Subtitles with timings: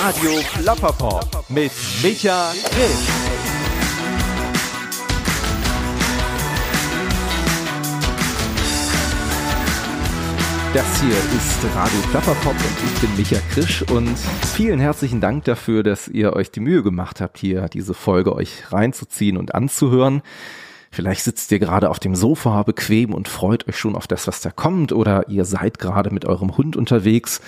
[0.00, 1.72] Radio Plapperpop mit
[2.04, 2.90] Micha Grimm.
[10.72, 14.16] Das hier ist Radio Plapperpop und ich bin Micha Krisch und
[14.54, 18.70] vielen herzlichen Dank dafür, dass ihr euch die Mühe gemacht habt, hier diese Folge euch
[18.70, 20.22] reinzuziehen und anzuhören.
[20.92, 24.40] Vielleicht sitzt ihr gerade auf dem Sofa bequem und freut euch schon auf das, was
[24.42, 27.40] da kommt, oder ihr seid gerade mit eurem Hund unterwegs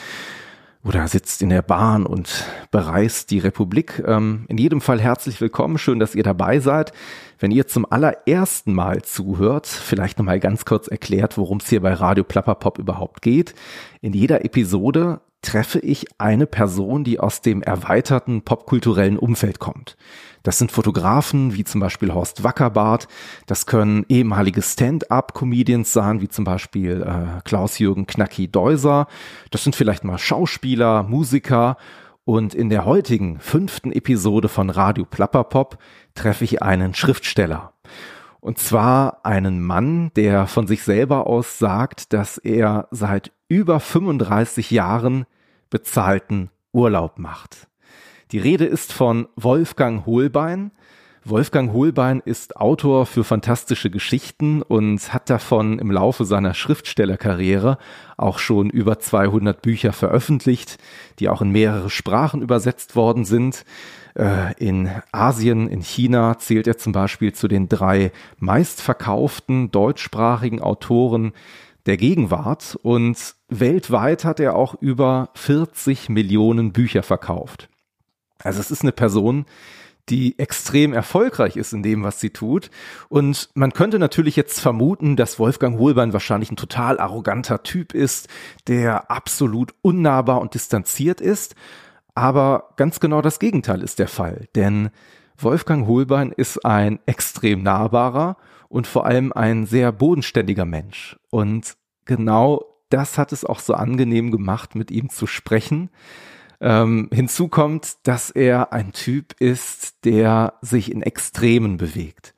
[0.82, 4.02] oder sitzt in der Bahn und bereist die Republik.
[4.06, 6.92] Ähm, in jedem Fall herzlich willkommen, schön, dass ihr dabei seid.
[7.38, 11.92] Wenn ihr zum allerersten Mal zuhört, vielleicht nochmal ganz kurz erklärt, worum es hier bei
[11.92, 13.54] Radio Plapperpop überhaupt geht.
[14.00, 19.96] In jeder Episode treffe ich eine Person, die aus dem erweiterten popkulturellen Umfeld kommt.
[20.42, 23.08] Das sind Fotografen wie zum Beispiel Horst Wackerbart.
[23.46, 29.06] Das können ehemalige Stand-up-Comedians sein, wie zum Beispiel äh, Klaus-Jürgen Knacki-Deuser.
[29.50, 31.76] Das sind vielleicht mal Schauspieler, Musiker.
[32.24, 35.78] Und in der heutigen fünften Episode von Radio Plapperpop
[36.14, 37.72] treffe ich einen Schriftsteller.
[38.40, 44.70] Und zwar einen Mann, der von sich selber aus sagt, dass er seit über 35
[44.70, 45.26] Jahren
[45.70, 47.66] bezahlten Urlaub macht.
[48.30, 50.70] Die Rede ist von Wolfgang Holbein.
[51.24, 57.76] Wolfgang Holbein ist Autor für fantastische Geschichten und hat davon im Laufe seiner Schriftstellerkarriere
[58.16, 60.78] auch schon über 200 Bücher veröffentlicht,
[61.18, 63.64] die auch in mehrere Sprachen übersetzt worden sind.
[64.14, 71.32] Äh, in Asien, in China zählt er zum Beispiel zu den drei meistverkauften deutschsprachigen Autoren
[71.90, 77.68] der Gegenwart und weltweit hat er auch über 40 Millionen Bücher verkauft.
[78.38, 79.44] Also es ist eine Person,
[80.08, 82.70] die extrem erfolgreich ist in dem, was sie tut.
[83.08, 88.28] Und man könnte natürlich jetzt vermuten, dass Wolfgang Hohlbein wahrscheinlich ein total arroganter Typ ist,
[88.68, 91.56] der absolut unnahbar und distanziert ist.
[92.14, 94.46] Aber ganz genau das Gegenteil ist der Fall.
[94.54, 94.90] Denn
[95.36, 98.36] Wolfgang Hohlbein ist ein extrem nahbarer
[98.68, 101.18] und vor allem ein sehr bodenständiger Mensch.
[101.30, 101.76] Und
[102.10, 105.90] genau das hat es auch so angenehm gemacht, mit ihm zu sprechen
[106.60, 112.34] ähm, hinzu kommt, dass er ein Typ ist, der sich in Extremen bewegt.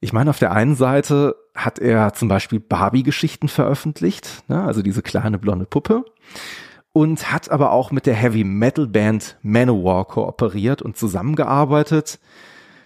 [0.00, 5.02] Ich meine, auf der einen Seite hat er zum Beispiel Barbie-Geschichten veröffentlicht, ne, also diese
[5.02, 6.04] kleine blonde Puppe,
[6.92, 12.18] und hat aber auch mit der Heavy Metal Band Manowar kooperiert und zusammengearbeitet.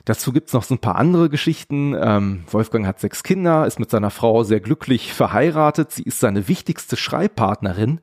[0.05, 1.97] Dazu gibt's noch so ein paar andere Geschichten.
[1.99, 5.93] Ähm, Wolfgang hat sechs Kinder, ist mit seiner Frau sehr glücklich verheiratet.
[5.93, 8.01] Sie ist seine wichtigste Schreibpartnerin.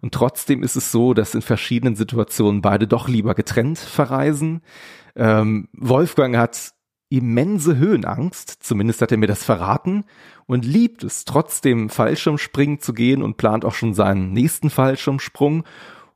[0.00, 4.62] Und trotzdem ist es so, dass in verschiedenen Situationen beide doch lieber getrennt verreisen.
[5.14, 6.72] Ähm, Wolfgang hat
[7.10, 10.04] immense Höhenangst, zumindest hat er mir das verraten,
[10.46, 15.64] und liebt es trotzdem Fallschirmspringen zu gehen und plant auch schon seinen nächsten Fallschirmsprung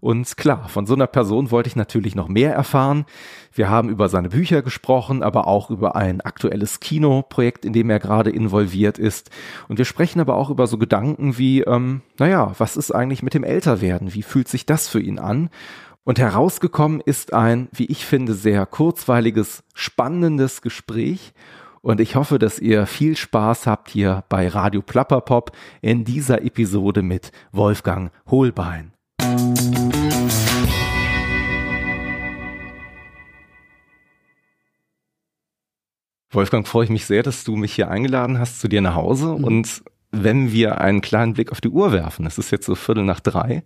[0.06, 3.06] und klar, von so einer Person wollte ich natürlich noch mehr erfahren.
[3.52, 7.98] Wir haben über seine Bücher gesprochen, aber auch über ein aktuelles Kinoprojekt, in dem er
[7.98, 9.30] gerade involviert ist.
[9.66, 13.34] Und wir sprechen aber auch über so Gedanken wie, ähm, naja, was ist eigentlich mit
[13.34, 14.14] dem Älterwerden?
[14.14, 15.50] Wie fühlt sich das für ihn an?
[16.04, 21.32] Und herausgekommen ist ein, wie ich finde, sehr kurzweiliges, spannendes Gespräch.
[21.82, 25.50] Und ich hoffe, dass ihr viel Spaß habt hier bei Radio Plapperpop
[25.80, 28.95] in dieser Episode mit Wolfgang Hohlbein.
[36.36, 39.28] Wolfgang, freue ich mich sehr, dass du mich hier eingeladen hast zu dir nach Hause
[39.38, 39.44] mhm.
[39.44, 39.82] und
[40.12, 43.20] wenn wir einen kleinen Blick auf die Uhr werfen, es ist jetzt so Viertel nach
[43.20, 43.64] drei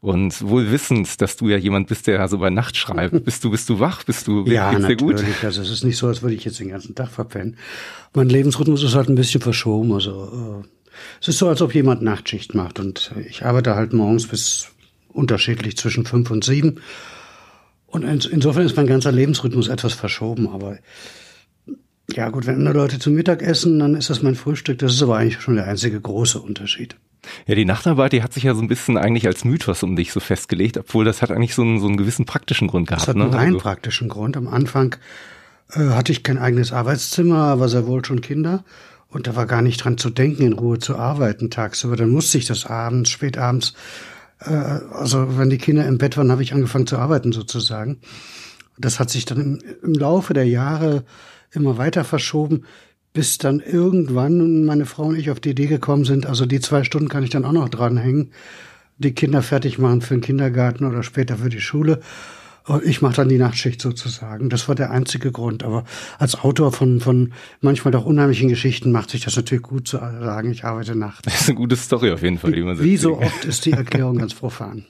[0.00, 3.50] und wohl wissend, dass du ja jemand bist, der so bei Nacht schreibt, bist du,
[3.50, 5.16] bist du wach, bist du, ja, geht's dir gut?
[5.16, 7.56] natürlich, also es ist nicht so, als würde ich jetzt den ganzen Tag verpennen.
[8.14, 10.68] Mein Lebensrhythmus ist halt ein bisschen verschoben, also äh,
[11.20, 14.72] es ist so, als ob jemand Nachtschicht macht und ich arbeite halt morgens bis
[15.16, 16.80] unterschiedlich zwischen fünf und sieben.
[17.86, 20.48] Und insofern ist mein ganzer Lebensrhythmus etwas verschoben.
[20.48, 20.78] Aber
[22.12, 24.78] ja gut, wenn andere Leute zum Mittag essen, dann ist das mein Frühstück.
[24.78, 26.96] Das ist aber eigentlich schon der einzige große Unterschied.
[27.46, 30.12] Ja, die Nachtarbeit, die hat sich ja so ein bisschen eigentlich als Mythos um dich
[30.12, 33.02] so festgelegt, obwohl das hat eigentlich so einen, so einen gewissen praktischen Grund gehabt.
[33.02, 33.36] Das hat einen ne?
[33.36, 33.58] rein also.
[33.58, 34.36] praktischen Grund.
[34.36, 34.96] Am Anfang
[35.72, 38.64] äh, hatte ich kein eigenes Arbeitszimmer, aber sehr wohl schon Kinder.
[39.08, 41.96] Und da war gar nicht dran zu denken, in Ruhe zu arbeiten tagsüber.
[41.96, 43.74] Dann musste ich das abends, spät abends
[44.40, 48.00] äh, also wenn die Kinder im Bett waren, habe ich angefangen zu arbeiten sozusagen.
[48.78, 51.04] Das hat sich dann im, im Laufe der Jahre
[51.52, 52.64] immer weiter verschoben,
[53.12, 56.84] bis dann irgendwann meine Frau und ich auf die Idee gekommen sind, also die zwei
[56.84, 58.32] Stunden kann ich dann auch noch dranhängen,
[58.98, 62.00] die Kinder fertig machen für den Kindergarten oder später für die Schule.
[62.84, 64.48] Ich mache dann die Nachtschicht sozusagen.
[64.48, 65.62] Das war der einzige Grund.
[65.62, 65.84] Aber
[66.18, 70.50] als Autor von, von manchmal doch unheimlichen Geschichten macht sich das natürlich gut zu sagen,
[70.50, 71.22] ich arbeite nachts.
[71.22, 72.80] Das ist eine gute Story auf jeden Fall, wie man.
[72.80, 74.84] Wie so oft ist die Erklärung ganz profan.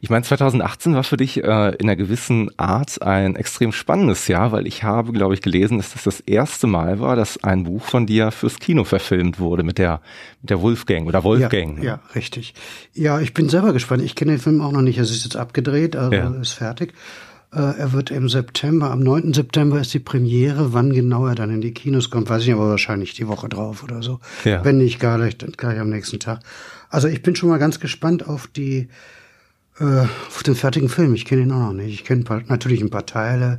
[0.00, 4.52] Ich meine, 2018 war für dich äh, in einer gewissen Art ein extrem spannendes Jahr,
[4.52, 7.82] weil ich habe, glaube ich, gelesen, dass das das erste Mal war, dass ein Buch
[7.84, 10.00] von dir fürs Kino verfilmt wurde mit der
[10.40, 11.78] mit der Wolfgang oder Wolfgang.
[11.78, 12.54] Ja, ja richtig.
[12.94, 14.02] Ja, ich bin selber gespannt.
[14.02, 14.98] Ich kenne den Film auch noch nicht.
[14.98, 16.28] Es ist jetzt abgedreht, also ja.
[16.40, 16.94] ist fertig.
[17.52, 19.34] Äh, er wird im September, am 9.
[19.34, 20.72] September ist die Premiere.
[20.72, 23.82] Wann genau er dann in die Kinos kommt, weiß ich aber wahrscheinlich die Woche drauf
[23.84, 24.20] oder so.
[24.44, 24.64] Ja.
[24.64, 26.40] Wenn nicht, gar gleich, gleich am nächsten Tag.
[26.88, 28.88] Also ich bin schon mal ganz gespannt auf die
[29.78, 31.14] äh, auf den fertigen Film.
[31.14, 31.92] Ich kenne ihn auch noch nicht.
[31.94, 33.58] Ich kenne natürlich ein paar Teile,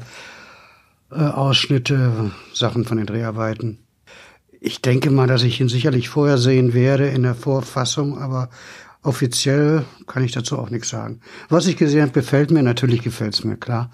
[1.11, 3.79] äh, Ausschnitte, Sachen von den Dreharbeiten.
[4.59, 8.49] Ich denke mal, dass ich ihn sicherlich vorher sehen werde in der Vorfassung, aber
[9.01, 11.19] offiziell kann ich dazu auch nichts sagen.
[11.49, 12.63] Was ich gesehen habe, gefällt mir.
[12.63, 13.91] Natürlich gefällt es mir, klar.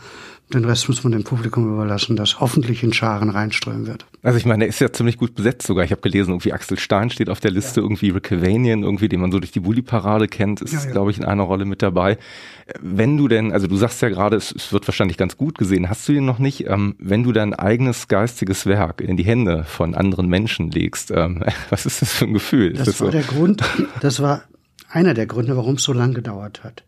[0.52, 4.08] Den Rest muss man dem Publikum überlassen, das hoffentlich in Scharen reinströmen wird.
[4.24, 5.86] Also ich meine, der ist ja ziemlich gut besetzt sogar.
[5.86, 7.86] Ich habe gelesen, irgendwie Axel Stein steht auf der Liste, ja.
[7.86, 10.92] irgendwie Rick Cavanian, irgendwie, den man so durch die Bully-Parade kennt, ist, ja, ja.
[10.92, 12.18] glaube ich, in einer Rolle mit dabei.
[12.82, 15.88] Wenn du denn, also du sagst ja gerade, es, es wird wahrscheinlich ganz gut gesehen,
[15.88, 16.68] hast du ihn noch nicht?
[16.68, 21.44] Ähm, wenn du dein eigenes geistiges Werk in die Hände von anderen Menschen legst, ähm,
[21.70, 22.74] was ist das für ein Gefühl?
[22.74, 23.12] Das, das war so?
[23.12, 23.64] der Grund,
[24.02, 24.42] das war
[24.90, 26.84] einer der Gründe, warum es so lang gedauert hat.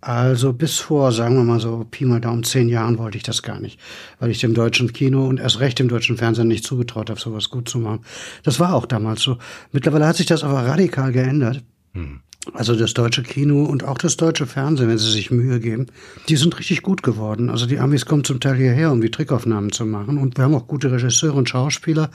[0.00, 3.42] Also bis vor, sagen wir mal so, Pi mal Daumen, zehn Jahren wollte ich das
[3.42, 3.78] gar nicht,
[4.18, 7.50] weil ich dem deutschen Kino und erst recht dem deutschen Fernsehen nicht zugetraut habe, sowas
[7.50, 8.00] gut zu machen.
[8.42, 9.36] Das war auch damals so.
[9.72, 11.62] Mittlerweile hat sich das aber radikal geändert.
[11.92, 12.20] Hm.
[12.54, 15.88] Also das deutsche Kino und auch das deutsche Fernsehen, wenn sie sich Mühe geben,
[16.30, 17.50] die sind richtig gut geworden.
[17.50, 20.16] Also die Amis kommen zum Teil hierher, um die Trickaufnahmen zu machen.
[20.16, 22.10] Und wir haben auch gute Regisseure und Schauspieler.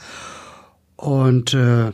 [0.96, 1.92] Und äh,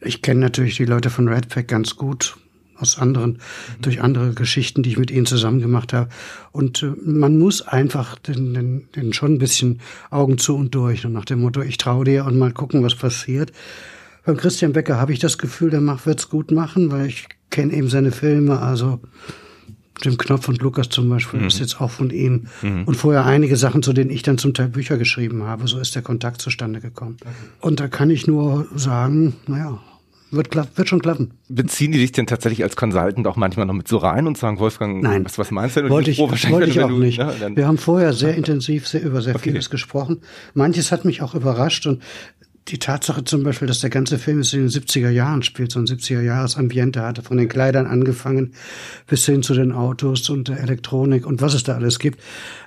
[0.00, 2.36] ich kenne natürlich die Leute von Red Pack ganz gut
[2.76, 3.82] aus anderen, mhm.
[3.82, 6.08] durch andere Geschichten, die ich mit ihnen zusammen gemacht habe.
[6.52, 9.80] Und äh, man muss einfach den, den, den schon ein bisschen
[10.10, 11.04] Augen zu und durch.
[11.06, 13.52] Und nach dem Motto, ich traue dir und mal gucken, was passiert.
[14.24, 17.72] Beim Christian Becker habe ich das Gefühl, der macht, wird's gut machen, weil ich kenne
[17.72, 19.00] eben seine Filme, also
[20.04, 21.46] dem Knopf und Lukas zum Beispiel mhm.
[21.46, 22.46] ist jetzt auch von ihm.
[22.62, 22.84] Mhm.
[22.84, 25.68] Und vorher einige Sachen, zu denen ich dann zum Teil Bücher geschrieben habe.
[25.68, 27.16] So ist der Kontakt zustande gekommen.
[27.60, 29.80] Und da kann ich nur sagen, naja,
[30.32, 31.34] wird, wird schon klappen.
[31.48, 34.58] Beziehen die dich denn tatsächlich als Consultant auch manchmal noch mit so rein und sagen,
[34.58, 35.24] Wolfgang, Nein.
[35.24, 35.90] was, was meinst du denn?
[35.90, 37.18] Wollte ich, wollte ich auch du, nicht.
[37.18, 39.50] Ja, Wir haben vorher sehr intensiv sehr, über sehr okay.
[39.50, 40.22] vieles gesprochen.
[40.54, 42.02] Manches hat mich auch überrascht und
[42.68, 45.86] die Tatsache zum Beispiel, dass der ganze Film in den 70er Jahren spielt, so ein
[45.86, 48.54] 70er Jahres Ambiente hatte, von den Kleidern angefangen
[49.08, 52.20] bis hin zu den Autos und der Elektronik und was es da alles gibt,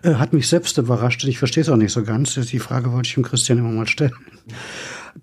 [0.03, 2.33] äh, hat mich selbst überrascht und ich verstehe es auch nicht so ganz.
[2.33, 4.13] Die Frage wollte ich dem Christian immer mal stellen.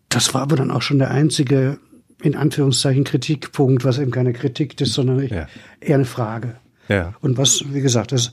[0.09, 1.79] Das war aber dann auch schon der einzige
[2.23, 5.49] in Anführungszeichen Kritikpunkt, was eben keine Kritik ist, sondern ja.
[5.81, 6.57] eher eine Frage.
[6.89, 7.15] Ja.
[7.21, 8.33] Und was, wie gesagt, es,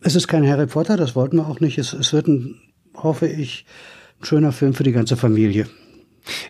[0.00, 1.78] es ist kein Harry Potter, das wollten wir auch nicht.
[1.78, 2.60] Es, es wird ein,
[2.94, 3.66] hoffe ich,
[4.20, 5.68] ein schöner Film für die ganze Familie.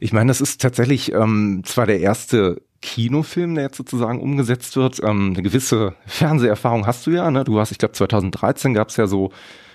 [0.00, 5.00] Ich meine, das ist tatsächlich ähm, zwar der erste Kinofilm, der jetzt sozusagen umgesetzt wird.
[5.02, 7.30] Ähm, eine gewisse Fernseherfahrung hast du ja.
[7.30, 7.44] Ne?
[7.44, 9.32] Du hast, ich glaube, 2013 gab es ja so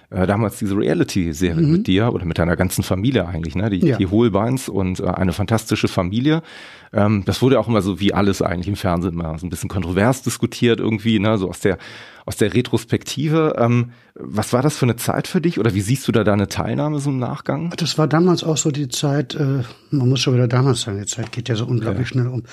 [0.10, 1.72] äh, damals diese Reality-Serie mhm.
[1.72, 3.70] mit dir oder mit deiner ganzen Familie eigentlich, ne?
[3.70, 3.98] Die, ja.
[3.98, 6.44] die Holbeins und äh, eine fantastische Familie.
[6.94, 9.70] Ähm, das wurde auch immer so wie alles eigentlich im Fernsehen immer so ein bisschen
[9.70, 11.38] kontrovers diskutiert irgendwie, ne?
[11.38, 11.78] So aus der
[12.28, 13.56] aus der Retrospektive.
[13.58, 16.48] Ähm, was war das für eine Zeit für dich oder wie siehst du da deine
[16.50, 17.74] Teilnahme so im Nachgang?
[17.78, 21.06] Das war damals auch so die Zeit, äh, man muss schon wieder damals sein, die
[21.06, 22.14] Zeit geht ja so unglaublich ja.
[22.14, 22.44] schnell um.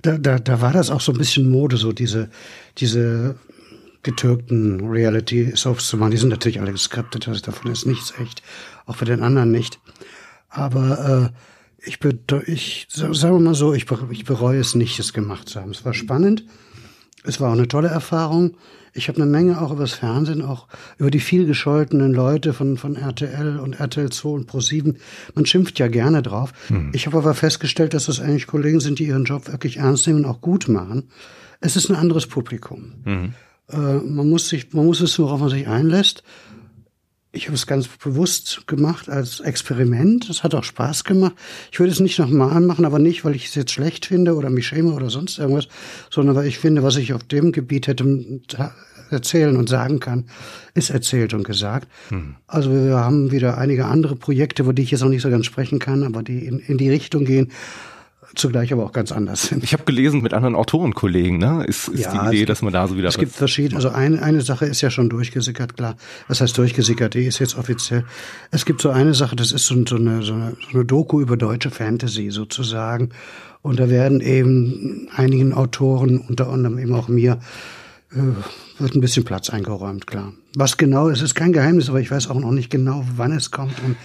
[0.00, 2.30] Da, da, da war das auch so ein bisschen Mode, so diese,
[2.78, 3.36] diese
[4.02, 6.12] getürkten Reality-Soaps zu machen.
[6.12, 8.42] Die sind natürlich alle geskriptet, also davon ist nichts echt,
[8.86, 9.80] auch für den anderen nicht.
[10.48, 11.98] Aber äh, ich,
[12.46, 15.70] ich sagen wir mal so, ich, ich bereue es nicht, es gemacht zu haben.
[15.70, 16.44] Es war spannend,
[17.24, 18.56] es war auch eine tolle Erfahrung.
[18.94, 22.96] Ich habe eine Menge auch übers Fernsehen, auch über die viel gescholtenen Leute von, von
[22.96, 24.96] RTL und RTL 2 und Pro7.
[25.34, 26.52] Man schimpft ja gerne drauf.
[26.68, 26.90] Hm.
[26.94, 30.24] Ich habe aber festgestellt, dass das eigentlich Kollegen sind, die ihren Job wirklich ernst nehmen
[30.24, 31.10] und auch gut machen.
[31.60, 32.94] Es ist ein anderes Publikum.
[33.04, 33.34] Mhm.
[33.70, 36.22] Äh, man muss sich, man muss wissen, worauf man sich einlässt.
[37.30, 40.30] Ich habe es ganz bewusst gemacht als Experiment.
[40.30, 41.34] Es hat auch Spaß gemacht.
[41.70, 44.48] Ich würde es nicht nochmal machen, aber nicht, weil ich es jetzt schlecht finde oder
[44.48, 45.68] mich schäme oder sonst irgendwas,
[46.10, 48.40] sondern weil ich finde, was ich auf dem Gebiet hätte
[49.10, 50.24] erzählen und sagen kann,
[50.74, 51.88] ist erzählt und gesagt.
[52.10, 52.36] Mhm.
[52.46, 55.46] Also wir haben wieder einige andere Projekte, über die ich jetzt noch nicht so ganz
[55.46, 57.52] sprechen kann, aber die in, in die Richtung gehen
[58.34, 59.64] zugleich aber auch ganz anders sind.
[59.64, 61.64] Ich habe gelesen mit anderen Autorenkollegen, ne?
[61.66, 63.08] Ist, ist ja, die Idee, dass man da so wieder.
[63.08, 65.96] Es gibt verschiedene, also eine, eine Sache ist ja schon durchgesickert, klar.
[66.28, 67.14] Was heißt durchgesickert?
[67.14, 68.04] Die ist jetzt offiziell.
[68.50, 71.20] Es gibt so eine Sache, das ist so, so, eine, so, eine, so eine Doku
[71.20, 73.10] über deutsche Fantasy sozusagen.
[73.62, 77.40] Und da werden eben einigen Autoren, unter anderem eben auch mir,
[78.12, 80.32] äh, wird ein bisschen Platz eingeräumt, klar.
[80.54, 83.50] Was genau, es ist kein Geheimnis, aber ich weiß auch noch nicht genau, wann es
[83.50, 83.74] kommt.
[83.84, 83.96] Und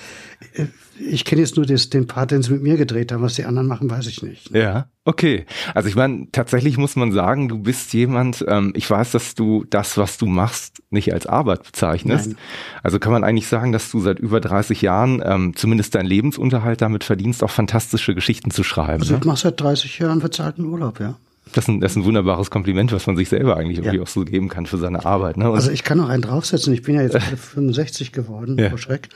[0.99, 3.21] ich kenne jetzt nur das, den Part, den sie mit mir gedreht haben.
[3.21, 4.51] Was die anderen machen, weiß ich nicht.
[4.51, 5.45] Ja, okay.
[5.73, 9.65] Also ich meine, tatsächlich muss man sagen, du bist jemand, ähm, ich weiß, dass du
[9.69, 12.27] das, was du machst, nicht als Arbeit bezeichnest.
[12.27, 12.37] Nein.
[12.83, 16.81] Also kann man eigentlich sagen, dass du seit über 30 Jahren ähm, zumindest deinen Lebensunterhalt
[16.81, 19.01] damit verdienst, auch fantastische Geschichten zu schreiben.
[19.01, 19.19] Also ne?
[19.19, 21.15] ich mache seit 30 Jahren bezahlten Urlaub, ja.
[21.53, 24.07] Das ist, ein, das ist ein wunderbares Kompliment, was man sich selber eigentlich irgendwie auch
[24.07, 25.37] so geben kann für seine Arbeit.
[25.37, 25.45] Ne?
[25.45, 26.73] also ich kann noch einen draufsetzen.
[26.73, 28.75] Ich bin ja jetzt 65 geworden, ja.
[28.77, 29.09] Schreck.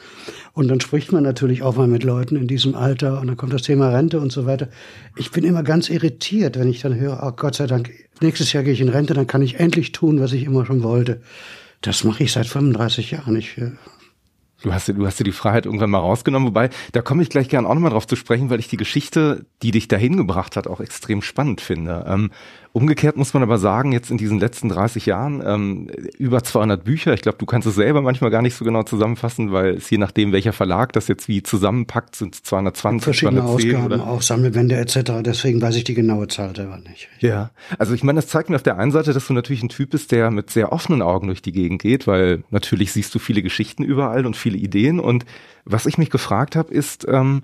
[0.53, 3.53] Und dann spricht man natürlich auch mal mit Leuten in diesem Alter und dann kommt
[3.53, 4.70] das Thema Rente und so weiter.
[5.15, 7.91] Ich bin immer ganz irritiert, wenn ich dann höre, oh Gott sei Dank,
[8.22, 10.84] nächstes Jahr gehe ich in Rente, dann kann ich endlich tun, was ich immer schon
[10.84, 11.22] wollte.
[11.82, 13.36] Das mache ich seit 35 Jahren.
[13.36, 13.72] Ich äh,
[14.64, 17.48] Du hast, du hast dir die Freiheit irgendwann mal rausgenommen, wobei, da komme ich gleich
[17.48, 20.68] gerne auch nochmal drauf zu sprechen, weil ich die Geschichte, die dich dahin gebracht hat,
[20.68, 22.06] auch extrem spannend finde.
[22.08, 22.32] Ähm,
[22.77, 25.88] Umgekehrt muss man aber sagen, jetzt in diesen letzten 30 Jahren ähm,
[26.19, 27.12] über 200 Bücher.
[27.15, 29.98] Ich glaube, du kannst es selber manchmal gar nicht so genau zusammenfassen, weil es je
[29.98, 34.07] nachdem, welcher Verlag das jetzt wie zusammenpackt, sind es 220, Verschiedene 210, Ausgaben, oder?
[34.07, 35.24] auch Sammelbände etc.
[35.25, 37.10] Deswegen weiß ich die genaue Zahl selber nicht.
[37.19, 39.69] Ja, also ich meine, das zeigt mir auf der einen Seite, dass du natürlich ein
[39.69, 43.17] Typ bist, der mit sehr offenen Augen durch die Gegend geht, weil natürlich siehst du
[43.17, 45.00] viele Geschichten überall und viele Ideen.
[45.00, 45.25] Und
[45.65, 47.41] was ich mich gefragt habe, ist, ähm,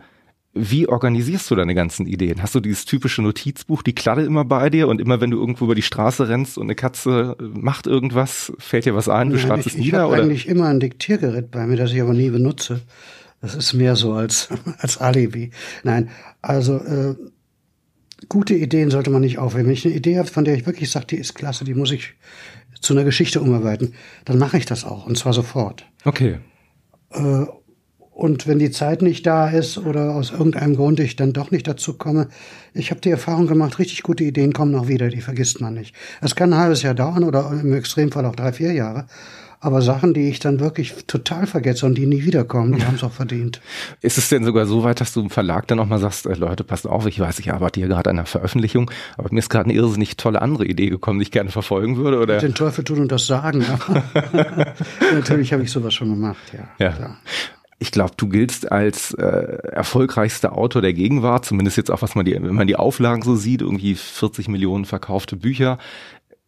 [0.54, 2.42] wie organisierst du deine ganzen Ideen?
[2.44, 5.66] Hast du dieses typische Notizbuch, die Kladde immer bei dir und immer wenn du irgendwo
[5.66, 9.68] über die Straße rennst und eine Katze macht irgendwas, fällt dir was ein, du schreibst
[9.68, 10.06] es nieder?
[10.06, 12.82] Ich habe eigentlich immer ein Diktiergerät bei mir, das ich aber nie benutze.
[13.42, 15.50] Das ist mehr so als, als Alibi.
[15.84, 16.10] Nein,
[16.42, 17.16] also äh,
[18.30, 19.66] gute Ideen sollte man nicht aufheben.
[19.66, 21.92] Wenn ich eine Idee habe, von der ich wirklich sage, die ist klasse, die muss
[21.92, 22.14] ich
[22.80, 23.96] zu einer Geschichte umarbeiten,
[24.26, 25.86] dann mache ich das auch und zwar sofort.
[26.06, 26.38] Okay.
[27.10, 27.46] Äh,
[28.14, 31.68] und wenn die Zeit nicht da ist oder aus irgendeinem Grund ich dann doch nicht
[31.68, 32.28] dazu komme,
[32.74, 35.96] ich habe die Erfahrung gemacht, richtig gute Ideen kommen noch wieder, die vergisst man nicht.
[36.22, 39.06] Es kann ein halbes Jahr dauern oder im Extremfall auch drei, vier Jahre.
[39.60, 43.04] Aber Sachen, die ich dann wirklich total vergesse und die nie wiederkommen, die haben es
[43.04, 43.62] auch verdient.
[44.02, 46.66] Ist es denn sogar so weit, dass du im Verlag dann nochmal sagst, äh, Leute,
[46.66, 49.70] passt auf, ich weiß, ich arbeite hier gerade an einer Veröffentlichung, aber mir ist gerade
[49.70, 52.20] eine irrsinnig tolle andere Idee gekommen, die ich gerne verfolgen würde?
[52.20, 52.40] Oder?
[52.40, 53.66] Den Teufel tun und das sagen.
[55.14, 56.86] Natürlich habe ich sowas schon gemacht, ja.
[56.86, 56.92] ja.
[56.92, 57.18] Klar
[57.84, 62.24] ich glaube, du giltst als äh, erfolgreichster Autor der Gegenwart, zumindest jetzt auch, was man
[62.24, 65.78] die, wenn man die Auflagen so sieht, irgendwie 40 Millionen verkaufte Bücher.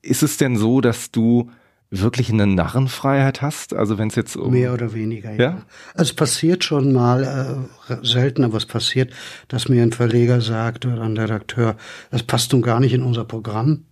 [0.02, 1.52] Ist es denn so, dass du
[1.90, 3.74] wirklich eine Narrenfreiheit hast?
[3.74, 5.42] Also wenn es jetzt um mehr oder weniger, ja.
[5.42, 5.62] ja?
[5.94, 9.12] Also es passiert schon mal äh, selten, aber es passiert,
[9.50, 11.76] dass mir ein Verleger sagt oder ein Redakteur,
[12.12, 13.84] das passt nun gar nicht in unser Programm.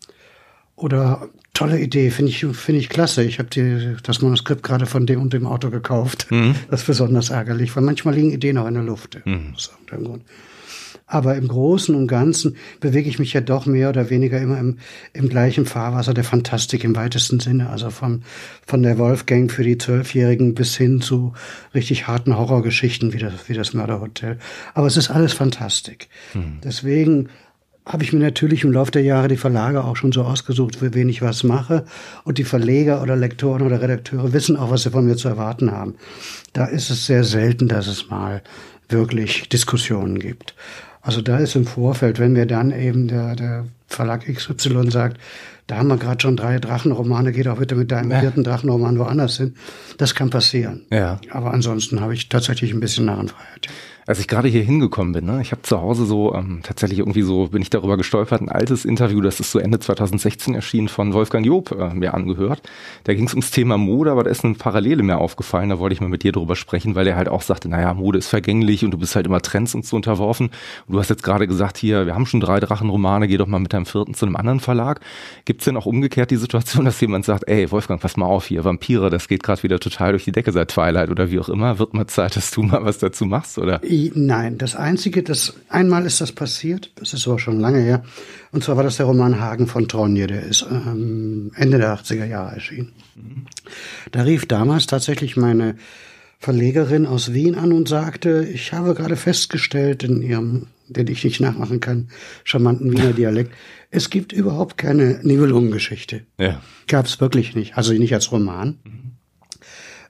[0.78, 3.24] Oder tolle Idee, finde ich, finde ich klasse.
[3.24, 6.28] Ich habe das Manuskript gerade von dem und dem Autor gekauft.
[6.30, 6.56] Mhm.
[6.70, 9.20] Das ist besonders ärgerlich, weil manchmal liegen Ideen auch in der Luft.
[9.26, 9.54] Mhm.
[11.06, 14.80] Aber im Großen und Ganzen bewege ich mich ja doch mehr oder weniger immer im,
[15.12, 17.70] im gleichen Fahrwasser der Fantastik im weitesten Sinne.
[17.70, 18.24] Also von,
[18.66, 21.34] von der Wolfgang für die Zwölfjährigen bis hin zu
[21.76, 24.40] richtig harten Horrorgeschichten wie das, wie das Mörderhotel.
[24.74, 26.08] Aber es ist alles Fantastik.
[26.34, 26.60] Mhm.
[26.64, 27.30] Deswegen
[27.86, 30.94] habe ich mir natürlich im Laufe der Jahre die Verlage auch schon so ausgesucht, für
[30.94, 31.86] wen ich was mache.
[32.24, 35.72] Und die Verleger oder Lektoren oder Redakteure wissen auch, was sie von mir zu erwarten
[35.72, 35.96] haben.
[36.54, 38.42] Da ist es sehr selten, dass es mal
[38.88, 40.56] wirklich Diskussionen gibt.
[41.02, 45.20] Also da ist im Vorfeld, wenn mir dann eben der, der Verlag XY sagt,
[45.68, 48.20] da haben wir gerade schon drei Drachenromane, geht auch bitte mit deinem ja.
[48.22, 49.56] vierten Drachenroman woanders hin.
[49.98, 50.86] Das kann passieren.
[50.90, 51.20] Ja.
[51.30, 53.68] Aber ansonsten habe ich tatsächlich ein bisschen Narrenfreiheit.
[54.06, 57.22] Als ich gerade hier hingekommen bin, ne, ich habe zu Hause so ähm, tatsächlich irgendwie
[57.22, 61.14] so, bin ich darüber gestolpert, ein altes Interview, das ist so Ende 2016 erschienen, von
[61.14, 62.62] Wolfgang Job äh, mir angehört.
[63.06, 65.94] Da ging es ums Thema Mode, aber da ist eine Parallele mir aufgefallen, da wollte
[65.94, 68.84] ich mal mit dir drüber sprechen, weil er halt auch sagte, naja, Mode ist vergänglich
[68.84, 70.50] und du bist halt immer Trends und so unterworfen.
[70.88, 73.60] Und du hast jetzt gerade gesagt, hier, wir haben schon drei Drachenromane, geh doch mal
[73.60, 75.00] mit deinem vierten zu einem anderen Verlag.
[75.46, 78.66] Gibt's denn auch umgekehrt die Situation, dass jemand sagt, ey, Wolfgang, pass mal auf hier,
[78.66, 81.80] Vampire, das geht gerade wieder total durch die Decke seit Twilight oder wie auch immer,
[81.80, 83.82] wird mal Zeit, dass du mal was dazu machst, oder?
[84.14, 88.04] Nein, das Einzige, das einmal ist das passiert, das ist aber schon lange her,
[88.52, 92.26] und zwar war das der Roman Hagen von Tronje, der ist ähm, Ende der 80er
[92.26, 92.94] Jahre erschienen.
[93.16, 93.46] Mhm.
[94.12, 95.76] Da rief damals tatsächlich meine
[96.40, 101.40] Verlegerin aus Wien an und sagte, ich habe gerade festgestellt in ihrem, den ich nicht
[101.40, 102.10] nachmachen kann,
[102.44, 103.54] charmanten Wiener Dialekt,
[103.92, 106.22] es gibt überhaupt keine Nibelungengeschichte.
[106.38, 106.62] Ja.
[106.88, 108.80] Gab es wirklich nicht, also nicht als Roman.
[108.84, 109.13] Mhm.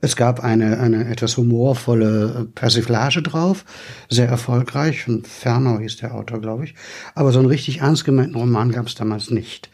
[0.04, 3.64] Es gab eine, eine etwas humorvolle Persiflage drauf,
[4.10, 5.08] sehr erfolgreich.
[5.08, 6.76] Und Fernau hieß der Autor, glaube ich.
[7.16, 9.70] Aber so einen richtig ernst gemeinten Roman gab es damals nicht.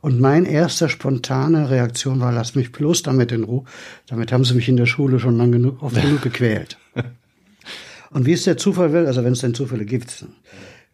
[0.00, 3.64] Und mein erster spontane Reaktion war, lass mich bloß damit in Ruhe.
[4.06, 6.78] Damit haben sie mich in der Schule schon lang genug, oft genug gequält.
[8.10, 10.26] Und wie es der Zufall will, also wenn es denn Zufälle gibt,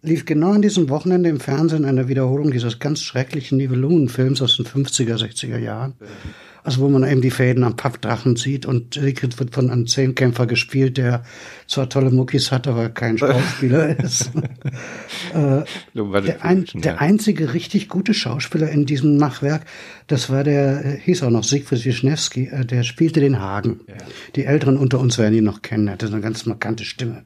[0.01, 4.65] lief genau an diesem Wochenende im Fernsehen eine Wiederholung dieses ganz schrecklichen Nibelungenfilms aus den
[4.65, 5.93] 50er, 60er Jahren.
[6.65, 10.47] Also wo man eben die Fäden am Pappdrachen sieht und Sigrid wird von einem Zehnkämpfer
[10.47, 11.23] gespielt, der
[11.67, 14.31] zwar tolle Muckis hat, aber kein Schauspieler ist.
[15.35, 15.63] äh,
[15.95, 19.65] der, ein, der einzige richtig gute Schauspieler in diesem Machwerk,
[20.07, 23.81] das war der, äh, hieß auch noch Siegfried Wischnewski, äh, der spielte den Hagen.
[23.87, 23.95] Ja.
[24.37, 27.25] Die Älteren unter uns werden ihn noch kennen, er hatte eine ganz markante Stimme.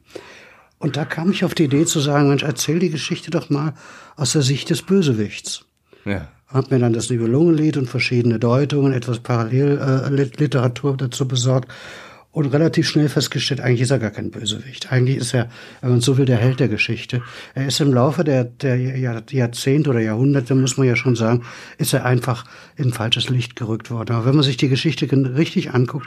[0.78, 3.74] Und da kam ich auf die Idee zu sagen, Mensch, erzähl die Geschichte doch mal
[4.16, 5.64] aus der Sicht des Bösewichts.
[6.04, 6.28] Ja.
[6.52, 11.72] Hab mir dann das Nibelungenlied und verschiedene Deutungen, etwas Parallelliteratur dazu besorgt
[12.32, 14.90] und relativ schnell festgestellt, eigentlich ist er gar kein Bösewicht.
[14.90, 15.50] Eigentlich ist er,
[15.82, 17.20] wenn man so will, der Held der Geschichte.
[17.54, 18.78] Er ist im Laufe der, der
[19.30, 21.42] Jahrzehnte oder Jahrhunderte, muss man ja schon sagen,
[21.76, 24.16] ist er einfach in falsches Licht gerückt worden.
[24.16, 25.06] Aber wenn man sich die Geschichte
[25.36, 26.06] richtig anguckt,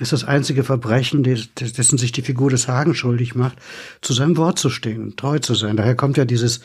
[0.00, 3.58] ist das einzige Verbrechen, dessen sich die Figur des Hagen schuldig macht,
[4.00, 5.76] zu seinem Wort zu stehen, treu zu sein.
[5.76, 6.62] Daher kommt ja dieses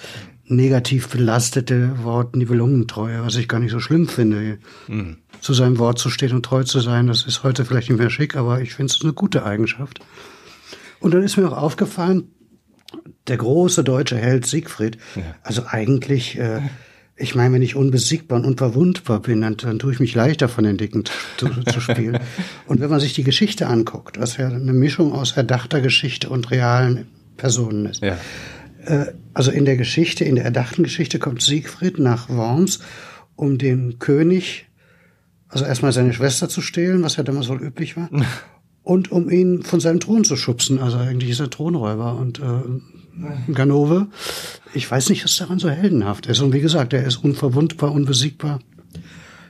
[0.47, 4.59] negativ belastete Wort Nibelungentreue, was ich gar nicht so schlimm finde.
[4.87, 5.17] Mhm.
[5.41, 8.09] Zu seinem Wort zu stehen und treu zu sein, das ist heute vielleicht nicht mehr
[8.09, 9.99] schick, aber ich finde es eine gute Eigenschaft.
[10.99, 12.29] Und dann ist mir auch aufgefallen,
[13.27, 15.23] der große deutsche Held Siegfried, ja.
[15.41, 16.61] also eigentlich, äh,
[17.15, 20.63] ich meine, wenn ich unbesiegbar und unverwundbar bin, dann, dann tue ich mich leichter von
[20.63, 21.03] den Dicken
[21.37, 22.19] zu, zu spielen.
[22.67, 26.51] und wenn man sich die Geschichte anguckt, was ja eine Mischung aus erdachter Geschichte und
[26.51, 28.17] realen Personen ist, ja
[29.33, 32.79] also in der Geschichte, in der erdachten Geschichte kommt Siegfried nach Worms,
[33.35, 34.67] um den König,
[35.49, 38.09] also erstmal seine Schwester zu stehlen, was ja damals wohl üblich war,
[38.83, 40.79] und um ihn von seinem Thron zu schubsen.
[40.79, 44.07] Also eigentlich ist er Thronräuber und äh, Ganove.
[44.73, 46.41] Ich weiß nicht, was daran so heldenhaft ist.
[46.41, 48.59] Und wie gesagt, er ist unverwundbar, unbesiegbar.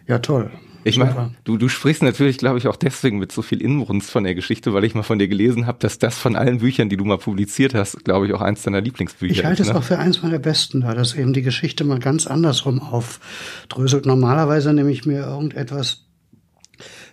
[0.08, 0.51] Ja, toll.
[0.88, 4.24] Ich meine, du, du sprichst natürlich, glaube ich, auch deswegen mit so viel Inbrunst von
[4.24, 6.98] der Geschichte, weil ich mal von dir gelesen habe, dass das von allen Büchern, die
[6.98, 9.39] du mal publiziert hast, glaube ich, auch eins deiner Lieblingsbücher ist.
[9.39, 9.80] Ich halte ist, es ne?
[9.80, 14.06] auch für eins meiner besten, da das eben die Geschichte mal ganz andersrum aufdröselt.
[14.06, 16.06] Normalerweise nehme ich mir irgendetwas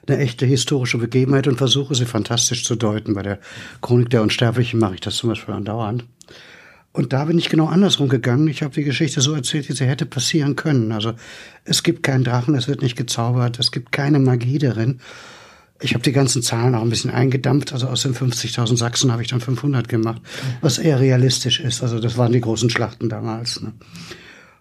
[0.07, 3.15] eine echte historische Begebenheit und versuche sie fantastisch zu deuten.
[3.15, 3.39] Bei der
[3.81, 6.05] Chronik der Unsterblichen mache ich das zum Beispiel andauernd.
[6.93, 8.49] Und da bin ich genau andersrum gegangen.
[8.49, 10.93] Ich habe die Geschichte so erzählt, wie sie hätte passieren können.
[10.93, 11.15] Also
[11.65, 15.01] es gibt keinen Drachen, es wird nicht gezaubert, es gibt keine Magie darin.
[15.81, 17.73] Ich habe die ganzen Zahlen auch ein bisschen eingedampft.
[17.73, 20.21] Also aus den 50.000 Sachsen habe ich dann 500 gemacht,
[20.61, 21.83] was eher realistisch ist.
[21.83, 23.61] Also das waren die großen Schlachten damals.
[23.63, 23.73] Ne?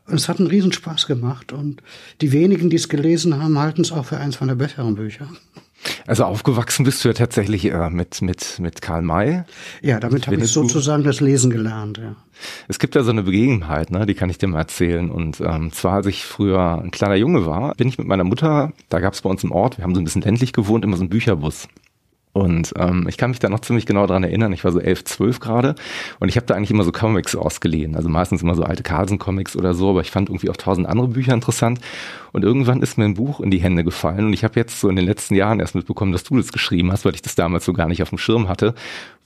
[0.07, 1.51] Und es hat einen Riesenspaß gemacht.
[1.51, 1.83] Und
[2.21, 5.27] die wenigen, die es gelesen haben, halten es auch für eins von der besseren Bücher.
[6.07, 9.43] Also aufgewachsen bist du ja tatsächlich äh, mit, mit, mit Karl May.
[9.81, 12.15] Ja, damit habe ich sozusagen das Lesen gelernt, ja.
[12.67, 15.11] Es gibt ja so eine Begebenheit, ne, die kann ich dir mal erzählen.
[15.11, 18.73] Und ähm, zwar, als ich früher ein kleiner Junge war, bin ich mit meiner Mutter,
[18.89, 20.97] da gab es bei uns im Ort, wir haben so ein bisschen ländlich gewohnt, immer
[20.97, 21.67] so einen Bücherbus.
[22.33, 24.53] Und ähm, ich kann mich da noch ziemlich genau dran erinnern.
[24.53, 25.75] Ich war so elf, zwölf gerade
[26.19, 27.95] und ich habe da eigentlich immer so Comics ausgeliehen.
[27.95, 31.09] Also meistens immer so alte Carlsen-Comics oder so, aber ich fand irgendwie auch tausend andere
[31.09, 31.81] Bücher interessant.
[32.31, 34.89] Und irgendwann ist mir ein Buch in die Hände gefallen und ich habe jetzt so
[34.89, 37.65] in den letzten Jahren erst mitbekommen, dass du das geschrieben hast, weil ich das damals
[37.65, 38.73] so gar nicht auf dem Schirm hatte.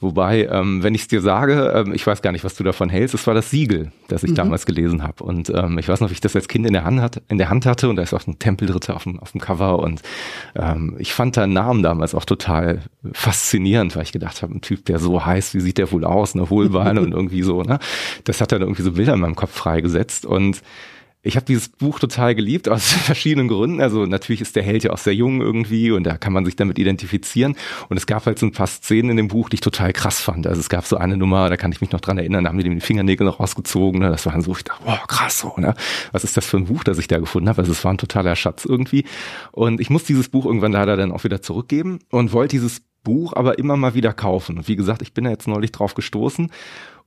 [0.01, 2.89] Wobei, ähm, wenn ich es dir sage, ähm, ich weiß gar nicht, was du davon
[2.89, 4.35] hältst, es war das Siegel, das ich mhm.
[4.35, 5.23] damals gelesen habe.
[5.23, 7.37] Und ähm, ich weiß noch, wie ich das als Kind in der Hand, hat, in
[7.37, 9.79] der Hand hatte und da ist auch ein Tempelritter auf dem, auf dem Cover.
[9.79, 10.01] Und
[10.55, 12.81] ähm, ich fand deinen Namen damals auch total
[13.13, 16.35] faszinierend, weil ich gedacht habe, ein Typ, der so heißt, wie sieht der wohl aus,
[16.35, 17.79] eine Hohlbeine und irgendwie so, ne?
[18.25, 20.25] Das hat dann irgendwie so Bilder in meinem Kopf freigesetzt.
[20.25, 20.61] Und
[21.25, 23.81] ich habe dieses Buch total geliebt aus verschiedenen Gründen.
[23.81, 26.55] Also natürlich ist der Held ja auch sehr jung irgendwie und da kann man sich
[26.55, 27.55] damit identifizieren.
[27.89, 30.19] Und es gab halt so ein paar Szenen in dem Buch, die ich total krass
[30.19, 30.45] fand.
[30.45, 32.59] Also es gab so eine Nummer, da kann ich mich noch dran erinnern, da haben
[32.59, 34.01] die die Fingernägel noch rausgezogen.
[34.01, 34.11] Ne?
[34.11, 35.73] Das war so, ich dachte, boah, krass so, ne?
[36.11, 37.59] Was ist das für ein Buch, das ich da gefunden habe?
[37.59, 39.05] Also es war ein totaler Schatz irgendwie.
[39.51, 43.33] Und ich muss dieses Buch irgendwann leider dann auch wieder zurückgeben und wollte dieses Buch
[43.33, 44.59] aber immer mal wieder kaufen.
[44.59, 46.51] Und wie gesagt, ich bin da jetzt neulich drauf gestoßen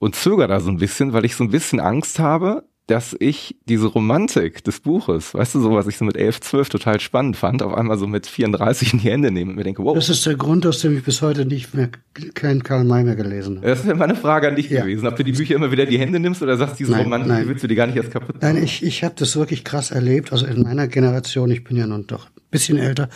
[0.00, 3.54] und zögere da so ein bisschen, weil ich so ein bisschen Angst habe, dass ich
[3.66, 7.36] diese Romantik des Buches, weißt du, so was ich so mit 11, 12 total spannend
[7.36, 9.94] fand, auf einmal so mit 34 in die Hände nehme und mir denke, wow.
[9.94, 11.90] Das ist der Grund, aus dem ich bis heute nicht mehr
[12.32, 13.66] keinen Karl May mehr gelesen habe.
[13.66, 14.80] Das wäre meine Frage an dich ja.
[14.80, 17.02] gewesen, ob du die Bücher immer wieder in die Hände nimmst oder sagst, diese nein,
[17.02, 17.48] Romantik nein.
[17.48, 18.54] willst du dir gar nicht erst kaputt machen?
[18.54, 21.86] Nein, ich, ich habe das wirklich krass erlebt, also in meiner Generation, ich bin ja
[21.86, 23.10] nun doch ein bisschen älter,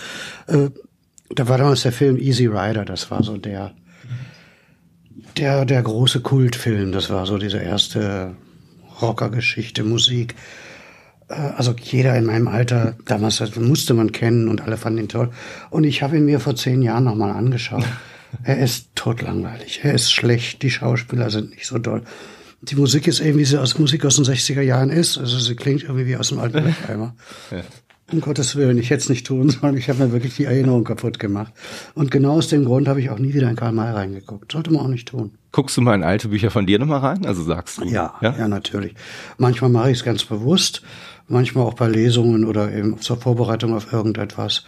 [0.48, 0.68] äh,
[1.34, 3.72] da war damals der Film Easy Rider, das war so der,
[5.38, 8.36] der, der große Kultfilm, das war so diese erste
[9.02, 10.34] Rockergeschichte, Musik.
[11.28, 15.30] Äh, also jeder in meinem Alter, damals musste man kennen und alle fanden ihn toll.
[15.70, 17.84] Und ich habe ihn mir vor zehn Jahren nochmal angeschaut.
[18.44, 19.80] er ist totlangweilig.
[19.82, 20.62] Er ist schlecht.
[20.62, 22.02] Die Schauspieler sind nicht so toll.
[22.62, 25.18] Die Musik ist eben, wie sie aus Musik aus den 60er Jahren ist.
[25.18, 27.16] Also sie klingt irgendwie wie aus dem alten Eimer.
[27.50, 27.62] Ja.
[28.12, 29.76] Um Gottes Willen, ich hätte es nicht tun sollen.
[29.76, 31.52] Ich habe mir wirklich die Erinnerung kaputt gemacht.
[31.94, 34.52] Und genau aus dem Grund habe ich auch nie wieder in Karl May reingeguckt.
[34.52, 35.32] Sollte man auch nicht tun.
[35.50, 37.24] Guckst du mal in alte Bücher von dir nochmal rein?
[37.24, 37.84] Also sagst du?
[37.84, 38.94] Ja, ja, ja natürlich.
[39.38, 40.82] Manchmal mache ich es ganz bewusst,
[41.26, 44.64] manchmal auch bei Lesungen oder eben zur Vorbereitung auf irgendetwas.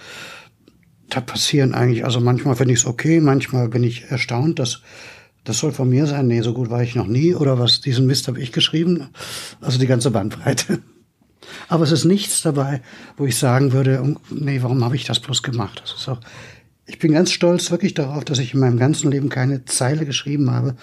[1.11, 4.81] Da passieren eigentlich, also manchmal finde ich es okay, manchmal bin ich erstaunt, dass
[5.45, 6.27] das soll von mir sein.
[6.27, 7.35] Nee, so gut war ich noch nie.
[7.35, 9.09] Oder was, diesen Mist habe ich geschrieben.
[9.61, 10.81] Also die ganze Bandbreite.
[11.69, 12.83] Aber es ist nichts dabei,
[13.17, 15.81] wo ich sagen würde, nee, warum habe ich das bloß gemacht?
[15.83, 16.21] Das ist auch,
[16.87, 20.51] ich bin ganz stolz wirklich darauf, dass ich in meinem ganzen Leben keine Zeile geschrieben
[20.51, 20.77] habe,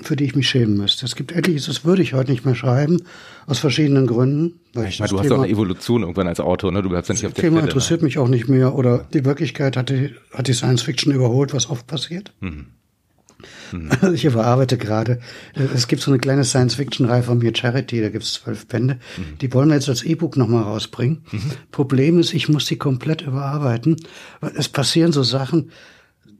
[0.00, 1.04] für die ich mich schämen müsste.
[1.04, 3.02] Es gibt etliches, das würde ich heute nicht mehr schreiben,
[3.46, 4.60] aus verschiedenen Gründen.
[4.72, 6.82] Weil ich meine, du hast Thema, auch eine Evolution irgendwann als Autor, ne?
[6.82, 8.06] Du bleibst ja nicht auf der Thema Stelle, interessiert ne?
[8.06, 11.68] mich auch nicht mehr oder die Wirklichkeit hat die, hat die Science Fiction überholt, was
[11.68, 12.32] oft passiert.
[12.40, 12.66] Mhm.
[13.72, 13.90] Mhm.
[14.14, 15.20] Ich überarbeite gerade.
[15.74, 18.98] Es gibt so eine kleine Science-Fiction-Reihe von mir, Charity, da gibt es zwölf Bände.
[19.16, 19.38] Mhm.
[19.40, 21.24] Die wollen wir jetzt als E-Book nochmal rausbringen.
[21.30, 21.40] Mhm.
[21.70, 23.96] Problem ist, ich muss die komplett überarbeiten.
[24.56, 25.70] Es passieren so Sachen,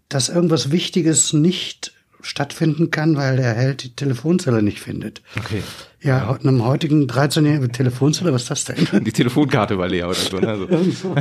[0.08, 5.22] dass irgendwas Wichtiges nicht stattfinden kann, weil der Held die Telefonzelle nicht findet.
[5.36, 5.62] Okay.
[6.02, 9.04] Ja, einem heutigen 13-jährigen Telefonzelle, was ist das denn?
[9.04, 10.38] Die Telefonkarte war leer oder so.
[10.38, 10.48] Ne?
[10.48, 11.14] Also,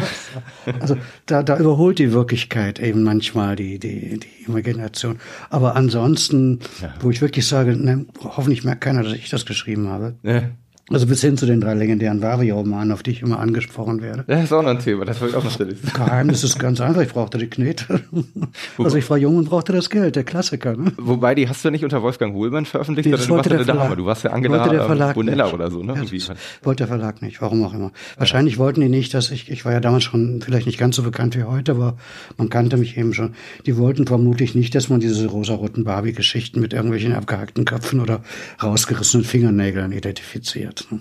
[0.79, 5.19] also da, da überholt die Wirklichkeit eben manchmal die, die, die Imagination.
[5.49, 6.93] Aber ansonsten, ja.
[6.99, 10.15] wo ich wirklich sage, ne, hoffentlich merkt keiner, dass ich das geschrieben habe.
[10.23, 10.43] Ja.
[10.91, 14.23] Also bis hin zu den drei legendären Vario-Romanen, auf die ich immer angesprochen werde.
[14.27, 15.77] Das ist auch noch ein Thema, das wollte ich auch noch stellen.
[15.93, 18.01] Geheimnis ist ganz einfach, ich brauchte die Knete.
[18.77, 20.75] also ich war jung und brauchte das Geld, der Klassiker.
[20.75, 20.91] Ne?
[20.97, 23.65] Wobei, die hast du ja nicht unter Wolfgang Hohlmann veröffentlicht, sondern du warst ja eine
[23.65, 23.95] Dame.
[23.95, 25.83] Du warst ja Angela der Verlag Bonella oder so.
[25.83, 25.93] Ne?
[25.93, 27.91] Ja, wollte der Verlag nicht, warum auch immer.
[28.17, 31.03] Wahrscheinlich wollten die nicht, dass ich, ich war ja damals schon vielleicht nicht ganz so
[31.03, 31.97] bekannt wie heute, aber
[32.37, 33.33] man kannte mich eben schon.
[33.65, 38.21] Die wollten vermutlich nicht, dass man diese rosaroten Barbie-Geschichten mit irgendwelchen abgehackten Köpfen oder
[38.61, 40.80] rausgerissenen Fingernägeln identifiziert.
[40.89, 40.99] Ne?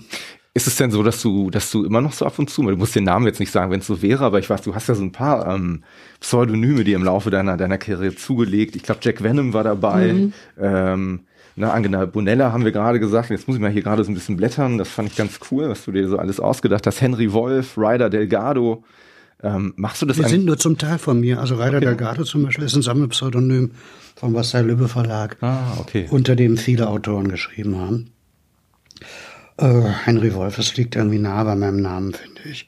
[0.52, 2.76] Ist es denn so, dass du, dass du immer noch so ab und zu, du
[2.76, 4.88] musst den Namen jetzt nicht sagen, wenn es so wäre, aber ich weiß, du hast
[4.88, 5.84] ja so ein paar ähm,
[6.18, 8.74] Pseudonyme, die im Laufe deiner, deiner Karriere zugelegt.
[8.74, 10.12] Ich glaube, Jack Venom war dabei.
[10.12, 10.32] Mhm.
[10.60, 11.20] Ähm,
[11.54, 13.30] na, Angela Bonella haben wir gerade gesagt.
[13.30, 14.78] Jetzt muss ich mal hier gerade so ein bisschen blättern.
[14.78, 17.00] Das fand ich ganz cool, was du dir so alles ausgedacht hast.
[17.00, 18.82] Henry Wolf, Ryder Delgado.
[19.42, 20.16] Ähm, machst du das?
[20.16, 21.40] Die sind nur zum Teil von mir.
[21.40, 21.86] Also Ryder okay.
[21.86, 23.70] Delgado zum Beispiel ist ein Sammelpseudonym
[24.16, 26.06] vom Marcel Lübbe Verlag, ah, okay.
[26.10, 28.10] unter dem viele Autoren geschrieben haben.
[29.60, 32.66] Äh, Henry Wolf, das liegt irgendwie nah bei meinem Namen, finde ich.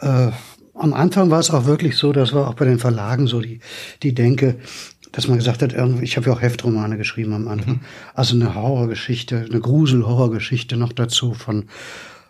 [0.00, 0.30] Äh,
[0.74, 3.60] am Anfang war es auch wirklich so, das war auch bei den Verlagen so die,
[4.02, 4.56] die Denke,
[5.12, 7.74] dass man gesagt hat, irgendwie, ich habe ja auch Heftromane geschrieben am Anfang.
[7.74, 7.80] Mhm.
[8.14, 11.66] Also eine Horrorgeschichte, eine Grusel-Horrorgeschichte noch dazu von,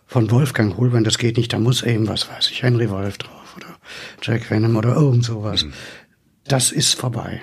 [0.07, 3.57] von Wolfgang Holbein, das geht nicht, da muss eben, was weiß ich, Henry Wolf drauf
[3.57, 3.67] oder
[4.23, 5.65] Jack Venom oder irgend sowas.
[5.65, 5.73] Mhm
[6.51, 7.41] das ist vorbei.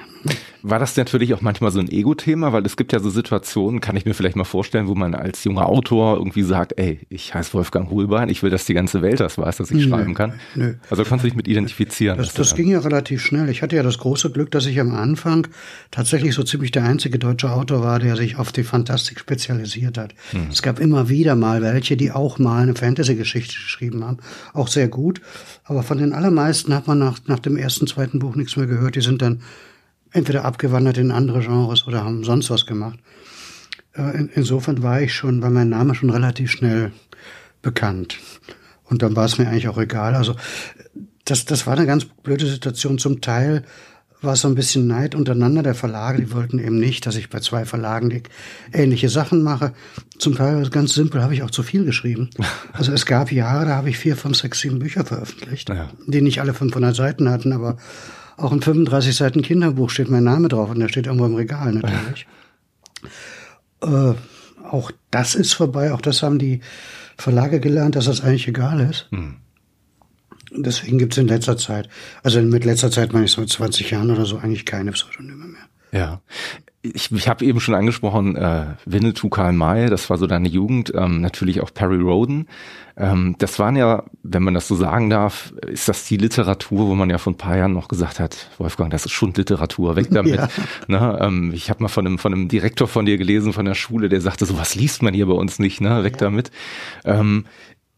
[0.63, 2.51] War das natürlich auch manchmal so ein Ego-Thema?
[2.51, 5.43] Weil es gibt ja so Situationen, kann ich mir vielleicht mal vorstellen, wo man als
[5.43, 9.19] junger Autor irgendwie sagt, ey, ich heiße Wolfgang Hohlbein, ich will, dass die ganze Welt
[9.19, 10.34] das weiß, dass ich nö, schreiben kann.
[10.56, 10.73] Nö.
[10.89, 12.17] Also kannst du dich mit identifizieren.
[12.17, 13.49] Das, das ging ja relativ schnell.
[13.49, 15.47] Ich hatte ja das große Glück, dass ich am Anfang
[15.91, 20.15] tatsächlich so ziemlich der einzige deutsche Autor war, der sich auf die Fantastik spezialisiert hat.
[20.32, 20.47] Hm.
[20.51, 24.17] Es gab immer wieder mal welche, die auch mal eine Fantasy-Geschichte geschrieben haben.
[24.53, 25.21] Auch sehr gut.
[25.63, 28.95] Aber von den allermeisten hat man nach, nach dem ersten, zweiten Buch nichts mehr gehört.
[28.95, 29.41] Die sind dann
[30.12, 33.00] entweder abgewandert in andere Genres oder haben sonst was gemacht.
[33.93, 36.91] Äh, in, insofern war ich schon, war mein Name schon relativ schnell
[37.62, 38.17] bekannt.
[38.86, 40.15] Und dann war es mir eigentlich auch egal.
[40.15, 40.36] Also
[41.26, 42.98] das, das war eine ganz blöde Situation.
[42.98, 43.63] Zum Teil
[44.22, 46.24] war es so ein bisschen Neid untereinander der Verlage.
[46.24, 48.24] Die wollten eben nicht, dass ich bei zwei Verlagen die
[48.74, 49.74] ähnliche Sachen mache.
[50.17, 52.30] Zum Teil ganz simpel habe ich auch zu viel geschrieben.
[52.74, 55.89] Also es gab Jahre, da habe ich vier, fünf, sechs, sieben Bücher veröffentlicht, ja.
[56.06, 57.78] die nicht alle 500 Seiten hatten, aber
[58.38, 61.73] auch ein 35 Seiten Kinderbuch steht mein Name drauf und der steht irgendwo im Regal
[61.73, 62.28] natürlich.
[63.82, 64.13] äh,
[64.63, 65.91] auch das ist vorbei.
[65.91, 66.62] Auch das haben die
[67.17, 69.08] Verlage gelernt, dass das eigentlich egal ist.
[69.12, 69.38] Mhm.
[70.52, 71.89] Deswegen gibt es in letzter Zeit,
[72.23, 75.67] also mit letzter Zeit meine ich so 20 Jahren oder so, eigentlich keine Pseudonyme mehr.
[75.91, 76.21] Ja.
[76.93, 80.93] Ich, ich habe eben schon angesprochen, äh, Winnetou Karl May, das war so deine Jugend,
[80.95, 82.47] ähm, natürlich auch Perry Roden.
[82.95, 86.95] Ähm, das waren ja, wenn man das so sagen darf, ist das die Literatur, wo
[86.95, 90.28] man ja vor ein paar Jahren noch gesagt hat, Wolfgang, das ist Schundliteratur, weg damit.
[90.38, 90.50] Ja.
[90.88, 93.73] Ne, ähm, ich habe mal von einem, von einem Direktor von dir gelesen, von der
[93.73, 96.04] Schule, der sagte, sowas liest man hier bei uns nicht, ne?
[96.04, 96.19] weg ja.
[96.19, 96.52] damit.
[97.06, 97.45] Ähm,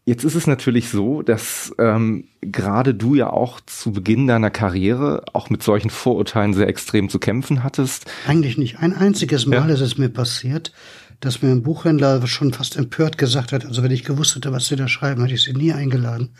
[0.04, 5.24] Jetzt ist es natürlich so, dass ähm, gerade du ja auch zu Beginn deiner Karriere
[5.34, 8.10] auch mit solchen Vorurteilen sehr extrem zu kämpfen hattest.
[8.26, 8.78] Eigentlich nicht.
[8.78, 9.74] Ein einziges Mal ja.
[9.74, 10.72] ist es mir passiert,
[11.20, 14.66] dass mir ein Buchhändler schon fast empört gesagt hat, also wenn ich gewusst hätte, was
[14.66, 16.30] sie da schreiben, hätte ich sie nie eingeladen.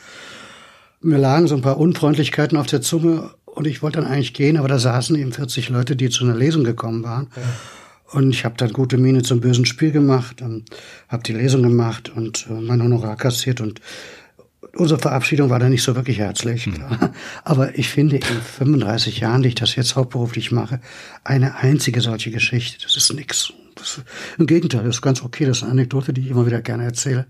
[1.02, 4.56] Mir lagen so ein paar Unfreundlichkeiten auf der Zunge und ich wollte dann eigentlich gehen,
[4.56, 7.28] aber da saßen eben 40 Leute, die zu einer Lesung gekommen waren.
[7.36, 7.42] Ja.
[8.12, 10.64] Und ich habe dann gute Miene zum bösen Spiel gemacht, ähm,
[11.08, 13.80] habe die Lesung gemacht und äh, mein Honorar kassiert und
[14.74, 16.66] unsere Verabschiedung war da nicht so wirklich herzlich.
[16.66, 16.84] Mhm.
[17.44, 20.80] Aber ich finde in 35 Jahren, die ich das jetzt hauptberuflich mache,
[21.24, 23.52] eine einzige solche Geschichte, das ist nix.
[23.76, 24.02] Das,
[24.38, 25.46] Im Gegenteil, das ist ganz okay.
[25.46, 27.26] Das ist eine Anekdote, die ich immer wieder gerne erzähle.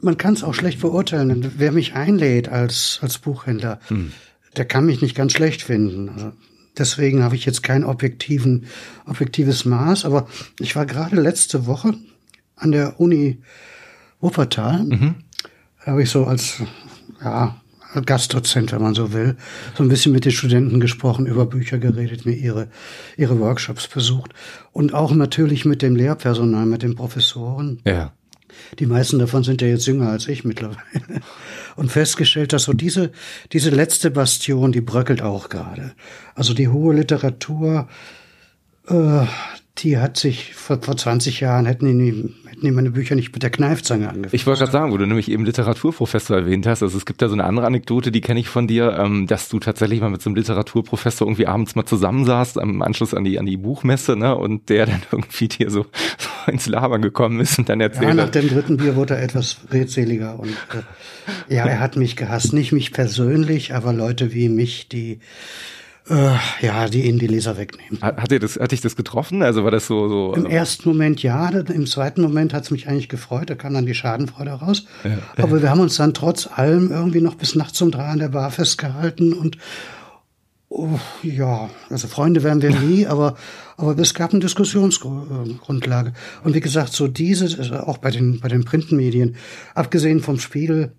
[0.00, 1.52] Man kann es auch schlecht beurteilen.
[1.56, 4.12] Wer mich einlädt als, als Buchhändler, mhm.
[4.56, 6.10] der kann mich nicht ganz schlecht finden.
[6.10, 6.32] Also
[6.78, 8.66] deswegen habe ich jetzt kein objektiven,
[9.06, 10.04] objektives Maß.
[10.04, 10.28] Aber
[10.60, 11.94] ich war gerade letzte Woche
[12.56, 13.38] an der Uni
[14.20, 14.84] Wuppertal.
[14.84, 15.14] Mhm.
[15.84, 16.62] Da habe ich so als,
[17.22, 17.56] ja,
[18.04, 19.36] Gastdozent, wenn man so will,
[19.74, 22.68] so ein bisschen mit den Studenten gesprochen, über Bücher geredet, mir ihre,
[23.16, 24.32] ihre Workshops besucht
[24.72, 27.80] und auch natürlich mit dem Lehrpersonal, mit den Professoren.
[27.86, 28.12] Ja.
[28.78, 31.20] Die meisten davon sind ja jetzt jünger als ich mittlerweile.
[31.76, 33.12] Und festgestellt, dass so diese,
[33.52, 35.92] diese letzte Bastion, die bröckelt auch gerade.
[36.34, 37.88] Also die hohe Literatur,
[38.88, 39.26] äh,
[39.78, 43.42] die hat sich vor, vor 20 Jahren, hätten die, hätten die meine Bücher nicht mit
[43.42, 44.34] der Kneifzange angefangen.
[44.34, 46.82] Ich wollte gerade sagen, wo du nämlich eben Literaturprofessor erwähnt hast.
[46.82, 49.48] Also es gibt da so eine andere Anekdote, die kenne ich von dir, ähm, dass
[49.48, 53.38] du tatsächlich mal mit so einem Literaturprofessor irgendwie abends mal zusammensaßt, am Anschluss an die,
[53.38, 55.86] an die Buchmesse, ne, und der dann irgendwie dir so,
[56.18, 58.08] so ins Labern gekommen ist und dann erzählt.
[58.08, 60.50] Ja, nach dem dritten Bier wurde er etwas redseliger und
[61.48, 62.52] äh, ja, er hat mich gehasst.
[62.52, 65.18] Nicht mich persönlich, aber Leute wie mich, die
[66.08, 68.00] äh, ja, die ihnen die Leser wegnehmen.
[68.00, 69.42] Hat, dir das, hat dich das getroffen?
[69.42, 72.88] Also war das so, so Im ersten Moment ja, im zweiten Moment hat es mich
[72.88, 74.84] eigentlich gefreut, da kam dann die Schadenfreude raus.
[75.04, 75.18] Ja.
[75.42, 78.28] Aber wir haben uns dann trotz allem irgendwie noch bis nachts um drei an der
[78.28, 79.58] Bar festgehalten und
[80.68, 83.36] oh, ja, also Freunde wären wir nie, aber,
[83.76, 86.12] aber es gab eine Diskussionsgrundlage.
[86.44, 89.36] Und wie gesagt, so diese, also auch bei den, bei den Printmedien,
[89.74, 90.92] abgesehen vom Spiegel,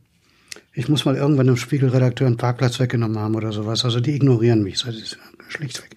[0.78, 3.84] ich muss mal irgendwann dem Spiegelredakteur einen Parkplatz weggenommen haben oder sowas.
[3.84, 4.78] Also die ignorieren mich,
[5.48, 5.96] schlichtweg.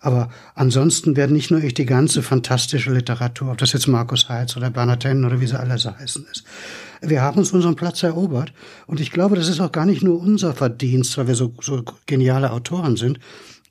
[0.00, 4.54] Aber ansonsten werden nicht nur ich die ganze fantastische Literatur, ob das jetzt Markus Heitz
[4.54, 6.44] oder Bernhard Hennen oder wie sie alle so heißen ist.
[7.00, 8.52] Wir haben uns unseren Platz erobert.
[8.86, 11.82] Und ich glaube, das ist auch gar nicht nur unser Verdienst, weil wir so, so
[12.04, 13.18] geniale Autoren sind,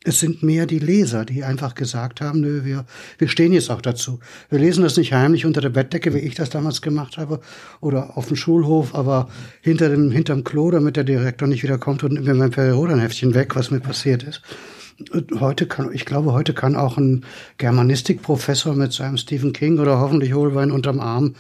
[0.08, 2.86] es sind mehr die Leser, die einfach gesagt haben, nö, wir,
[3.18, 4.20] wir stehen jetzt auch dazu.
[4.50, 7.42] Wir lesen das nicht heimlich unter der Bettdecke, wie ich das damals gemacht habe,
[7.82, 9.28] oder auf dem Schulhof, aber
[9.62, 13.34] hinter dem, hinterm Klo, damit der Direktor nicht wieder kommt und nimmt mir mein Periodenheftchen
[13.34, 14.42] weg, was mir passiert ist.
[15.40, 17.26] Heute kann, ich glaube, heute kann auch ein
[17.58, 21.36] Germanistikprofessor mit seinem Stephen King oder hoffentlich Holbein unterm Arm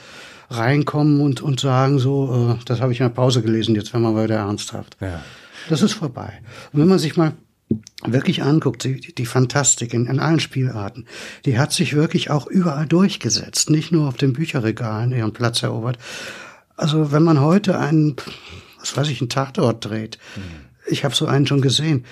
[0.49, 4.03] reinkommen und, und sagen so, äh, das habe ich in der Pause gelesen, jetzt werden
[4.03, 4.97] wir wieder ernsthaft.
[4.99, 5.21] Ja.
[5.69, 6.33] Das ist vorbei.
[6.71, 7.33] Und wenn man sich mal
[8.05, 11.05] wirklich anguckt, die, die Fantastik in, in allen Spielarten,
[11.45, 15.97] die hat sich wirklich auch überall durchgesetzt, nicht nur auf den Bücherregalen ihren Platz erobert.
[16.75, 18.15] Also wenn man heute einen,
[18.79, 20.41] was weiß ich, einen Tatort dreht, mhm.
[20.87, 22.05] ich habe so einen schon gesehen,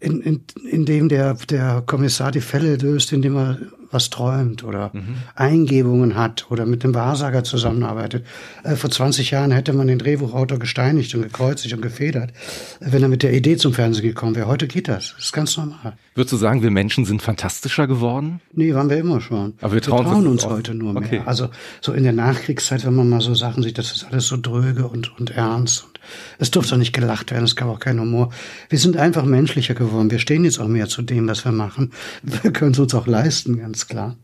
[0.00, 3.58] in, in, in dem der, der Kommissar die Fälle löst, indem er
[3.90, 5.16] was träumt oder mhm.
[5.34, 8.26] Eingebungen hat oder mit dem Wahrsager zusammenarbeitet.
[8.64, 12.32] Äh, vor 20 Jahren hätte man den Drehbuchautor gesteinigt und gekreuzigt und gefedert,
[12.80, 14.46] wenn er mit der Idee zum Fernsehen gekommen wäre.
[14.46, 15.14] Heute geht das.
[15.16, 15.94] Das ist ganz normal.
[16.14, 18.40] Würdest du sagen, wir Menschen sind fantastischer geworden?
[18.52, 19.54] Nee, waren wir immer schon.
[19.60, 21.02] Aber wir trauen, wir trauen uns heute nur mehr.
[21.02, 21.22] Okay.
[21.24, 21.48] Also
[21.80, 24.86] so in der Nachkriegszeit, wenn man mal so Sachen sieht, das ist alles so dröge
[24.86, 25.84] und, und ernst.
[25.84, 25.97] Und
[26.38, 28.30] es durfte auch nicht gelacht werden, es gab auch keinen Humor.
[28.68, 30.10] Wir sind einfach menschlicher geworden.
[30.10, 31.92] Wir stehen jetzt auch mehr zu dem, was wir machen.
[32.22, 34.16] Wir können es uns auch leisten, ganz klar.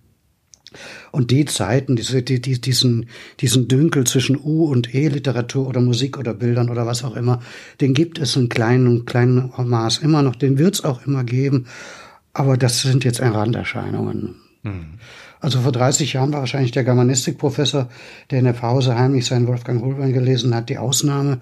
[1.13, 3.07] Und die Zeiten, diese, die, die, diesen,
[3.41, 7.41] diesen Dünkel zwischen U- und E-Literatur oder Musik oder Bildern oder was auch immer,
[7.81, 11.67] den gibt es in kleinen, kleinen Maß immer noch, den wird es auch immer geben.
[12.33, 14.35] Aber das sind jetzt Randerscheinungen.
[14.63, 14.99] Mhm.
[15.45, 17.91] Also vor 30 Jahren war wahrscheinlich der Germanistikprofessor,
[18.31, 21.41] der in der Pause heimlich seinen Wolfgang Holbein gelesen hat, die Ausnahme.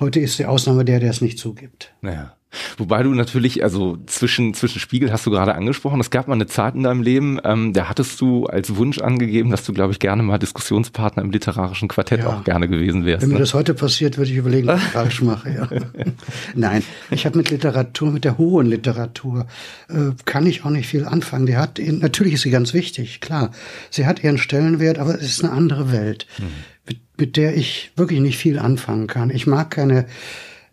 [0.00, 1.92] Heute ist die Ausnahme der, der es nicht zugibt.
[2.00, 2.32] Naja.
[2.76, 6.46] Wobei du natürlich, also zwischen, zwischen Spiegel hast du gerade angesprochen, es gab mal eine
[6.46, 9.98] Zeit in deinem Leben, ähm, da hattest du als Wunsch angegeben, dass du, glaube ich,
[9.98, 12.28] gerne mal Diskussionspartner im literarischen Quartett ja.
[12.28, 13.22] auch gerne gewesen wärst.
[13.22, 13.40] Wenn mir ne?
[13.40, 15.50] das heute passiert, würde ich überlegen, was ich falsch mache.
[15.50, 15.68] Ja.
[16.54, 19.46] Nein, ich habe mit Literatur, mit der hohen Literatur,
[19.88, 21.46] äh, kann ich auch nicht viel anfangen.
[21.46, 23.50] Die hat, natürlich ist sie ganz wichtig, klar.
[23.90, 26.46] Sie hat ihren Stellenwert, aber es ist eine andere Welt, hm.
[26.86, 29.30] mit, mit der ich wirklich nicht viel anfangen kann.
[29.30, 30.06] Ich mag keine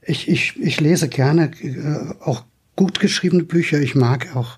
[0.01, 3.79] ich, ich, ich lese gerne äh, auch gut geschriebene Bücher.
[3.79, 4.57] Ich mag auch,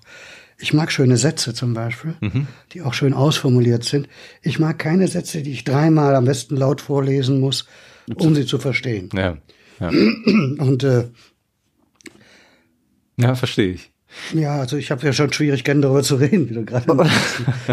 [0.58, 2.46] ich mag schöne Sätze zum Beispiel, mhm.
[2.72, 4.08] die auch schön ausformuliert sind.
[4.42, 7.66] Ich mag keine Sätze, die ich dreimal am besten laut vorlesen muss,
[8.14, 9.10] um sie zu verstehen.
[9.14, 9.36] Ja.
[9.80, 9.88] ja.
[9.88, 11.08] Und äh,
[13.16, 13.93] ja, verstehe ich.
[14.32, 16.86] Ja, also ich habe ja schon Schwierigkeiten darüber zu reden, wie du gerade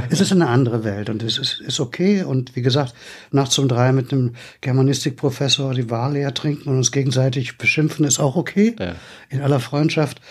[0.09, 2.23] Es ist eine andere Welt und es ist, ist okay.
[2.23, 2.93] Und wie gesagt,
[3.31, 8.19] nachts um drei mit einem Germanistikprofessor die Wahl leer trinken und uns gegenseitig beschimpfen, ist
[8.19, 8.75] auch okay.
[8.79, 8.95] Ja.
[9.29, 10.21] In aller Freundschaft.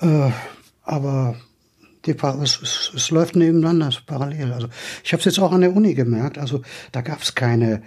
[0.00, 0.30] Äh,
[0.84, 1.36] aber
[2.06, 4.52] die, es, es, es läuft nebeneinander, parallel.
[4.52, 4.68] Also
[5.04, 6.38] ich habe es jetzt auch an der Uni gemerkt.
[6.38, 7.82] Also da gab es keine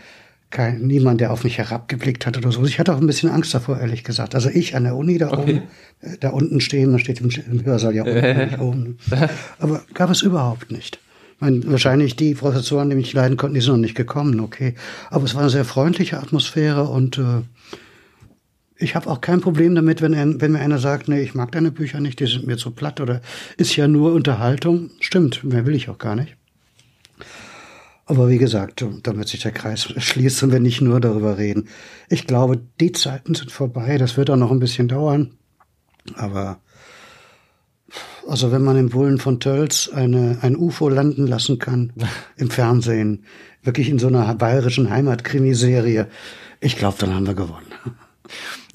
[0.50, 2.64] kein, niemand, der auf mich herabgeblickt hat oder so.
[2.66, 4.36] Ich hatte auch ein bisschen Angst davor, ehrlich gesagt.
[4.36, 5.42] Also ich an der Uni da okay.
[5.42, 5.62] oben,
[6.02, 8.98] äh, da unten stehen, da steht im, im Hörsaal ja unten, oben.
[9.60, 11.00] Aber gab es überhaupt nicht.
[11.36, 14.76] Ich meine, wahrscheinlich die Professoren, die mich leiden konnten, die sind noch nicht gekommen, okay.
[15.10, 17.42] Aber es war eine sehr freundliche Atmosphäre und äh,
[18.78, 21.52] ich habe auch kein Problem damit, wenn, er, wenn mir einer sagt, nee, ich mag
[21.52, 23.22] deine Bücher nicht, die sind mir zu platt oder
[23.58, 24.92] ist ja nur Unterhaltung.
[25.00, 26.36] Stimmt, mehr will ich auch gar nicht.
[28.06, 31.68] Aber wie gesagt, damit sich der Kreis schließt und wir nicht nur darüber reden.
[32.08, 33.98] Ich glaube, die Zeiten sind vorbei.
[33.98, 35.32] Das wird auch noch ein bisschen dauern.
[36.16, 36.60] Aber
[38.28, 41.94] also wenn man im Bullen von Tölz eine, ein UFO landen lassen kann
[42.38, 43.26] im Fernsehen,
[43.64, 46.08] wirklich in so einer bayerischen Heimatkrimiserie,
[46.60, 47.72] ich glaube, dann haben wir gewonnen.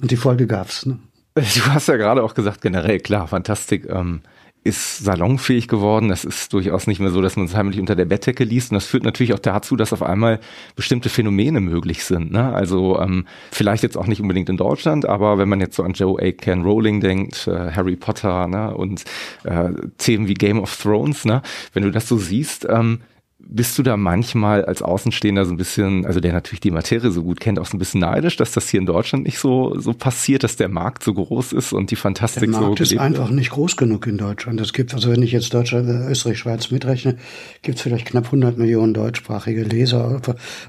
[0.00, 0.86] Und die Folge gab's.
[0.86, 0.98] Ne?
[1.34, 3.88] Du hast ja gerade auch gesagt, generell klar, Fantastik.
[3.88, 4.22] Ähm
[4.62, 6.08] ist salonfähig geworden.
[6.08, 8.70] Das ist durchaus nicht mehr so, dass man es heimlich unter der Bettdecke liest.
[8.70, 10.38] Und das führt natürlich auch dazu, dass auf einmal
[10.76, 12.30] bestimmte Phänomene möglich sind.
[12.30, 12.52] Ne?
[12.52, 15.92] Also ähm, vielleicht jetzt auch nicht unbedingt in Deutschland, aber wenn man jetzt so an
[15.92, 16.32] Joe A.
[16.32, 18.76] Ken Rowling denkt, äh, Harry Potter ne?
[18.76, 19.04] und
[19.44, 21.40] äh, Themen wie Game of Thrones, ne?
[21.72, 23.00] wenn du das so siehst, ähm,
[23.42, 27.22] bist du da manchmal als Außenstehender so ein bisschen, also der natürlich die Materie so
[27.22, 29.92] gut kennt, auch so ein bisschen neidisch, dass das hier in Deutschland nicht so, so
[29.92, 32.52] passiert, dass der Markt so groß ist und die Fantastik so.
[32.52, 34.60] Der Markt so ist einfach nicht groß genug in Deutschland.
[34.60, 37.16] Es gibt, also wenn ich jetzt Deutschland, äh, Österreich, Schweiz mitrechne,
[37.62, 40.20] gibt es vielleicht knapp 100 Millionen deutschsprachige Leser.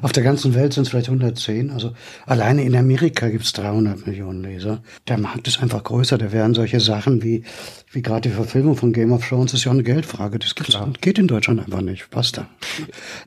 [0.01, 1.69] Auf der ganzen Welt sind es vielleicht 110.
[1.69, 1.93] Also
[2.25, 4.81] alleine in Amerika gibt es 300 Millionen Leser.
[5.07, 6.17] Der Markt ist einfach größer.
[6.17, 7.43] Da werden solche Sachen wie,
[7.91, 10.39] wie gerade die Verfilmung von Game of Thrones ist ja auch eine Geldfrage.
[10.39, 10.55] Das
[11.01, 12.10] geht in Deutschland einfach nicht.
[12.10, 12.47] Passt da.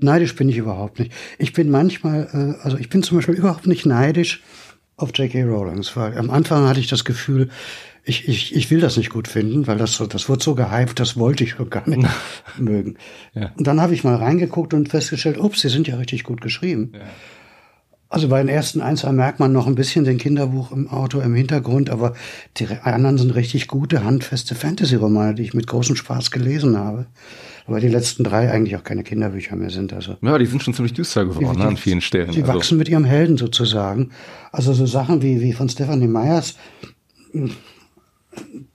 [0.01, 1.13] Neidisch bin ich überhaupt nicht.
[1.39, 4.43] Ich bin manchmal, äh, also ich bin zum Beispiel überhaupt nicht neidisch
[4.97, 5.43] auf J.K.
[5.43, 7.49] Rowlings, weil am Anfang hatte ich das Gefühl,
[8.05, 11.01] ich, ich, ich will das nicht gut finden, weil das so, das wird so gehypt,
[11.01, 12.07] das wollte ich schon gar nicht
[12.59, 12.97] mögen.
[13.33, 13.53] Ja.
[13.57, 16.93] Und dann habe ich mal reingeguckt und festgestellt, ups, sie sind ja richtig gut geschrieben.
[16.95, 17.01] Ja.
[18.15, 21.19] Also bei den ersten ein, zwei merkt man noch ein bisschen den Kinderbuch im Auto
[21.19, 22.15] im Hintergrund, aber
[22.59, 27.07] die anderen sind richtig gute, handfeste Fantasy-Romane, die ich mit großem Spaß gelesen habe.
[27.67, 29.93] Aber die letzten drei eigentlich auch keine Kinderbücher mehr sind.
[29.93, 32.31] Also ja, die sind schon ziemlich düster geworden die, ne, an vielen Stellen.
[32.31, 32.55] Die also.
[32.55, 34.11] wachsen mit ihrem Helden sozusagen.
[34.53, 36.55] Also so Sachen wie, wie von Stephanie Meyers,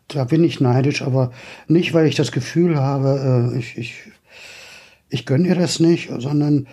[0.09, 1.31] da bin ich neidisch, aber
[1.69, 3.93] nicht, weil ich das Gefühl habe, äh, ich, ich,
[5.07, 6.67] ich gönne ihr das nicht, sondern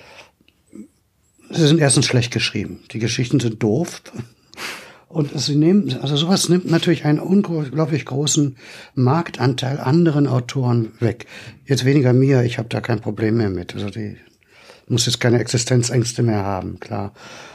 [1.51, 2.81] sie sind erstens schlecht geschrieben.
[2.93, 4.03] Die Geschichten sind doof.
[5.09, 8.57] Und sie nehmen, also sowas nimmt natürlich einen unglaublich großen
[8.95, 11.27] Marktanteil anderen Autoren weg.
[11.65, 13.75] Jetzt weniger mir, ich habe da kein Problem mehr mit.
[13.75, 14.17] Also die
[14.89, 17.13] muss jetzt keine Existenzängste mehr haben, klar.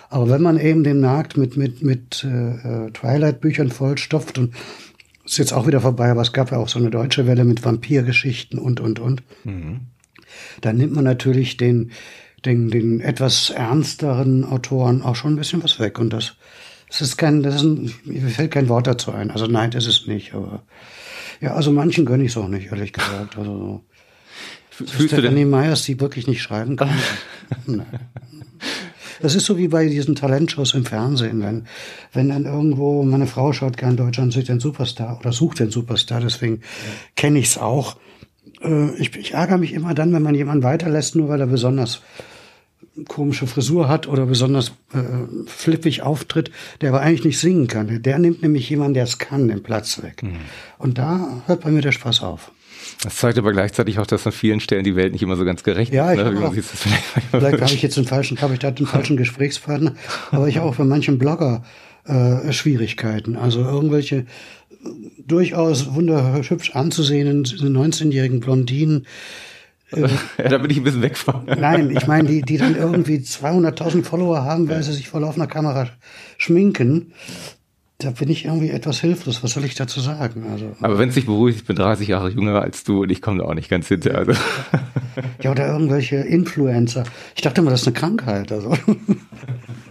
[0.10, 4.54] Aber wenn man eben den Markt mit mit mit äh, äh, Twilight-Büchern vollstopft und
[5.26, 7.64] ist jetzt auch wieder vorbei, aber es gab ja auch so eine deutsche Welle mit
[7.64, 9.24] Vampirgeschichten und und und.
[9.44, 9.82] Mhm.
[10.62, 11.92] Dann nimmt man natürlich den
[12.46, 16.36] den den etwas ernsteren Autoren auch schon ein bisschen was weg und das
[16.92, 19.32] es ist kein, das ist ein, mir fällt kein Wort dazu ein.
[19.32, 20.64] Also nein, das ist nicht, aber
[21.40, 23.38] ja, also manchen gönne ich es auch nicht, ehrlich gesagt.
[23.38, 23.82] Also
[24.70, 26.90] Fühlst Stephanie Meyers, die wirklich nicht schreiben kann.
[27.66, 27.86] nein.
[29.22, 31.68] Das ist so wie bei diesen Talentshows im Fernsehen, wenn,
[32.12, 36.22] wenn dann irgendwo, meine Frau schaut gern Deutschland sucht den Superstar oder sucht den Superstar,
[36.22, 36.62] deswegen ja.
[37.16, 37.98] kenne ich es auch.
[38.64, 42.02] Äh, ich, ich ärgere mich immer dann, wenn man jemanden weiterlässt, nur weil er besonders
[43.08, 44.98] komische Frisur hat oder besonders äh,
[45.48, 48.02] flippig auftritt, der aber eigentlich nicht singen kann.
[48.02, 50.24] Der nimmt nämlich jemanden, der es kann, den Platz weg.
[50.24, 50.38] Mhm.
[50.78, 52.52] Und da hört bei mir der Spaß auf.
[53.04, 55.64] Das zeigt aber gleichzeitig auch, dass an vielen Stellen die Welt nicht immer so ganz
[55.64, 56.18] gerecht ja, ist.
[56.18, 56.52] Ja, ne?
[56.52, 59.96] vielleicht, vielleicht habe ich jetzt den falschen, habe ich da den falschen Gesprächspartner,
[60.32, 61.64] aber ich habe auch bei manchen Blogger
[62.06, 63.36] äh, Schwierigkeiten.
[63.36, 64.26] Also irgendwelche
[65.26, 69.06] durchaus wunderhübsch anzusehenden 19-jährigen Blondinen,
[69.96, 70.08] ja,
[70.48, 71.46] da bin ich ein bisschen weg von.
[71.46, 75.48] Nein, ich meine, die, die dann irgendwie 200.000 Follower haben, weil sie sich vor laufender
[75.48, 75.90] Kamera
[76.38, 77.14] schminken.
[77.98, 79.44] Da bin ich irgendwie etwas hilflos.
[79.44, 80.46] Was soll ich dazu sagen?
[80.52, 83.22] Also, Aber wenn es dich beruhigt, ich bin 30 Jahre jünger als du und ich
[83.22, 84.18] komme da auch nicht ganz hinter.
[84.18, 84.34] Also.
[85.42, 87.04] Ja, oder irgendwelche Influencer.
[87.36, 88.52] Ich dachte immer, das ist eine Krankheit.
[88.52, 88.76] Also.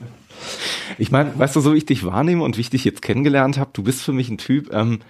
[1.00, 3.56] Ich meine, weißt du, so wie ich dich wahrnehme und wie ich dich jetzt kennengelernt
[3.56, 5.00] habe, du bist für mich ein Typ, ähm,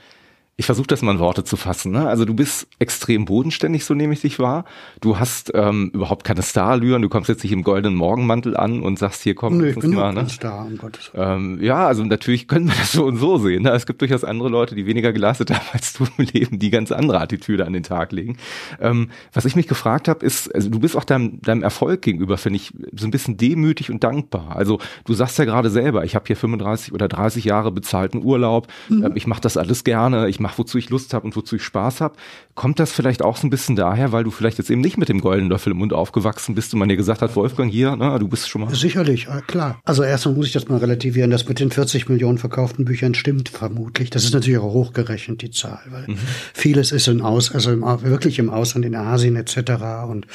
[0.61, 1.91] ich versuche das mal in Worte zu fassen.
[1.91, 2.07] Ne?
[2.07, 4.67] Also du bist extrem bodenständig, so nehme ich dich wahr.
[5.01, 7.01] Du hast ähm, überhaupt keine Starallüren.
[7.01, 9.95] Du kommst jetzt nicht im goldenen Morgenmantel an und sagst hier komm, nee, ich bin
[9.95, 10.13] mal.
[10.13, 10.29] Ne?
[10.29, 13.63] Star, um Gottes ähm, ja, also natürlich können wir das so und so sehen.
[13.63, 13.71] Ne?
[13.71, 16.93] Es gibt durchaus andere Leute, die weniger geleistet haben als du im Leben, die ganz
[16.93, 18.37] andere Attitüde an den Tag legen.
[18.83, 22.37] Ähm, was ich mich gefragt habe, ist, also du bist auch deinem, deinem Erfolg gegenüber,
[22.37, 24.57] finde ich, so ein bisschen demütig und dankbar.
[24.57, 28.69] Also du sagst ja gerade selber, ich habe hier 35 oder 30 Jahre bezahlten Urlaub,
[28.91, 29.13] mhm.
[29.15, 31.63] ich mache das alles gerne, ich mache mache, wozu ich Lust habe und wozu ich
[31.63, 32.15] Spaß habe.
[32.55, 35.09] Kommt das vielleicht auch so ein bisschen daher, weil du vielleicht jetzt eben nicht mit
[35.09, 38.19] dem goldenen Löffel im Mund aufgewachsen bist und man dir gesagt hat, Wolfgang, hier, na,
[38.19, 38.75] du bist schon mal.
[38.75, 39.81] Sicherlich, äh, klar.
[39.85, 41.31] Also erstmal muss ich das mal relativieren.
[41.31, 44.11] Das mit den 40 Millionen verkauften Büchern stimmt vermutlich.
[44.11, 46.19] Das ist natürlich auch hochgerechnet, die Zahl, weil mhm.
[46.53, 49.73] vieles ist in Aus, also im, wirklich im Ausland, in Asien etc.
[50.09, 50.27] Und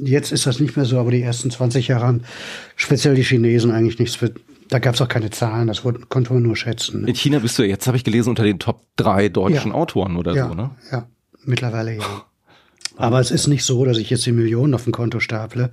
[0.00, 2.22] jetzt ist das nicht mehr so, aber die ersten 20 Jahre haben
[2.76, 4.32] speziell die Chinesen eigentlich nichts für
[4.68, 7.02] da gab es auch keine Zahlen, das wurde, konnte man nur schätzen.
[7.02, 7.08] Ne?
[7.08, 9.76] In China bist du jetzt, habe ich gelesen, unter den Top drei deutschen ja.
[9.76, 10.70] Autoren oder ja, so, ne?
[10.90, 11.06] Ja,
[11.44, 12.24] mittlerweile ja.
[12.96, 15.70] Aber es ist nicht so, dass ich jetzt die Millionen auf dem Konto staple.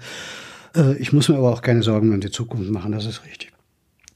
[0.76, 3.52] Äh, ich muss mir aber auch keine Sorgen um die Zukunft machen, das ist richtig.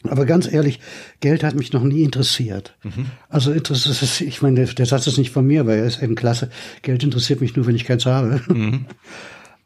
[0.09, 0.79] Aber ganz ehrlich,
[1.19, 2.75] Geld hat mich noch nie interessiert.
[2.83, 3.07] Mhm.
[3.29, 6.15] Also interessiert, ich meine, der, der, Satz ist nicht von mir, aber er ist eben
[6.15, 6.49] klasse.
[6.83, 8.41] Geld interessiert mich nur, wenn ich keins habe.
[8.47, 8.85] Mhm.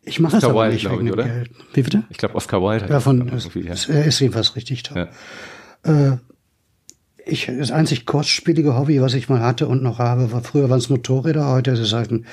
[0.10, 1.24] Ich mache es aber Wilde, nicht wegen ich, oder?
[1.24, 1.52] Geld.
[1.74, 2.04] Wie bitte?
[2.10, 3.94] Ich glaube, Oscar Wilde hat ja, von, ist, ja.
[3.94, 5.08] Er ist jedenfalls richtig toll.
[5.86, 6.12] Ja.
[6.12, 6.18] Äh,
[7.26, 10.80] ich, das einzig kostspielige Hobby, was ich mal hatte und noch habe, war früher waren
[10.80, 12.26] es Motorräder, heute ist es halt ein,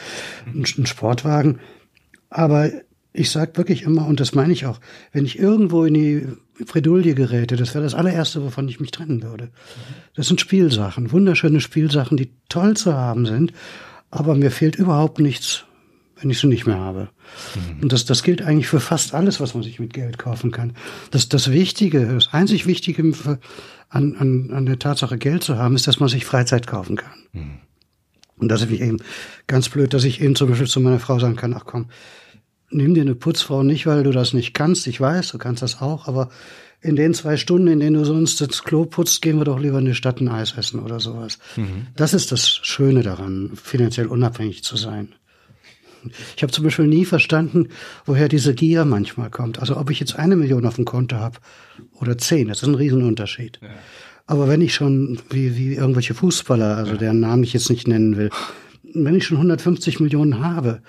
[0.55, 1.61] ein Sportwagen.
[2.31, 2.70] Aber
[3.12, 4.81] ich sage wirklich immer, und das meine ich auch,
[5.12, 6.27] wenn ich irgendwo in die
[6.64, 9.51] Fredulie gerate, das wäre das allererste, wovon ich mich trennen würde.
[10.14, 13.53] Das sind Spielsachen, wunderschöne Spielsachen, die toll zu haben sind,
[14.11, 15.64] aber mir fehlt überhaupt nichts
[16.21, 17.09] wenn ich sie nicht mehr habe.
[17.55, 17.83] Mhm.
[17.83, 20.75] Und das, das gilt eigentlich für fast alles, was man sich mit Geld kaufen kann.
[21.11, 23.39] Das, das Wichtige, das einzig Wichtige für,
[23.89, 27.12] an, an, an der Tatsache, Geld zu haben, ist, dass man sich Freizeit kaufen kann.
[27.33, 27.59] Mhm.
[28.39, 28.99] Und das ist eben
[29.47, 31.87] ganz blöd, dass ich eben zum Beispiel zu meiner Frau sagen kann, ach komm,
[32.71, 34.87] nimm dir eine Putzfrau nicht, weil du das nicht kannst.
[34.87, 36.31] Ich weiß, du kannst das auch, aber
[36.81, 39.79] in den zwei Stunden, in denen du sonst das Klo putzt, gehen wir doch lieber
[39.79, 41.39] in die Stadt ein Eis essen oder sowas.
[41.57, 41.89] Mhm.
[41.97, 45.14] Das ist das Schöne daran, finanziell unabhängig zu sein.
[46.37, 47.69] Ich habe zum Beispiel nie verstanden,
[48.05, 49.59] woher diese Gier manchmal kommt.
[49.59, 51.39] Also ob ich jetzt eine Million auf dem Konto habe
[52.01, 53.61] oder zehn, das ist ein Riesenunterschied.
[53.63, 53.69] Ja.
[54.27, 56.99] Aber wenn ich schon, wie, wie irgendwelche Fußballer, also ja.
[56.99, 58.31] deren Namen ich jetzt nicht nennen will,
[58.95, 60.81] wenn ich schon 150 Millionen habe,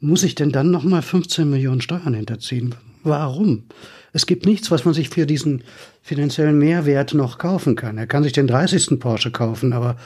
[0.00, 2.74] muss ich denn dann nochmal 15 Millionen Steuern hinterziehen?
[3.04, 3.64] Warum?
[4.12, 5.62] Es gibt nichts, was man sich für diesen
[6.02, 7.98] finanziellen Mehrwert noch kaufen kann.
[7.98, 8.98] Er kann sich den 30.
[9.00, 9.96] Porsche kaufen, aber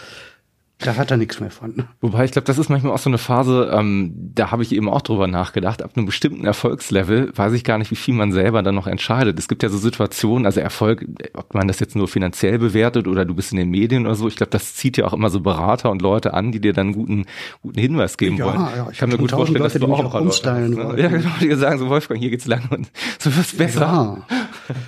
[0.78, 1.84] da hat er nichts mehr von.
[2.02, 4.90] Wobei ich glaube, das ist manchmal auch so eine Phase, ähm, da habe ich eben
[4.90, 5.82] auch drüber nachgedacht.
[5.82, 9.38] Ab einem bestimmten Erfolgslevel weiß ich gar nicht, wie viel man selber dann noch entscheidet.
[9.38, 13.24] Es gibt ja so Situationen, also Erfolg, ob man das jetzt nur finanziell bewertet oder
[13.24, 15.40] du bist in den Medien oder so, ich glaube, das zieht ja auch immer so
[15.40, 17.24] Berater und Leute an, die dir dann guten,
[17.62, 18.60] guten Hinweis geben ja, wollen.
[18.60, 21.00] Ja, ich kann mir gut vorstellen, Leute, dass du auch ein paar Leute hast, ne?
[21.00, 24.26] Ja, genau, die sagen so, Wolfgang, hier geht's lang und so wird's besser.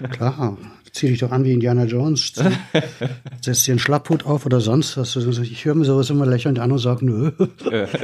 [0.03, 0.59] Ja, klar
[0.99, 2.33] zieh dich doch an wie Indiana Jones,
[3.41, 5.17] setz dir einen Schlapphut auf oder sonst was.
[5.17, 7.31] Ich höre mir sowas immer lächelnd an und sage, nö.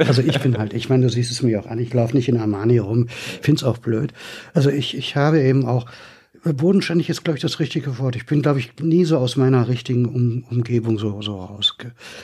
[0.07, 2.29] Also ich bin halt, ich meine, du siehst es mir auch an, ich laufe nicht
[2.29, 3.07] in Armani rum,
[3.41, 4.13] find's auch blöd.
[4.53, 5.85] Also ich, ich habe eben auch,
[6.43, 8.15] bodenständig ist, glaube ich, das richtige Wort.
[8.15, 11.75] Ich bin, glaube ich, nie so aus meiner richtigen um Umgebung so, so raus.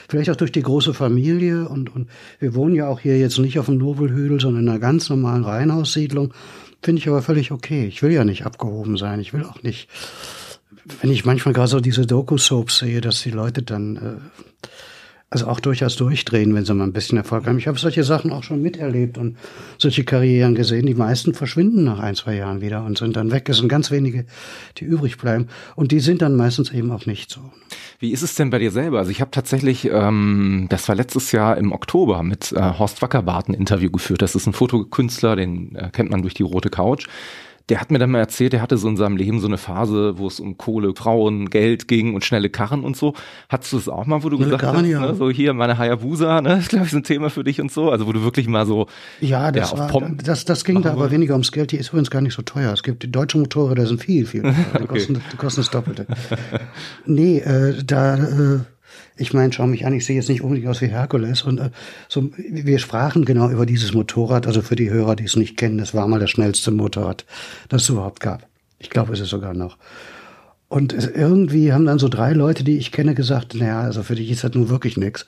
[0.08, 3.58] Vielleicht auch durch die große Familie und, und wir wohnen ja auch hier jetzt nicht
[3.58, 6.32] auf dem Nobelhügel, sondern in einer ganz normalen Reihenhaussiedlung.
[6.82, 7.86] Finde ich aber völlig okay.
[7.86, 9.18] Ich will ja nicht abgehoben sein.
[9.18, 9.88] Ich will auch nicht
[11.00, 14.68] wenn ich manchmal gerade so diese Doku-Soaps sehe, dass die Leute dann äh,
[15.32, 17.56] also auch durchaus durchdrehen, wenn sie mal ein bisschen Erfolg haben.
[17.56, 19.38] Ich habe solche Sachen auch schon miterlebt und
[19.78, 20.84] solche Karrieren gesehen.
[20.84, 23.48] Die meisten verschwinden nach ein, zwei Jahren wieder und sind dann weg.
[23.48, 24.26] Es sind ganz wenige,
[24.76, 25.48] die übrig bleiben.
[25.74, 27.40] Und die sind dann meistens eben auch nicht so.
[27.98, 28.98] Wie ist es denn bei dir selber?
[28.98, 33.48] Also ich habe tatsächlich, ähm, das war letztes Jahr im Oktober mit äh, Horst Wackerbart
[33.48, 34.20] ein Interview geführt.
[34.20, 37.06] Das ist ein Fotokünstler, den äh, kennt man durch die rote Couch
[37.68, 40.18] der hat mir dann mal erzählt, er hatte so in seinem Leben so eine Phase,
[40.18, 43.14] wo es um Kohle, Frauen, Geld ging und schnelle Karren und so.
[43.48, 45.00] Hattest du es auch mal, wo du schnelle gesagt Karren, hast, ja.
[45.00, 47.70] ne, so hier meine Hayabusa, ne, ist glaube ich so ein Thema für dich und
[47.70, 48.86] so, also wo du wirklich mal so
[49.20, 52.10] Ja, das ja, war, das, das ging da aber weniger ums Geld, die ist übrigens
[52.10, 52.72] gar nicht so teuer.
[52.72, 54.52] Es gibt die deutschen Motorräder sind viel, viel teuer.
[54.72, 54.86] Die, okay.
[54.86, 56.06] kosten, die kosten das Doppelte.
[57.06, 58.60] nee, äh, da äh,
[59.16, 61.42] ich meine, schau mich an, ich sehe jetzt nicht unbedingt aus wie Herkules.
[61.42, 61.70] Und äh,
[62.08, 64.46] so, wir sprachen genau über dieses Motorrad.
[64.46, 67.26] Also für die Hörer, die es nicht kennen, das war mal das schnellste Motorrad,
[67.68, 68.46] das es überhaupt gab.
[68.78, 69.76] Ich glaube, es ist sogar noch.
[70.68, 74.14] Und es, irgendwie haben dann so drei Leute, die ich kenne, gesagt, naja, also für
[74.14, 75.26] dich ist das nun wirklich nix.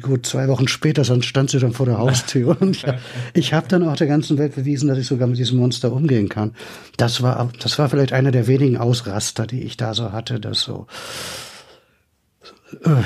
[0.00, 2.86] Gut, zwei Wochen später stand sie dann vor der Haustür und ich,
[3.34, 6.28] ich habe dann auch der ganzen Welt bewiesen, dass ich sogar mit diesem Monster umgehen
[6.28, 6.54] kann.
[6.96, 10.60] Das war, das war vielleicht einer der wenigen Ausraster, die ich da so hatte, das
[10.60, 10.86] so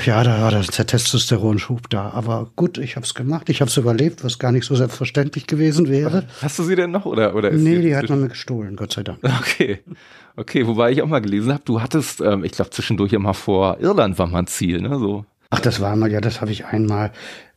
[0.05, 2.09] ja, da war der Testosteronschub da.
[2.11, 3.49] Aber gut, ich habe es gemacht.
[3.49, 6.25] Ich habe es überlebt, was gar nicht so selbstverständlich gewesen wäre.
[6.41, 7.49] Hast du sie denn noch oder oder?
[7.49, 9.19] Ist nee, die hat man mir gestohlen, Gott sei Dank.
[9.39, 9.79] Okay,
[10.35, 10.67] okay.
[10.67, 14.19] Wobei ich auch mal gelesen habe, du hattest, ähm, ich glaube zwischendurch immer vor Irland
[14.19, 14.97] war mal ein Ziel, ne?
[14.99, 15.25] So.
[15.49, 17.11] Ach, das war mal, ja, das habe ich einmal.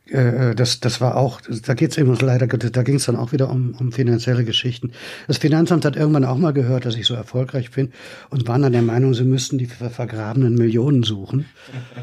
[0.09, 3.31] Äh, äh, das, das war auch, da geht's eben leider, da ging es dann auch
[3.31, 4.91] wieder um, um finanzielle Geschichten.
[5.27, 7.93] Das Finanzamt hat irgendwann auch mal gehört, dass ich so erfolgreich bin
[8.29, 11.45] und waren dann der Meinung, sie müssten die vergrabenen Millionen suchen.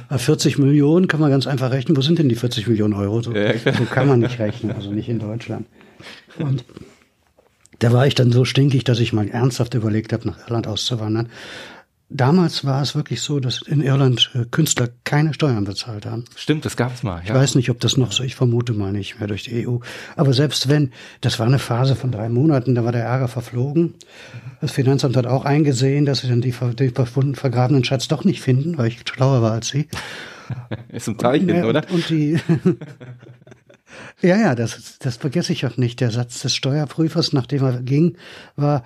[0.08, 1.96] Bei 40 Millionen kann man ganz einfach rechnen.
[1.96, 3.20] Wo sind denn die 40 Millionen Euro?
[3.20, 5.66] So, so kann man nicht rechnen, also nicht in Deutschland.
[6.38, 6.64] Und
[7.80, 11.28] da war ich dann so stinkig, dass ich mal ernsthaft überlegt habe, nach Irland auszuwandern.
[12.12, 16.24] Damals war es wirklich so, dass in Irland äh, Künstler keine Steuern bezahlt haben.
[16.34, 17.18] Stimmt, das gab es mal.
[17.18, 17.22] Ja.
[17.26, 19.78] Ich weiß nicht, ob das noch so, ich vermute mal nicht mehr durch die EU.
[20.16, 20.90] Aber selbst wenn,
[21.20, 23.94] das war eine Phase von drei Monaten, da war der Ärger verflogen.
[24.60, 28.76] Das Finanzamt hat auch eingesehen, dass sie dann die, die vergrabenen Schatz doch nicht finden,
[28.76, 29.86] weil ich schlauer war als sie.
[30.88, 31.84] Ist ein Teilchen, und, oder?
[31.92, 32.40] Und die,
[34.20, 36.00] ja, ja, das, das vergesse ich auch nicht.
[36.00, 38.16] Der Satz des Steuerprüfers, nachdem er ging,
[38.56, 38.84] war,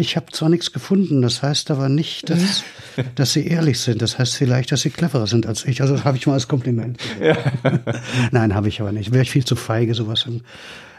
[0.00, 2.64] ich habe zwar nichts gefunden, das heißt aber nicht, dass,
[3.14, 4.02] dass sie ehrlich sind.
[4.02, 5.82] Das heißt vielleicht, dass sie cleverer sind als ich.
[5.82, 6.98] Also das habe ich mal als Kompliment.
[7.20, 7.36] Ja.
[8.32, 9.12] Nein, habe ich aber nicht.
[9.12, 10.26] Wäre ich viel zu feige, sowas.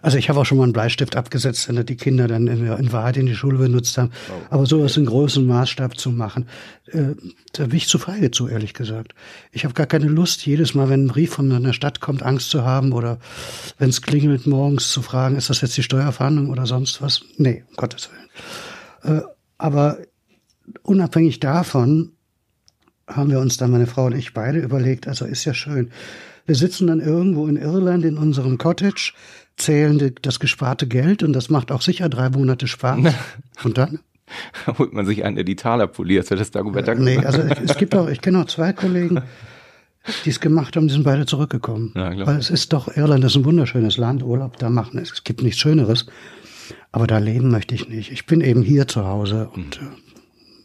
[0.04, 2.92] Also ich habe auch schon mal einen Bleistift abgesetzt, wenn die Kinder dann in, in
[2.92, 4.12] Wahrheit in die Schule benutzt haben.
[4.30, 4.34] Oh.
[4.50, 6.48] Aber sowas in großem Maßstab zu machen,
[6.88, 7.16] äh,
[7.54, 9.14] da bin ich zu feige zu, ehrlich gesagt.
[9.52, 12.50] Ich habe gar keine Lust, jedes Mal, wenn ein Brief von einer Stadt kommt, Angst
[12.50, 13.20] zu haben oder
[13.78, 17.22] wenn es klingelt morgens zu fragen, ist das jetzt die Steuerverhandlung oder sonst was?
[17.38, 18.22] Nee, um Gottes Willen.
[19.04, 19.22] Äh,
[19.58, 19.98] aber
[20.84, 22.14] unabhängig davon
[23.08, 25.92] haben wir uns dann, meine Frau und ich beide überlegt, also ist ja schön.
[26.46, 29.14] Wir sitzen dann irgendwo in Irland in unserem Cottage,
[29.58, 33.14] zählen das gesparte Geld und das macht auch sicher drei Monate Spaß.
[33.64, 34.00] Und dann?
[34.78, 37.94] Holt man sich einen, der die Taler poliert, das Dagobert äh, Nee, also es gibt
[37.94, 39.22] auch, ich kenne auch zwei Kollegen,
[40.26, 41.92] die es gemacht haben, die sind beide zurückgekommen.
[41.96, 45.44] Ja, Weil es ist doch, Irland ist ein wunderschönes Land, Urlaub da machen, es gibt
[45.44, 46.06] nichts Schöneres.
[46.92, 48.12] Aber da leben möchte ich nicht.
[48.12, 49.86] Ich bin eben hier zu Hause und äh,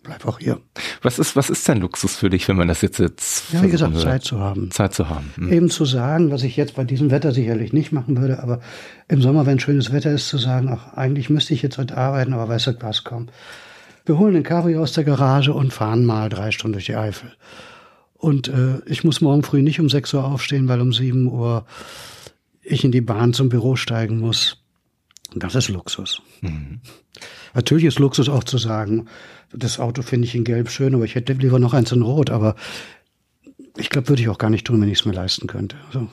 [0.02, 0.61] bleib auch hier.
[1.02, 3.68] Was ist, was ist denn Luxus für dich, wenn man das jetzt jetzt Ja, wie
[3.68, 4.04] gesagt, würde?
[4.04, 4.70] Zeit zu haben.
[4.70, 5.32] Zeit zu haben.
[5.36, 5.52] Hm.
[5.52, 8.61] Eben zu sagen, was ich jetzt bei diesem Wetter sicherlich nicht machen würde, aber
[9.09, 12.32] im Sommer, wenn schönes Wetter ist, zu sagen, ach, eigentlich müsste ich jetzt heute arbeiten,
[12.32, 13.28] aber weißt du was, komm.
[14.04, 17.32] Wir holen den Cabrio aus der Garage und fahren mal drei Stunden durch die Eifel.
[18.14, 21.66] Und äh, ich muss morgen früh nicht um sechs Uhr aufstehen, weil um sieben Uhr
[22.62, 24.64] ich in die Bahn zum Büro steigen muss.
[25.39, 26.22] Das ist Luxus.
[26.41, 26.80] Mhm.
[27.55, 29.07] Natürlich ist Luxus auch zu sagen,
[29.53, 32.30] das Auto finde ich in Gelb schön, aber ich hätte lieber noch eins in Rot.
[32.30, 32.57] Aber
[33.76, 35.76] ich glaube, würde ich auch gar nicht tun, wenn ich es mir leisten könnte.
[35.89, 36.09] Also,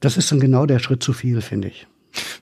[0.00, 1.86] das ist dann genau der Schritt zu viel, finde ich.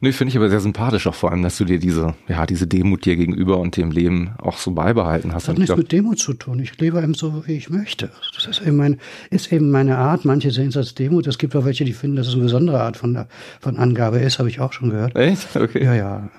[0.00, 2.66] Nee, finde ich aber sehr sympathisch auch vor allem, dass du dir diese, ja, diese
[2.66, 5.44] Demut dir gegenüber und dem Leben auch so beibehalten hast.
[5.44, 6.58] Das hat nichts glaub, mit Demut zu tun.
[6.60, 8.10] Ich lebe eben so, wie ich möchte.
[8.34, 8.98] Das ist eben, mein,
[9.30, 10.24] ist eben meine Art.
[10.24, 11.26] Manche sehen es als Demut.
[11.26, 13.26] Es gibt auch welche, die finden, dass es eine besondere Art von,
[13.60, 14.38] von Angabe ist.
[14.38, 15.16] Habe ich auch schon gehört.
[15.16, 15.56] Echt?
[15.56, 15.84] Okay.
[15.84, 16.30] Ja, ja.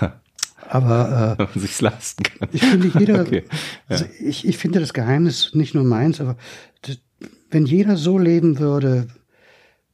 [0.68, 2.48] Aber äh, Wenn man sich's leisten kann.
[2.50, 3.44] Ich finde jeder, okay.
[3.46, 3.58] ja.
[3.88, 6.36] also ich, ich finde das Geheimnis nicht nur meins, aber
[6.80, 6.98] das,
[7.50, 9.08] wenn jeder so leben würde,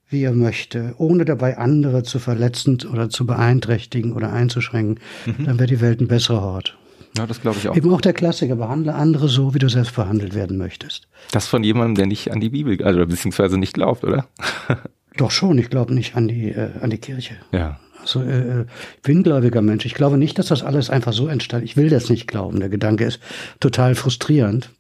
[0.09, 5.45] wie er möchte, ohne dabei andere zu verletzen oder zu beeinträchtigen oder einzuschränken, mhm.
[5.45, 6.79] dann wäre die Welt ein besserer Ort.
[7.17, 7.77] Ja, das glaube ich auch.
[7.77, 11.09] Eben auch der Klassiker, behandle andere so, wie du selbst behandelt werden möchtest.
[11.33, 14.27] Das von jemandem, der nicht an die Bibel, also beziehungsweise nicht glaubt, oder?
[15.17, 17.37] Doch schon, ich glaube nicht an die, äh, an die Kirche.
[17.53, 17.81] Ja.
[18.01, 18.63] Also, äh,
[18.97, 19.85] ich bin gläubiger Mensch.
[19.85, 21.65] Ich glaube nicht, dass das alles einfach so entstand.
[21.65, 22.61] Ich will das nicht glauben.
[22.61, 23.21] Der Gedanke ist
[23.59, 24.71] total frustrierend.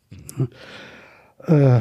[1.44, 1.80] Äh,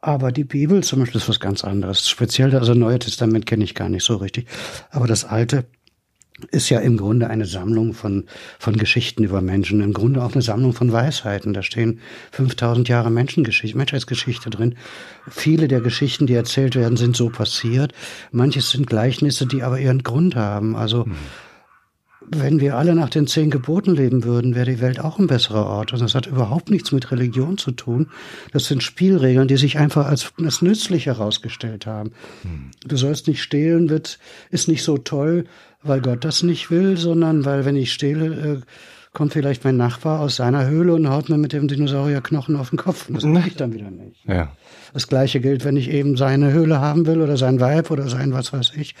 [0.00, 2.08] aber die Bibel zum Beispiel ist was ganz anderes.
[2.08, 4.46] Speziell, also Neue Testament kenne ich gar nicht so richtig.
[4.90, 5.64] Aber das Alte
[6.52, 8.26] ist ja im Grunde eine Sammlung von,
[8.60, 11.52] von Geschichten über Menschen, im Grunde auch eine Sammlung von Weisheiten.
[11.52, 11.98] Da stehen
[12.30, 14.76] 5000 Jahre Menschengeschichte, Menschheitsgeschichte drin.
[15.28, 17.92] Viele der Geschichten, die erzählt werden, sind so passiert.
[18.30, 20.76] Manches sind Gleichnisse, die aber ihren Grund haben.
[20.76, 21.16] Also, hm
[22.30, 25.66] wenn wir alle nach den zehn Geboten leben würden, wäre die Welt auch ein besserer
[25.66, 25.92] Ort.
[25.92, 28.08] Und das hat überhaupt nichts mit Religion zu tun.
[28.52, 32.12] Das sind Spielregeln, die sich einfach als, als nützlich herausgestellt haben.
[32.42, 32.70] Hm.
[32.86, 34.18] Du sollst nicht stehlen, wird,
[34.50, 35.44] ist nicht so toll,
[35.82, 38.60] weil Gott das nicht will, sondern weil, wenn ich stehle, äh,
[39.12, 42.78] kommt vielleicht mein Nachbar aus seiner Höhle und haut mir mit dem Dinosaurierknochen auf den
[42.78, 43.06] Kopf.
[43.08, 44.24] Das mache ich dann wieder nicht.
[44.26, 44.52] Ja.
[44.92, 48.32] Das gleiche gilt, wenn ich eben seine Höhle haben will oder sein Weib oder sein
[48.32, 48.94] was weiß ich.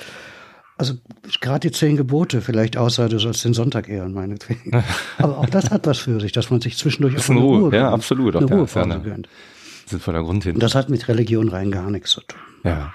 [0.78, 0.94] Also
[1.40, 4.84] gerade die zehn Gebote, vielleicht außer du sollst den Sonntag ehren, meinetwegen.
[5.18, 7.60] Aber auch das hat was für sich, dass man sich zwischendurch das ist eine Ruhe,
[7.62, 8.36] Ruhe ja, absolut.
[8.36, 9.28] Eine Ruhepause ja, gönnt.
[9.86, 10.54] Sinnvoller Grund hin.
[10.54, 12.38] Und das hat mit Religion rein gar nichts zu tun.
[12.62, 12.94] Ja.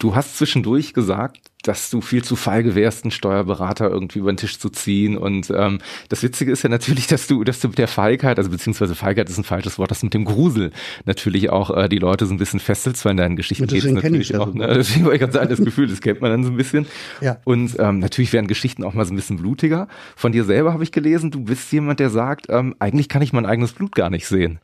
[0.00, 4.36] Du hast zwischendurch gesagt, dass du viel zu feige wärst, einen Steuerberater irgendwie über den
[4.36, 5.16] Tisch zu ziehen.
[5.16, 8.50] Und ähm, das Witzige ist ja natürlich, dass du, dass du mit der Feigheit, also
[8.50, 10.72] beziehungsweise Feigheit ist ein falsches Wort, dass du mit dem Grusel
[11.04, 13.92] natürlich auch äh, die Leute so ein bisschen fesselst, weil in deinen Geschichten geht es
[13.92, 14.52] natürlich auch.
[14.52, 14.66] Ne?
[14.74, 16.86] Deswegen wollte ich gerade sagen, das Gefühl, das kennt man dann so ein bisschen.
[17.20, 17.38] Ja.
[17.44, 19.88] Und ähm, natürlich werden Geschichten auch mal so ein bisschen blutiger.
[20.16, 23.32] Von dir selber habe ich gelesen, du bist jemand, der sagt, ähm, eigentlich kann ich
[23.32, 24.58] mein eigenes Blut gar nicht sehen.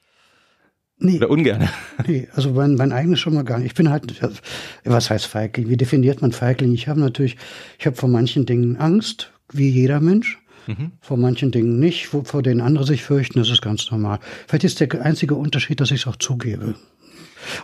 [0.98, 1.18] Nee.
[1.18, 1.68] Oder ungern?
[2.06, 3.68] Nee, also mein, mein eigenes schon mal gar nicht.
[3.68, 4.12] Ich bin halt,
[4.84, 5.68] was heißt Feigling?
[5.68, 6.72] Wie definiert man Feigling?
[6.72, 7.36] Ich habe natürlich,
[7.78, 10.38] ich habe vor manchen Dingen Angst, wie jeder Mensch.
[10.66, 10.92] Mhm.
[11.00, 14.20] Vor manchen Dingen nicht, vor, vor denen andere sich fürchten, das ist ganz normal.
[14.46, 16.74] Vielleicht ist der einzige Unterschied, dass ich es auch zugebe.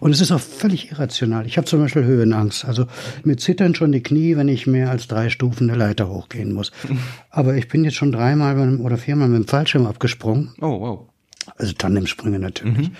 [0.00, 1.46] Und es ist auch völlig irrational.
[1.46, 2.64] Ich habe zum Beispiel Höhenangst.
[2.64, 2.86] Also
[3.22, 6.72] mir zittern schon die Knie, wenn ich mehr als drei Stufen eine Leiter hochgehen muss.
[7.30, 10.54] Aber ich bin jetzt schon dreimal oder viermal mit dem Fallschirm abgesprungen.
[10.60, 11.08] Oh, wow.
[11.56, 12.88] Also Tandemsprünge natürlich.
[12.88, 12.96] Mhm.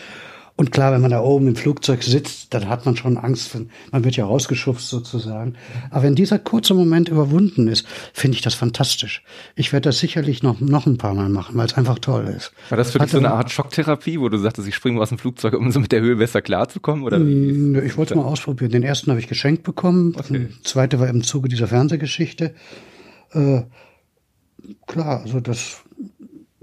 [0.57, 3.57] Und klar, wenn man da oben im Flugzeug sitzt, dann hat man schon Angst,
[3.91, 5.55] man wird ja rausgeschubst sozusagen.
[5.91, 9.25] Aber wenn dieser kurze Moment überwunden ist, finde ich das fantastisch.
[9.57, 12.53] Ich werde das sicherlich noch, noch ein paar Mal machen, weil es einfach toll ist.
[12.69, 15.19] War das für dich so eine Art Schocktherapie, wo du sagtest, ich springe aus dem
[15.19, 17.03] Flugzeug, um so mit der Höhe besser klarzukommen?
[17.03, 17.81] Oder wie?
[17.85, 18.71] Ich wollte es mal ausprobieren.
[18.71, 20.15] Den ersten habe ich geschenkt bekommen.
[20.17, 20.39] Okay.
[20.39, 22.55] Der zweite war im Zuge dieser Fernsehgeschichte.
[23.33, 23.63] Äh,
[24.87, 25.83] klar, also das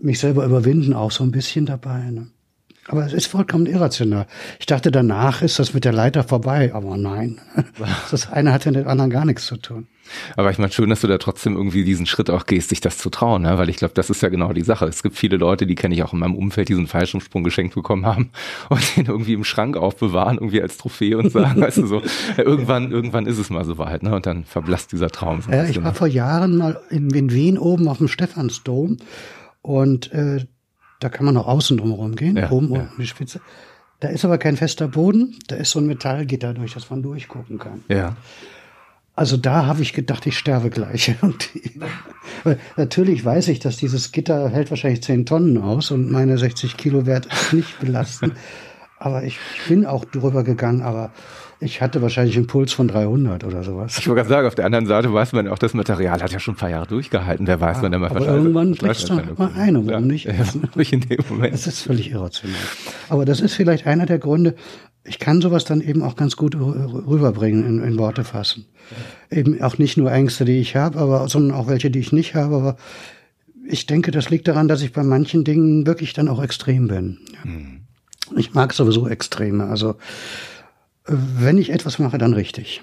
[0.04, 2.10] mich selber überwinden auch so ein bisschen dabei.
[2.12, 2.28] Ne?
[2.88, 4.26] Aber es ist vollkommen irrational.
[4.60, 7.40] Ich dachte, danach ist das mit der Leiter vorbei, aber nein.
[8.12, 9.88] Das eine hat ja mit dem anderen gar nichts zu tun.
[10.36, 12.98] Aber ich meine schön, dass du da trotzdem irgendwie diesen Schritt auch gehst, sich das
[12.98, 13.58] zu trauen, ne?
[13.58, 14.86] weil ich glaube, das ist ja genau die Sache.
[14.86, 17.44] Es gibt viele Leute, die kenne ich auch in meinem Umfeld, die so einen Fallschirmsprung
[17.44, 18.32] geschenkt bekommen haben
[18.70, 22.02] und den irgendwie im Schrank aufbewahren, irgendwie als Trophäe und sagen, weißt du so,
[22.38, 24.16] irgendwann, irgendwann ist es mal so weit, ne?
[24.16, 25.42] Und dann verblasst dieser Traum.
[25.42, 25.94] So ja, ich war ne?
[25.94, 28.98] vor Jahren mal in, in Wien oben auf dem Stephansdom
[29.62, 30.46] und äh,
[31.00, 32.82] da kann man auch außen drumherum gehen, ja, oben ja.
[32.82, 33.42] um die Spitze.
[34.00, 37.60] Da ist aber kein fester Boden, da ist so ein Metallgitter, durch das man durchgucken
[37.60, 37.84] kann.
[37.88, 38.16] Ja.
[39.14, 41.14] Also da habe ich gedacht, ich sterbe gleich.
[42.78, 47.06] Natürlich weiß ich, dass dieses Gitter hält wahrscheinlich 10 Tonnen aus und meine 60 Kilo
[47.06, 48.34] Wert nicht belasten.
[49.00, 51.12] aber ich, ich bin auch drüber gegangen, aber
[51.62, 53.96] ich hatte wahrscheinlich einen Puls von 300 oder sowas.
[54.00, 56.40] Ich wollte gerade sagen, auf der anderen Seite weiß man auch, das Material hat ja
[56.40, 57.46] schon ein paar Jahre durchgehalten.
[57.46, 60.26] Wer weiß, ja, wann der mal Aber irgendwann bricht es doch mal ein, warum nicht?
[60.26, 60.34] Ja,
[60.76, 61.54] nicht in dem Moment.
[61.54, 62.60] Das ist völlig irrational.
[63.10, 64.56] Aber das ist vielleicht einer der Gründe,
[65.04, 68.66] ich kann sowas dann eben auch ganz gut rüberbringen, in, in Worte fassen.
[69.30, 72.34] Eben auch nicht nur Ängste, die ich habe, aber, sondern auch welche, die ich nicht
[72.34, 72.76] habe, aber
[73.68, 77.20] ich denke, das liegt daran, dass ich bei manchen Dingen wirklich dann auch extrem bin.
[77.44, 77.82] Hm.
[78.36, 79.66] Ich mag sowieso Extreme.
[79.66, 79.96] Also
[81.06, 82.82] wenn ich etwas mache, dann richtig.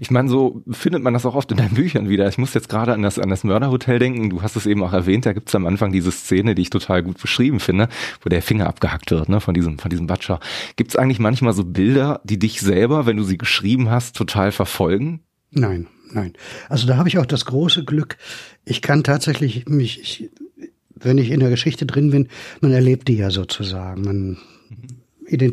[0.00, 2.28] Ich meine, so findet man das auch oft in deinen Büchern wieder.
[2.28, 4.30] Ich muss jetzt gerade an das, an das Mörderhotel denken.
[4.30, 7.02] Du hast es eben auch erwähnt, da gibt's am Anfang diese Szene, die ich total
[7.02, 7.88] gut beschrieben finde,
[8.22, 10.40] wo der Finger abgehackt wird, ne, von diesem, von diesem Butcher.
[10.76, 15.20] Gibt's eigentlich manchmal so Bilder, die dich selber, wenn du sie geschrieben hast, total verfolgen?
[15.50, 16.34] Nein, nein.
[16.68, 18.18] Also da habe ich auch das große Glück.
[18.64, 20.30] Ich kann tatsächlich mich, ich,
[20.94, 22.28] wenn ich in der Geschichte drin bin,
[22.60, 24.02] man erlebt die ja sozusagen.
[24.02, 24.38] Man,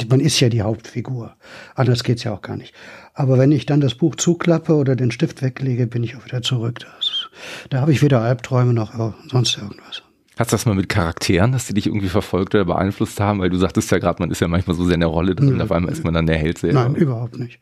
[0.09, 1.35] man ist ja die Hauptfigur.
[1.75, 2.73] Anders geht's ja auch gar nicht.
[3.13, 6.41] Aber wenn ich dann das Buch zuklappe oder den Stift weglege, bin ich auch wieder
[6.41, 6.79] zurück.
[6.79, 7.29] Das,
[7.69, 8.93] da habe ich weder Albträume noch
[9.29, 10.03] sonst irgendwas.
[10.39, 13.41] Hast du das mal mit Charakteren, dass die dich irgendwie verfolgt oder beeinflusst haben?
[13.41, 15.55] Weil du sagtest ja gerade, man ist ja manchmal so sehr in der Rolle drin,
[15.55, 15.61] mhm.
[15.61, 16.83] auf einmal ist man dann der Held selber.
[16.83, 17.59] Nein, überhaupt nicht.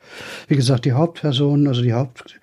[0.48, 2.40] Wie gesagt, die Hauptpersonen, also die Haupt,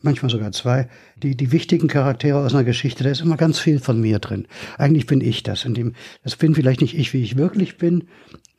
[0.00, 0.86] manchmal sogar zwei,
[1.16, 4.46] die, die wichtigen Charaktere aus einer Geschichte, da ist immer ganz viel von mir drin.
[4.78, 8.04] Eigentlich bin ich das, in dem, das bin vielleicht nicht ich, wie ich wirklich bin,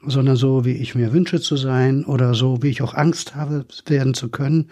[0.08, 3.66] sondern so, wie ich mir wünsche zu sein oder so, wie ich auch Angst habe,
[3.86, 4.70] werden zu können.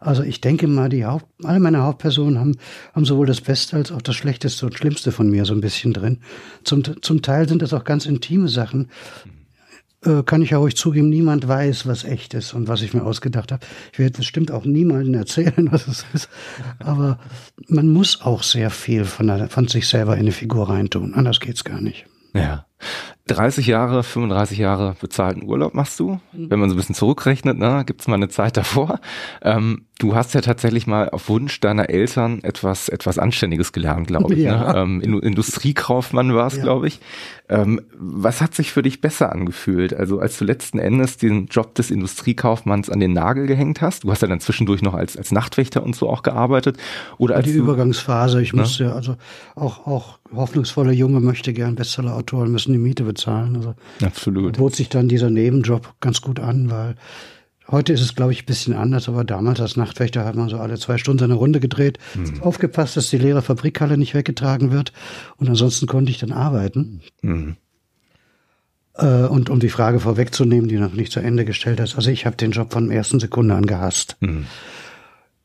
[0.00, 2.56] Also ich denke mal, die Haupt, alle meine Hauptpersonen haben,
[2.92, 5.92] haben sowohl das Beste als auch das Schlechteste und Schlimmste von mir so ein bisschen
[5.92, 6.18] drin.
[6.64, 8.88] Zum, zum Teil sind das auch ganz intime Sachen.
[10.04, 13.04] Äh, kann ich ja ruhig zugeben, niemand weiß, was echt ist und was ich mir
[13.04, 13.64] ausgedacht habe.
[13.92, 16.28] Ich werde bestimmt auch niemandem erzählen, was es ist.
[16.80, 17.20] Aber
[17.68, 21.14] man muss auch sehr viel von, der, von sich selber in eine Figur reintun.
[21.14, 22.06] Anders geht's gar nicht.
[22.34, 22.66] Ja.
[23.26, 26.20] 30 Jahre, 35 Jahre bezahlten Urlaub machst du.
[26.32, 26.50] Mhm.
[26.50, 29.00] Wenn man so ein bisschen zurückrechnet, ne, gibt's mal eine Zeit davor.
[29.42, 34.34] Ähm, du hast ja tatsächlich mal auf Wunsch deiner Eltern etwas, etwas Anständiges gelernt, glaube
[34.34, 34.40] ich.
[34.40, 34.46] Ne?
[34.46, 34.72] Ja.
[34.72, 35.02] Ne?
[35.04, 36.62] Ähm, Industriekaufmann war es, ja.
[36.62, 37.00] glaube ich.
[37.48, 39.94] Ähm, was hat sich für dich besser angefühlt?
[39.94, 44.10] Also als du letzten Endes den Job des Industriekaufmanns an den Nagel gehängt hast, du
[44.10, 46.78] hast ja dann zwischendurch noch als, als Nachtwächter und so auch gearbeitet.
[47.18, 48.62] Oder als die Übergangsphase, ich ne?
[48.62, 49.16] musste ja, also
[49.54, 53.56] auch, auch hoffnungsvolle Junge möchte gern Bestsellerautoren müssen die Miete bezahlen.
[53.56, 54.56] Also Absolut.
[54.56, 56.96] bot sich dann dieser Nebenjob ganz gut an, weil
[57.68, 60.58] heute ist es, glaube ich, ein bisschen anders, aber damals als Nachtwächter hat man so
[60.58, 62.42] alle zwei Stunden eine Runde gedreht, mhm.
[62.42, 64.92] aufgepasst, dass die leere Fabrikhalle nicht weggetragen wird
[65.36, 67.00] und ansonsten konnte ich dann arbeiten.
[67.22, 67.56] Mhm.
[68.94, 72.26] Äh, und um die Frage vorwegzunehmen, die noch nicht zu Ende gestellt hast, also ich
[72.26, 74.16] habe den Job von der ersten Sekunde an gehasst.
[74.20, 74.46] Mhm.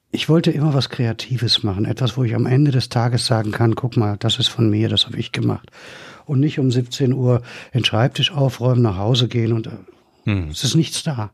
[0.09, 3.75] Ich wollte immer was Kreatives machen, etwas, wo ich am Ende des Tages sagen kann,
[3.75, 5.69] guck mal, das ist von mir, das habe ich gemacht
[6.28, 7.41] und nicht um 17 Uhr
[7.73, 9.69] den Schreibtisch aufräumen, nach Hause gehen und
[10.25, 10.49] hm.
[10.49, 11.32] es ist nichts da.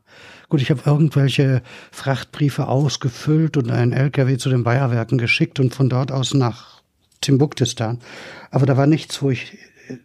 [0.48, 5.88] Gut, ich habe irgendwelche Frachtbriefe ausgefüllt und einen LKW zu den Bayerwerken geschickt und von
[5.88, 6.82] dort aus nach
[7.20, 7.98] Timbuktistan.
[8.50, 9.58] Aber da war nichts, wo ich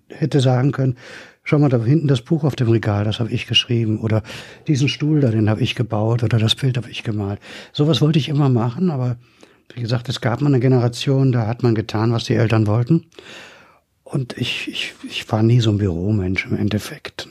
[0.09, 0.97] hätte sagen können,
[1.43, 3.99] schau mal, da hinten das Buch auf dem Regal, das habe ich geschrieben.
[3.99, 4.23] Oder
[4.67, 6.23] diesen Stuhl da, den habe ich gebaut.
[6.23, 7.39] Oder das Bild habe ich gemalt.
[7.73, 9.17] Sowas wollte ich immer machen, aber
[9.73, 13.05] wie gesagt, es gab mal eine Generation, da hat man getan, was die Eltern wollten.
[14.10, 17.30] Und ich, ich, ich war nie so ein Büromensch im Endeffekt.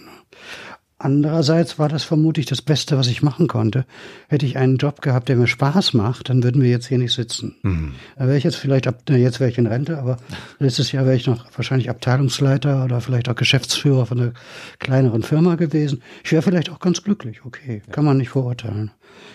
[1.01, 3.85] Andererseits war das vermutlich das Beste, was ich machen konnte.
[4.29, 7.13] Hätte ich einen Job gehabt, der mir Spaß macht, dann würden wir jetzt hier nicht
[7.13, 7.57] sitzen.
[7.63, 7.95] Mhm.
[8.17, 10.19] Da wäre ich jetzt vielleicht, ab, jetzt wäre ich in Rente, aber
[10.59, 14.33] letztes Jahr wäre ich noch wahrscheinlich Abteilungsleiter oder vielleicht auch Geschäftsführer von einer
[14.81, 16.03] kleineren Firma gewesen.
[16.25, 18.91] Ich wäre vielleicht auch ganz glücklich, okay, kann man nicht verurteilen.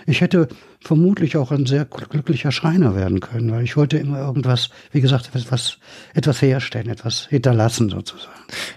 [0.05, 0.49] Ich hätte
[0.83, 5.31] vermutlich auch ein sehr glücklicher Schreiner werden können, weil ich wollte immer irgendwas, wie gesagt,
[5.33, 5.77] etwas,
[6.13, 8.33] etwas herstellen, etwas hinterlassen sozusagen.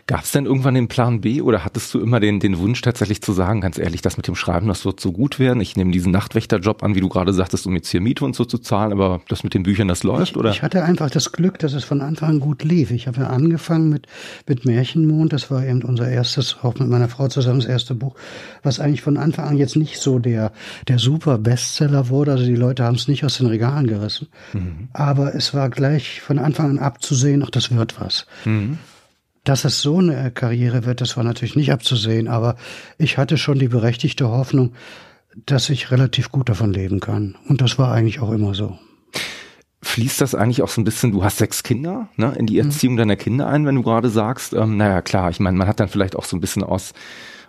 [0.07, 3.23] Gab es denn irgendwann den Plan B oder hattest du immer den, den Wunsch tatsächlich
[3.23, 5.61] zu sagen, ganz ehrlich, das mit dem Schreiben, das wird so gut werden?
[5.61, 8.45] Ich nehme diesen Nachtwächterjob an, wie du gerade sagtest, um jetzt hier Miete und so
[8.45, 10.51] zu zahlen, aber das mit den Büchern, das läuft, ich, oder?
[10.51, 12.91] Ich hatte einfach das Glück, dass es von Anfang an gut lief.
[12.91, 14.07] Ich habe ja angefangen mit,
[14.47, 18.15] mit Märchenmond, das war eben unser erstes, auch mit meiner Frau zusammen das erste Buch,
[18.63, 20.53] was eigentlich von Anfang an jetzt nicht so der,
[20.89, 24.89] der super Bestseller wurde, also die Leute haben es nicht aus den Regalen gerissen, mhm.
[24.93, 28.27] aber es war gleich von Anfang an abzusehen, ach, das wird was.
[28.45, 28.79] Mhm.
[29.45, 32.57] Dass es so eine Karriere wird, das war natürlich nicht abzusehen, aber
[32.99, 34.73] ich hatte schon die berechtigte Hoffnung,
[35.45, 37.37] dass ich relativ gut davon leben kann.
[37.49, 38.79] Und das war eigentlich auch immer so.
[39.83, 42.59] Fließt das eigentlich auch so ein bisschen, du hast sechs Kinder, ne, in die.
[42.59, 42.99] Erziehung mhm.
[42.99, 45.89] deiner Kinder ein, wenn du gerade sagst, ähm, naja klar, ich meine, man hat dann
[45.89, 46.93] vielleicht auch so ein bisschen aus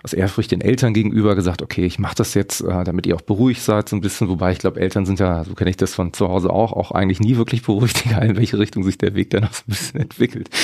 [0.08, 3.22] aus Ehrfurcht den Eltern gegenüber gesagt, okay, ich mache das jetzt, äh, damit ihr auch
[3.22, 5.94] beruhigt seid, so ein bisschen, wobei ich glaube, Eltern sind ja, so kenne ich das
[5.94, 9.16] von zu Hause auch, auch eigentlich nie wirklich beruhigt, egal in welche Richtung sich der
[9.16, 10.50] Weg dann auch so ein bisschen entwickelt.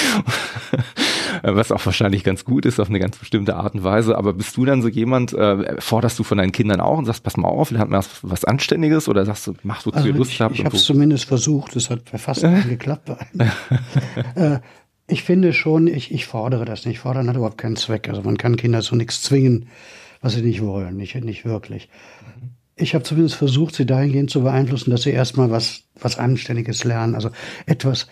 [1.43, 4.17] Was auch wahrscheinlich ganz gut ist, auf eine ganz bestimmte Art und Weise.
[4.17, 7.23] Aber bist du dann so jemand, äh, forderst du von deinen Kindern auch und sagst,
[7.23, 10.13] pass mal auf, lernt mal was, was Anständiges oder sagst du, mach, wozu also ihr
[10.13, 10.55] Lust ich, habt?
[10.55, 14.53] Ich habe es zumindest versucht, es hat fast nicht geklappt bei einem.
[14.53, 14.59] äh,
[15.08, 16.99] ich finde schon, ich, ich fordere das nicht.
[16.99, 18.08] Fordern hat überhaupt keinen Zweck.
[18.10, 19.68] Also man kann Kinder zu nichts zwingen,
[20.22, 21.89] was sie nicht wollen, nicht, nicht wirklich.
[22.76, 27.14] Ich habe zumindest versucht, sie dahingehend zu beeinflussen, dass sie erstmal was, was Anständiges lernen,
[27.14, 27.30] also
[27.66, 28.08] etwas,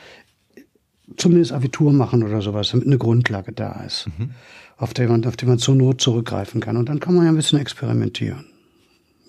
[1.18, 4.32] zumindest Abitur machen oder sowas, damit eine Grundlage da ist, mhm.
[4.78, 6.78] auf, der man, auf die man zur Not zurückgreifen kann.
[6.78, 8.46] Und dann kann man ja ein bisschen experimentieren.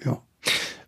[0.04, 0.20] Ja.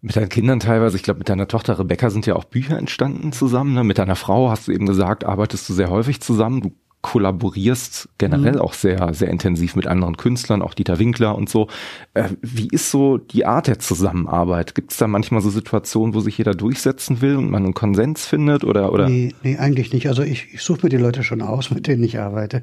[0.05, 3.33] Mit deinen Kindern teilweise, ich glaube, mit deiner Tochter Rebecca sind ja auch Bücher entstanden
[3.33, 3.73] zusammen.
[3.73, 3.85] Ne?
[3.85, 6.61] Mit deiner Frau hast du eben gesagt, arbeitest du sehr häufig zusammen.
[6.61, 8.61] Du kollaborierst generell mhm.
[8.61, 11.69] auch sehr, sehr intensiv mit anderen Künstlern, auch Dieter Winkler und so.
[12.13, 14.75] Äh, wie ist so die Art der Zusammenarbeit?
[14.75, 18.27] Gibt es da manchmal so Situationen, wo sich jeder durchsetzen will und man einen Konsens
[18.27, 18.93] findet oder?
[18.93, 19.09] oder?
[19.09, 20.09] Nee, nee eigentlich nicht.
[20.09, 22.63] Also ich, ich suche mir die Leute schon aus, mit denen ich arbeite.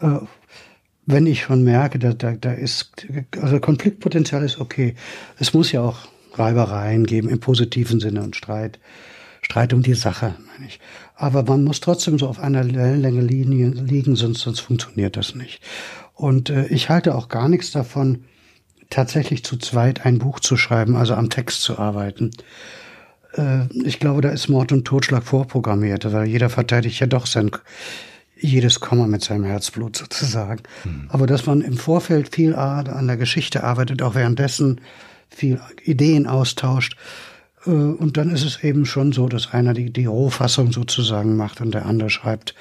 [0.00, 0.20] Äh,
[1.04, 3.06] wenn ich schon merke, da, da, da ist,
[3.38, 4.94] also Konfliktpotenzial ist okay.
[5.38, 5.98] Es muss ja auch
[6.40, 8.80] Reibereien geben im positiven Sinne und Streit.
[9.42, 10.80] Streit um die Sache, meine ich.
[11.14, 15.62] Aber man muss trotzdem so auf einer Wellenlänge liegen, sonst, sonst funktioniert das nicht.
[16.14, 18.24] Und äh, ich halte auch gar nichts davon,
[18.90, 22.32] tatsächlich zu zweit ein Buch zu schreiben, also am Text zu arbeiten.
[23.34, 27.50] Äh, ich glaube, da ist Mord und Totschlag vorprogrammiert, weil jeder verteidigt ja doch sein
[28.42, 30.62] jedes Komma mit seinem Herzblut sozusagen.
[30.84, 31.06] Mhm.
[31.08, 34.80] Aber dass man im Vorfeld viel an der Geschichte arbeitet, auch währenddessen
[35.30, 36.96] viel Ideen austauscht.
[37.66, 41.60] Äh, und dann ist es eben schon so, dass einer die, die Rohfassung sozusagen macht
[41.60, 42.54] und der andere schreibt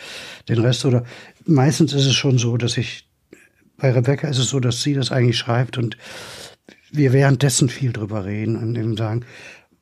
[0.47, 0.86] den Rest.
[0.86, 1.03] Oder
[1.45, 3.07] meistens ist es schon so, dass ich,
[3.78, 5.97] bei Rebecca ist es so, dass sie das eigentlich schreibt und
[6.91, 9.26] wir währenddessen viel drüber reden und eben sagen,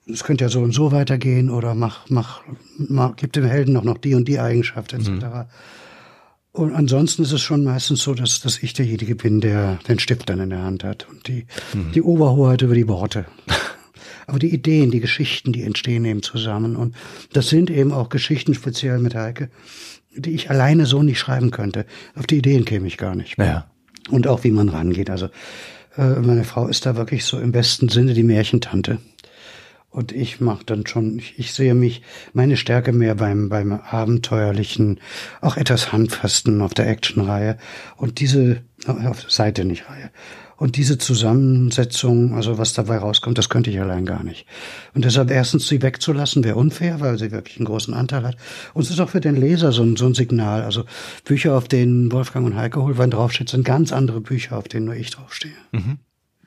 [0.09, 2.41] es könnte ja so und so weitergehen oder mach, mach,
[2.77, 5.07] mach gib dem Helden noch, noch die und die Eigenschaft etc.
[5.07, 5.45] Mhm.
[6.57, 10.27] Und ansonsten ist es schon meistens so, dass, dass ich derjenige bin, der den Stift
[10.27, 11.91] dann in der Hand hat und die, mhm.
[11.91, 13.25] die Oberhoheit über die Worte.
[14.27, 16.75] Aber die Ideen, die Geschichten, die entstehen eben zusammen.
[16.75, 16.95] Und
[17.31, 19.51] das sind eben auch Geschichten, speziell mit Heike,
[20.15, 21.85] die ich alleine so nicht schreiben könnte.
[22.15, 23.37] Auf die Ideen käme ich gar nicht.
[23.37, 23.67] Ja.
[24.09, 25.11] Und auch wie man rangeht.
[25.11, 25.27] Also
[25.95, 28.97] äh, meine Frau ist da wirklich so im besten Sinne die Märchentante.
[29.97, 34.99] Und ich mache dann schon, ich, ich, sehe mich, meine Stärke mehr beim, beim abenteuerlichen,
[35.41, 37.57] auch etwas handfasten auf der Actionreihe.
[37.95, 40.11] Und diese, auf Seite nicht Reihe.
[40.55, 44.45] Und diese Zusammensetzung, also was dabei rauskommt, das könnte ich allein gar nicht.
[44.93, 48.37] Und deshalb erstens sie wegzulassen, wäre unfair, weil sie wirklich einen großen Anteil hat.
[48.75, 50.61] Und es ist auch für den Leser so ein, so ein Signal.
[50.61, 50.85] Also
[51.25, 54.95] Bücher, auf denen Wolfgang und Heike Holwein draufsteht, sind ganz andere Bücher, auf denen nur
[54.95, 55.57] ich draufstehe.
[55.71, 55.97] Mhm.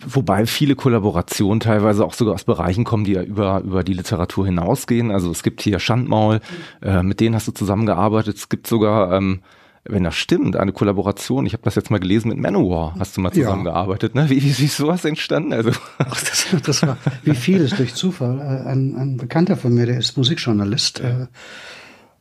[0.07, 4.47] Wobei viele Kollaborationen teilweise auch sogar aus Bereichen kommen, die ja über, über die Literatur
[4.47, 5.11] hinausgehen.
[5.11, 6.41] Also es gibt hier Schandmaul,
[6.81, 8.37] äh, mit denen hast du zusammengearbeitet.
[8.37, 9.41] Es gibt sogar, ähm,
[9.85, 11.45] wenn das stimmt, eine Kollaboration.
[11.45, 14.15] Ich habe das jetzt mal gelesen mit Manowar, hast du mal zusammengearbeitet.
[14.15, 14.23] Ja.
[14.23, 14.31] Ne?
[14.31, 15.53] Wie, wie, wie ist sowas entstanden?
[15.53, 18.39] Also Ach, das, das war wie vieles durch Zufall.
[18.39, 21.27] Äh, ein, ein Bekannter von mir, der ist Musikjournalist, äh,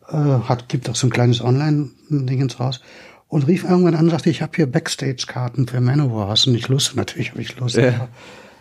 [0.10, 2.82] äh, hat, gibt auch so ein kleines Online-Dingens raus.
[3.30, 6.28] Und rief irgendwann an und sagte, ich habe hier Backstage-Karten für Manowar.
[6.28, 6.96] Hast du nicht Lust?
[6.96, 7.78] Natürlich habe ich Lust.
[7.78, 8.10] Ja.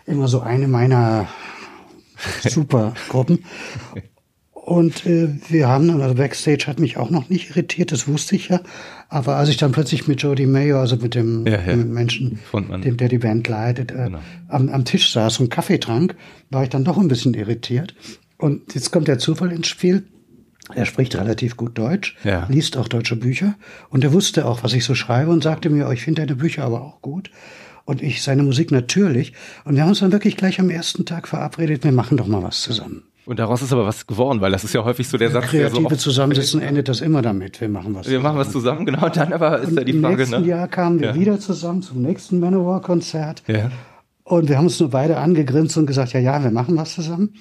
[0.05, 1.27] Immer so eine meiner
[2.47, 3.43] Supergruppen.
[4.53, 8.49] Und äh, wir haben also Backstage hat mich auch noch nicht irritiert, das wusste ich
[8.49, 8.61] ja.
[9.07, 11.75] Aber als ich dann plötzlich mit Jody Mayo, also mit dem, ja, ja.
[11.75, 14.19] Mit Menschen, dem, der die Band leitet, äh, genau.
[14.47, 16.15] am, am Tisch saß und Kaffee trank,
[16.51, 17.95] war ich dann doch ein bisschen irritiert.
[18.37, 20.03] Und jetzt kommt der Zufall ins Spiel.
[20.73, 22.45] Er spricht relativ gut Deutsch, ja.
[22.49, 23.55] liest auch deutsche Bücher
[23.89, 26.35] und er wusste auch, was ich so schreibe und sagte mir, oh, ich finde deine
[26.35, 27.31] Bücher aber auch gut
[27.85, 29.33] und ich seine Musik natürlich.
[29.65, 32.43] Und wir haben uns dann wirklich gleich am ersten Tag verabredet, wir machen doch mal
[32.43, 33.03] was zusammen.
[33.25, 35.45] Und daraus ist aber was geworden, weil das ist ja häufig so der Satz.
[35.45, 37.61] Kreative der so Zusammensitzen endet das immer damit.
[37.61, 38.07] Wir machen was.
[38.07, 38.23] Wir zusammen.
[38.23, 39.05] machen was zusammen, genau.
[39.05, 40.13] Und dann aber ist und da die Frage.
[40.13, 40.47] Im nächsten ne?
[40.47, 41.15] Jahr kamen wir ja.
[41.15, 43.43] wieder zusammen zum nächsten Manowar-Konzert.
[43.45, 43.69] Ja.
[44.23, 47.35] Und wir haben uns nur beide angegrinst und gesagt, ja, ja, wir machen was zusammen.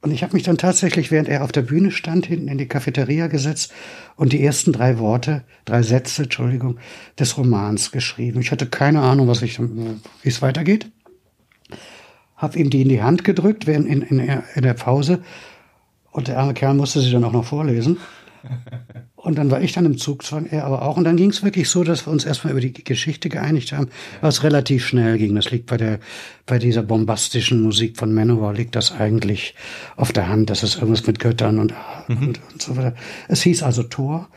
[0.00, 2.68] Und ich habe mich dann tatsächlich, während er auf der Bühne stand, hinten in die
[2.68, 3.72] Cafeteria gesetzt
[4.14, 6.78] und die ersten drei Worte, drei Sätze, Entschuldigung,
[7.18, 8.40] des Romans geschrieben.
[8.40, 10.90] Ich hatte keine Ahnung, was ich, wie es weitergeht.
[12.36, 15.24] Hab ihm die in die Hand gedrückt, während in, in, in der Pause.
[16.12, 17.98] Und der arme Kerl musste sie dann auch noch vorlesen.
[19.28, 20.96] Und dann war ich dann im Zugzwang, er aber auch.
[20.96, 23.88] Und dann ging es wirklich so, dass wir uns erstmal über die Geschichte geeinigt haben,
[24.22, 25.34] was relativ schnell ging.
[25.34, 26.00] Das liegt bei der,
[26.46, 29.54] bei dieser bombastischen Musik von Manowar liegt das eigentlich
[29.96, 31.74] auf der Hand, dass es irgendwas mit Göttern und,
[32.08, 32.16] mhm.
[32.16, 32.94] und, und so weiter.
[33.28, 34.30] Es hieß also Thor.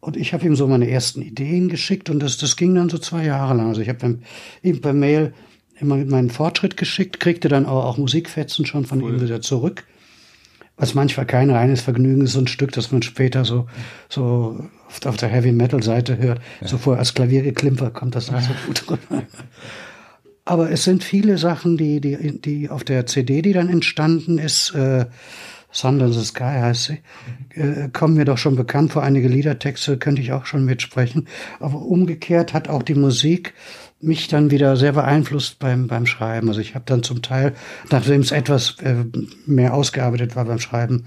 [0.00, 2.98] Und ich habe ihm so meine ersten Ideen geschickt und das, das ging dann so
[2.98, 3.68] zwei Jahre lang.
[3.68, 4.18] Also ich habe
[4.62, 5.32] ihm per Mail
[5.80, 9.14] immer meinen Fortschritt geschickt, kriegte dann aber auch Musikfetzen schon von cool.
[9.14, 9.86] ihm wieder zurück
[10.76, 13.66] was manchmal kein reines Vergnügen ist, so ein Stück, das man später so,
[14.08, 16.40] so auf, auf der Heavy Metal Seite hört.
[16.60, 16.68] Ja.
[16.68, 19.22] So vorher als Klaviergeklimper kommt das nicht so gut rüber.
[20.44, 24.74] Aber es sind viele Sachen, die, die, die auf der CD, die dann entstanden ist,
[24.74, 25.06] äh,
[25.72, 26.98] Thunder in the Sky heißt sie,
[27.58, 29.02] äh, kommen mir doch schon bekannt vor.
[29.02, 31.28] Einige Liedertexte könnte ich auch schon mitsprechen.
[31.60, 33.54] Aber umgekehrt hat auch die Musik
[34.02, 36.48] mich dann wieder sehr beeinflusst beim, beim Schreiben.
[36.48, 37.54] Also ich habe dann zum Teil,
[37.90, 39.04] nachdem es etwas äh,
[39.46, 41.04] mehr ausgearbeitet war beim Schreiben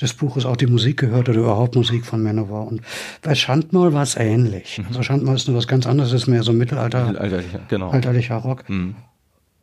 [0.00, 2.66] des Buches, auch die Musik gehört oder überhaupt Musik von Manowar.
[2.66, 2.82] Und
[3.22, 4.78] bei Schandmaul war es ähnlich.
[4.78, 4.86] Mhm.
[4.88, 7.86] Also Schandmaul ist nur was ganz anderes, ist mehr so Mittelalter, mittelalterlicher, genau.
[7.86, 8.68] mittelalterlicher Rock.
[8.68, 8.94] Mhm.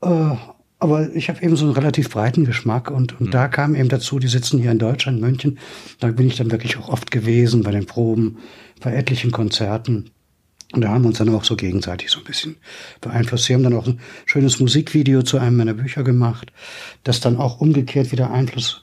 [0.02, 0.36] Äh,
[0.80, 3.32] aber ich habe eben so einen relativ breiten Geschmack und, und mhm.
[3.32, 5.60] da kam eben dazu, die sitzen hier in Deutschland, München.
[6.00, 8.40] Da bin ich dann wirklich auch oft gewesen bei den Proben,
[8.82, 10.10] bei etlichen Konzerten.
[10.74, 12.56] Und da haben wir uns dann auch so gegenseitig so ein bisschen
[13.00, 13.46] beeinflusst.
[13.46, 16.52] Sie haben dann auch ein schönes Musikvideo zu einem meiner Bücher gemacht,
[17.04, 18.82] das dann auch umgekehrt wieder Einfluss,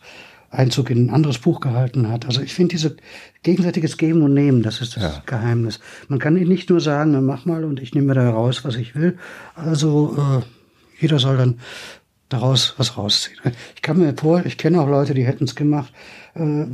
[0.51, 2.27] Einzug in ein anderes Buch gehalten hat.
[2.27, 2.97] Also ich finde diese
[3.43, 5.23] gegenseitiges Geben und Nehmen, das ist das ja.
[5.27, 5.81] Geheimnis.
[6.07, 8.95] Man kann nicht nur sagen, mach mal und ich nehme mir da raus, was ich
[8.95, 9.19] will.
[9.57, 11.59] Also äh, jeder soll dann
[12.29, 13.39] daraus was rausziehen.
[13.75, 15.93] Ich kann mir vor, ich kenne auch Leute, die hätten es gemacht.
[16.35, 16.67] Äh,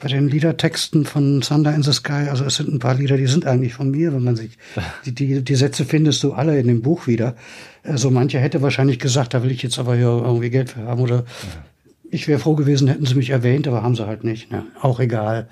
[0.00, 3.26] bei den Liedertexten von Thunder in the Sky, also es sind ein paar Lieder, die
[3.26, 4.56] sind eigentlich von mir, wenn man sich,
[5.04, 7.34] die, die, die Sätze findest du alle in dem Buch wieder.
[7.82, 11.00] Also mancher hätte wahrscheinlich gesagt, da will ich jetzt aber hier irgendwie Geld für haben
[11.00, 11.24] oder ja.
[12.10, 14.52] ich wäre froh gewesen, hätten sie mich erwähnt, aber haben sie halt nicht.
[14.52, 14.64] Ne?
[14.80, 15.48] Auch egal.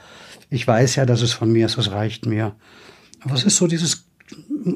[0.49, 2.55] Ich weiß ja, dass es von mir ist, das reicht mir.
[3.20, 4.07] Aber es ist so dieses,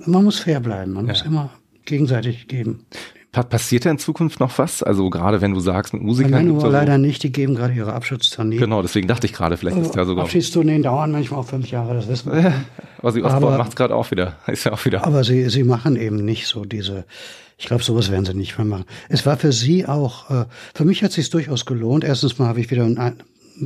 [0.05, 1.13] man muss fair bleiben, man ja.
[1.13, 1.51] muss immer
[1.85, 2.87] gegenseitig geben.
[3.33, 4.83] Passiert da in Zukunft noch was?
[4.83, 6.33] Also gerade wenn du sagst mit Musikern.
[6.33, 8.57] Nein, nur leider nicht, die geben gerade ihre Abschiedstournee.
[8.57, 10.25] Genau, deswegen dachte ich gerade, vielleicht ist da sogar.
[10.25, 12.53] Abschiedstourneen dauern manchmal auch fünf Jahre, das wissen wir.
[12.99, 14.37] aber sie Osborne macht es gerade auch wieder.
[14.49, 15.07] Ist ja auch wieder.
[15.07, 17.05] Aber sie, sie machen eben nicht so diese,
[17.57, 18.85] ich glaube, sowas werden sie nicht mehr machen.
[19.09, 22.03] Es war für sie auch, äh, für mich hat es sich durchaus gelohnt.
[22.03, 23.17] Erstens mal habe ich wieder eine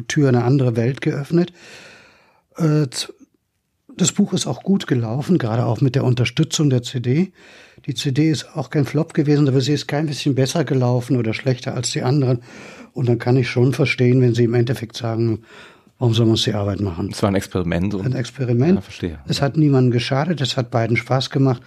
[0.09, 1.55] Tür in eine andere Welt geöffnet.
[2.59, 2.87] Äh,
[3.97, 7.33] das Buch ist auch gut gelaufen, gerade auch mit der Unterstützung der CD.
[7.87, 11.35] Die CD ist auch kein Flop gewesen, aber sie ist kein bisschen besser gelaufen oder
[11.35, 12.43] schlechter als die anderen.
[12.93, 15.41] Und dann kann ich schon verstehen, wenn sie im Endeffekt sagen,
[15.99, 17.11] warum soll man uns die Arbeit machen?
[17.13, 17.95] Es war ein Experiment.
[17.95, 18.77] ein Experiment.
[18.77, 19.19] Ja, verstehe.
[19.27, 21.63] Es hat niemandem geschadet, es hat beiden Spaß gemacht,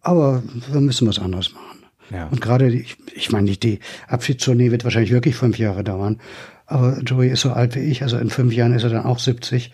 [0.00, 1.84] aber wir müssen was anderes machen.
[2.10, 2.26] Ja.
[2.28, 6.20] Und gerade, ich, ich meine, die, die Abschiedstournee wird wahrscheinlich wirklich fünf Jahre dauern.
[6.66, 9.18] Aber Joey ist so alt wie ich, also in fünf Jahren ist er dann auch
[9.18, 9.72] 70.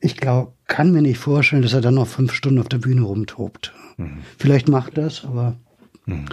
[0.00, 3.02] Ich glaube, kann mir nicht vorstellen, dass er dann noch fünf Stunden auf der Bühne
[3.02, 3.72] rumtobt.
[4.02, 4.18] Mhm.
[4.38, 5.56] Vielleicht macht das, aber
[6.06, 6.26] mhm.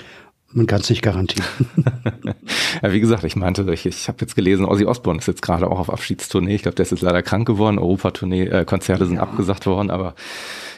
[0.51, 1.47] man kann es nicht garantieren.
[2.82, 5.70] ja, wie gesagt, ich meinte, ich, ich habe jetzt gelesen, Ozzy Osbourne ist jetzt gerade
[5.70, 6.55] auch auf Abschiedstournee.
[6.55, 7.80] Ich glaube, der ist jetzt leider krank geworden.
[7.80, 9.22] Europatournee, äh, Konzerte sind ja.
[9.22, 10.15] abgesagt worden, aber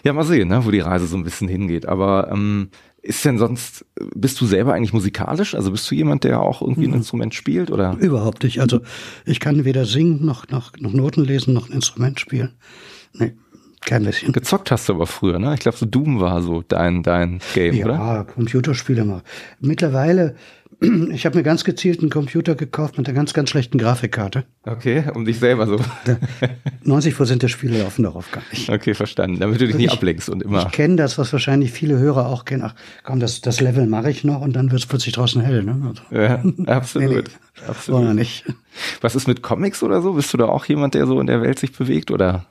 [0.04, 1.86] ja, mal sehen, ne, wo die Reise so ein bisschen hingeht.
[1.86, 2.70] Aber ähm,
[3.04, 3.86] ist denn sonst,
[4.16, 5.56] bist du selber eigentlich musikalisch?
[5.56, 6.98] Also bist du jemand, der auch irgendwie ein mhm.
[6.98, 7.96] Instrument spielt oder?
[8.00, 8.62] Überhaupt nicht.
[8.62, 8.82] Also
[9.26, 12.52] ich kann weder singen noch, noch, noch Noten lesen noch ein Instrument spielen.
[13.14, 13.34] Nee
[13.82, 14.32] Kein bisschen.
[14.32, 15.54] Gezockt hast du aber früher, ne?
[15.56, 17.94] Ich glaube, so Doom war so dein, dein Game, ja, oder?
[17.96, 19.24] Ja, Computerspiele mal.
[19.60, 20.36] Mittlerweile,
[21.12, 24.46] ich habe mir ganz gezielt einen Computer gekauft mit einer ganz, ganz schlechten Grafikkarte.
[24.66, 25.80] Okay, um dich selber so.
[26.84, 28.70] 90 Prozent der Spiele laufen darauf gar nicht.
[28.70, 29.40] Okay, verstanden.
[29.40, 30.68] Damit du dich nicht ablenkst und immer.
[30.68, 32.64] Ich kenne das, was wahrscheinlich viele Hörer auch kennen.
[32.64, 35.64] Ach, komm, das, das Level mache ich noch und dann wird es plötzlich draußen hell.
[35.64, 35.82] Ne?
[35.88, 37.10] Also, Ja, absolut.
[37.10, 37.68] Nee, nee.
[37.68, 38.02] absolut.
[38.02, 38.46] Wollen wir nicht.
[39.02, 40.14] Was ist mit Comics oder so?
[40.14, 42.46] Bist du da auch jemand, der so in der Welt sich bewegt oder?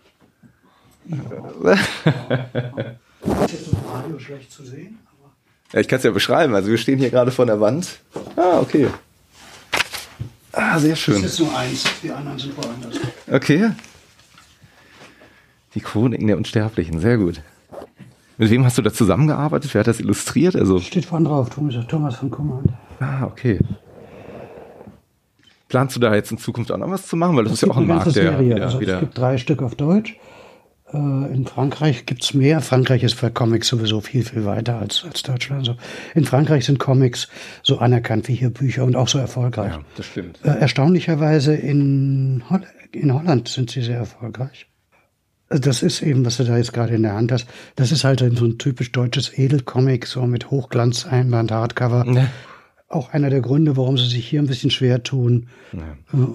[1.10, 4.98] Ist jetzt im Radio schlecht zu sehen?
[5.72, 6.54] Ja, ich kann es ja beschreiben.
[6.54, 8.00] Also wir stehen hier gerade vor der Wand.
[8.36, 8.88] Ah, okay.
[10.52, 11.22] Ah, sehr Das schön.
[11.22, 12.96] ist nur eins, die anderen sind woanders.
[13.30, 13.70] Okay.
[15.74, 17.40] Die Chroniken der Unsterblichen, sehr gut.
[18.36, 19.72] Mit wem hast du da zusammengearbeitet?
[19.74, 20.56] Wer hat das illustriert?
[20.56, 22.64] Also, Steht vorne drauf, Thomas, von Kummern.
[22.98, 23.58] ah, okay.
[25.68, 27.36] Planst du da jetzt in Zukunft auch noch was zu machen?
[27.36, 28.56] Weil das ist ja auch ein Markt, der Serie.
[28.56, 30.16] wieder, also es gibt drei Stück auf Deutsch.
[30.92, 30.96] Äh,
[31.34, 32.60] In Frankreich gibt's mehr.
[32.60, 35.60] Frankreich ist für Comics sowieso viel, viel weiter als, als Deutschland.
[35.68, 35.80] Also
[36.14, 37.28] in Frankreich sind Comics
[37.62, 39.72] so anerkannt wie hier Bücher und auch so erfolgreich.
[39.72, 40.38] Ja, das stimmt.
[40.44, 42.62] Äh, erstaunlicherweise in, Holl
[42.92, 44.66] in Holland sind sie sehr erfolgreich.
[45.48, 47.46] Also das ist eben, was du da jetzt gerade in der Hand hast.
[47.74, 52.06] Das ist halt so ein typisch deutsches Edelcomic, so mit Hochglanz, Einband, Hardcover.
[52.12, 52.28] Ja.
[52.88, 55.48] Auch einer der Gründe, warum sie sich hier ein bisschen schwer tun.
[55.72, 56.28] Ja.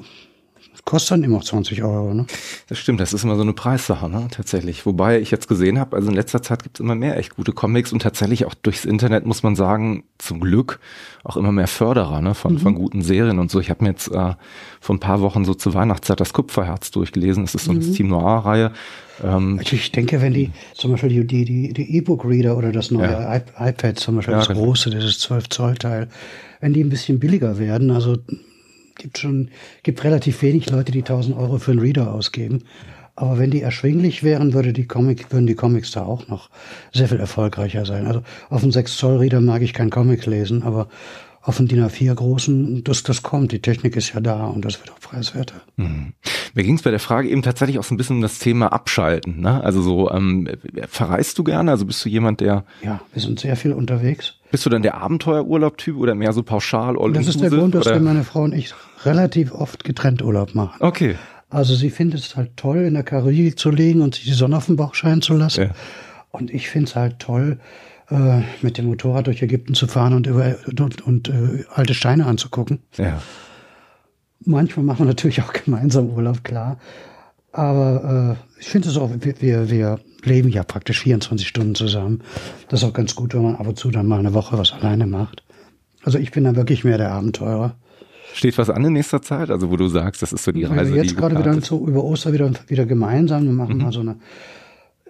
[0.83, 2.27] Kostet dann immer 20 Euro, ne?
[2.67, 4.27] Das stimmt, das ist immer so eine Preissache, ne?
[4.29, 4.85] Tatsächlich.
[4.85, 7.53] Wobei ich jetzt gesehen habe, also in letzter Zeit gibt es immer mehr echt gute
[7.53, 10.79] Comics und tatsächlich auch durchs Internet muss man sagen, zum Glück
[11.23, 12.35] auch immer mehr Förderer, ne?
[12.35, 13.59] Von, von guten Serien und so.
[13.59, 14.33] Ich habe mir jetzt äh,
[14.79, 17.43] vor ein paar Wochen so zur Weihnachtszeit das Kupferherz durchgelesen.
[17.45, 18.71] Es ist so eine Team Noir-Reihe.
[19.23, 23.09] Ähm, Also ich denke, wenn die, zum Beispiel die, die, die, E-Book-Reader oder das neue
[23.11, 23.33] Ja.
[23.33, 24.59] iP- iPad, zum Beispiel Ja, das genau.
[24.65, 26.09] große, dieses 12-Zoll-Teil,
[26.61, 28.17] wenn die ein bisschen billiger werden, also
[28.95, 29.49] gibt schon,
[29.83, 32.63] gibt relativ wenig Leute, die 1000 Euro für einen Reader ausgeben.
[33.15, 36.49] Aber wenn die erschwinglich wären, würde die Comic, würden die Comics da auch noch
[36.93, 38.07] sehr viel erfolgreicher sein.
[38.07, 40.89] Also auf einem 6-Zoll-Reader mag ich kein Comic lesen, aber
[41.41, 43.51] auf einem DIN A4 großen, das, das kommt.
[43.51, 45.61] Die Technik ist ja da und das wird auch preiswerter.
[45.77, 46.13] Mhm.
[46.55, 48.73] Mir ging es bei der Frage eben tatsächlich auch so ein bisschen um das Thema
[48.73, 49.41] Abschalten.
[49.41, 49.63] Ne?
[49.63, 50.49] Also so, ähm,
[50.87, 51.71] verreist du gerne?
[51.71, 54.39] Also bist du jemand, der, Ja, wir sind sehr viel unterwegs.
[54.55, 57.87] Bist du dann der Abenteuerurlaub-Typ oder mehr so pauschal all Das ist der Grund, dass
[57.99, 60.77] meine Frau und ich relativ oft getrennt Urlaub machen.
[60.79, 61.17] Okay.
[61.49, 64.55] Also sie findet es halt toll, in der Karibik zu liegen und sich die Sonne
[64.55, 65.63] auf den Bauch scheinen zu lassen.
[65.63, 65.69] Ja.
[66.31, 67.59] Und ich finde es halt toll,
[68.09, 72.25] äh, mit dem Motorrad durch Ägypten zu fahren und, über, und, und äh, alte Steine
[72.25, 72.79] anzugucken.
[72.95, 73.21] Ja.
[74.45, 76.77] Manchmal machen wir natürlich auch gemeinsam Urlaub, klar.
[77.55, 82.21] Aber äh, ich finde es auch, wir, wir, wir leben ja praktisch 24 Stunden zusammen.
[82.67, 84.73] Das ist auch ganz gut, wenn man ab und zu dann mal eine Woche was
[84.73, 85.41] alleine macht.
[86.03, 87.77] Also ich bin da wirklich mehr der Abenteurer.
[88.33, 89.49] Steht was an in nächster Zeit?
[89.49, 91.87] Also wo du sagst, das ist so die Reise, Also jetzt die gerade wieder so
[91.87, 93.45] über Ostern wieder, wieder gemeinsam.
[93.45, 94.17] Wir machen mal so eine.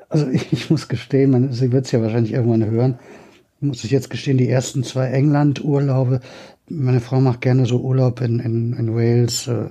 [0.07, 2.99] Also ich, ich muss gestehen, man, sie wird es ja wahrscheinlich irgendwann hören.
[3.59, 6.19] Muss ich jetzt gestehen, die ersten zwei England-Urlaube.
[6.69, 9.69] Meine Frau macht gerne so Urlaub in, in, in Wales äh,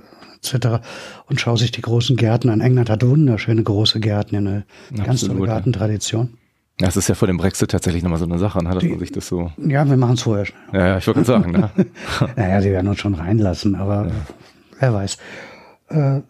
[0.53, 0.85] etc.
[1.27, 2.61] und schaut sich die großen Gärten an.
[2.61, 5.53] England hat wunderschöne große Gärten, eine ganz tolle Absolut, ja.
[5.53, 6.37] Gartentradition.
[6.77, 8.73] Das ist ja vor dem Brexit tatsächlich nochmal so eine Sache, ne?
[8.73, 9.51] dass man sich das so.
[9.57, 10.61] Ja, wir machen es vorher schnell.
[10.73, 11.69] Ja, ja, ich wollte gerade sagen, ne?
[12.35, 14.11] Naja, sie werden uns schon reinlassen, aber
[14.79, 15.17] wer weiß.
[15.87, 16.21] Äh,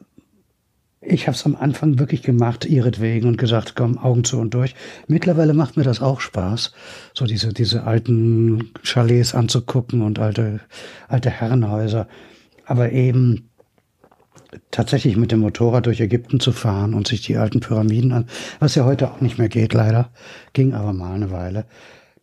[1.07, 4.75] ich habe es am Anfang wirklich gemacht, ihretwegen, und gesagt, komm, Augen zu und durch.
[5.07, 6.73] Mittlerweile macht mir das auch Spaß,
[7.13, 10.61] so diese, diese alten Chalets anzugucken und alte,
[11.07, 12.07] alte Herrenhäuser.
[12.65, 13.49] Aber eben
[14.71, 18.27] tatsächlich mit dem Motorrad durch Ägypten zu fahren und sich die alten Pyramiden an,
[18.59, 20.11] was ja heute auch nicht mehr geht, leider,
[20.53, 21.65] ging aber mal eine Weile.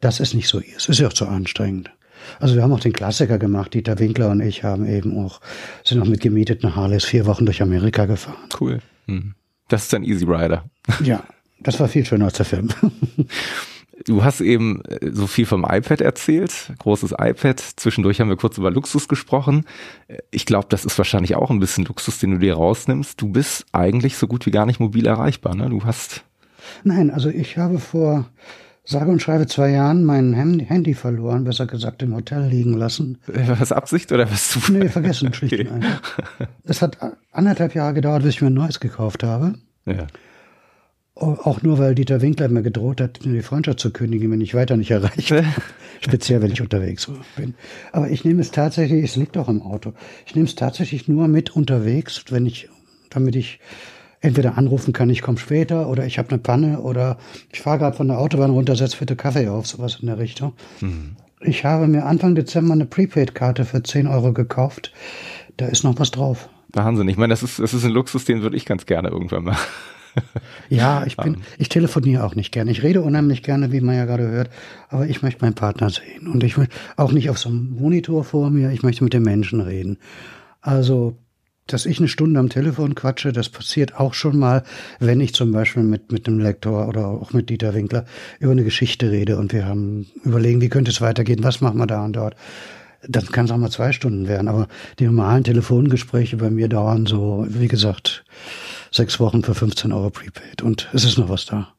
[0.00, 1.90] Das ist nicht so, es ist ja auch zu anstrengend.
[2.40, 5.40] Also wir haben auch den Klassiker gemacht, Dieter Winkler und ich haben eben auch,
[5.84, 8.48] sind auch mit gemieteten Harleys vier Wochen durch Amerika gefahren.
[8.60, 8.80] Cool.
[9.06, 9.34] Hm.
[9.68, 10.64] Das ist ein Easy Rider.
[11.02, 11.24] Ja,
[11.60, 12.68] das war viel schöner als der Film.
[14.06, 17.60] Du hast eben äh, so viel vom iPad erzählt, großes iPad.
[17.76, 19.64] Zwischendurch haben wir kurz über Luxus gesprochen.
[20.08, 23.20] Äh, Ich glaube, das ist wahrscheinlich auch ein bisschen Luxus, den du dir rausnimmst.
[23.20, 25.54] Du bist eigentlich so gut wie gar nicht mobil erreichbar.
[25.54, 25.68] Ne?
[25.68, 26.24] Du hast
[26.84, 28.26] Nein, also ich habe vor
[28.84, 33.18] sage und schreibe zwei Jahren mein Handy, verloren, besser gesagt im Hotel liegen lassen.
[33.32, 34.78] äh, was Absicht oder was Zufall?
[34.78, 36.00] Nee, vergessen, schlicht und einfach.
[36.64, 36.98] Es hat
[37.30, 39.54] anderthalb Jahre gedauert, bis ich mir ein neues gekauft habe.
[39.86, 40.06] Ja.
[41.14, 44.54] Auch nur, weil Dieter Winkler mir gedroht hat, mir die Freundschaft zu kündigen, wenn ich
[44.54, 45.44] weiter nicht erreiche.
[46.00, 47.54] Speziell, wenn ich unterwegs bin.
[47.92, 49.92] Aber ich nehme es tatsächlich, es liegt auch im Auto,
[50.26, 52.70] ich nehme es tatsächlich nur mit unterwegs, wenn ich,
[53.10, 53.60] damit ich
[54.22, 57.18] entweder anrufen kann, ich komme später, oder ich habe eine Panne, oder
[57.52, 60.54] ich fahre gerade von der Autobahn runter, setz bitte Kaffee auf, sowas in der Richtung.
[61.40, 64.92] Ich habe mir Anfang Dezember eine Prepaid-Karte für 10 Euro gekauft.
[65.56, 66.48] Da ist noch was drauf.
[66.72, 67.08] Wahnsinn.
[67.08, 69.66] Ich meine, das ist, das ist ein Luxus, den würde ich ganz gerne irgendwann machen.
[70.68, 72.70] ja, ich bin, ich telefoniere auch nicht gerne.
[72.70, 74.50] Ich rede unheimlich gerne, wie man ja gerade hört,
[74.88, 76.26] aber ich möchte meinen Partner sehen.
[76.26, 79.22] Und ich will auch nicht auf so einem Monitor vor mir, ich möchte mit den
[79.22, 79.98] Menschen reden.
[80.60, 81.16] Also,
[81.66, 84.64] dass ich eine Stunde am Telefon quatsche, das passiert auch schon mal,
[84.98, 88.04] wenn ich zum Beispiel mit, mit einem Lektor oder auch mit Dieter Winkler
[88.40, 91.86] über eine Geschichte rede und wir haben überlegen, wie könnte es weitergehen, was machen wir
[91.86, 92.36] da und dort
[93.08, 94.48] dann kann es auch mal zwei Stunden werden.
[94.48, 98.24] Aber die normalen Telefongespräche bei mir dauern so, wie gesagt,
[98.92, 100.62] sechs Wochen für 15 Euro Prepaid.
[100.62, 101.74] Und es ist noch was da.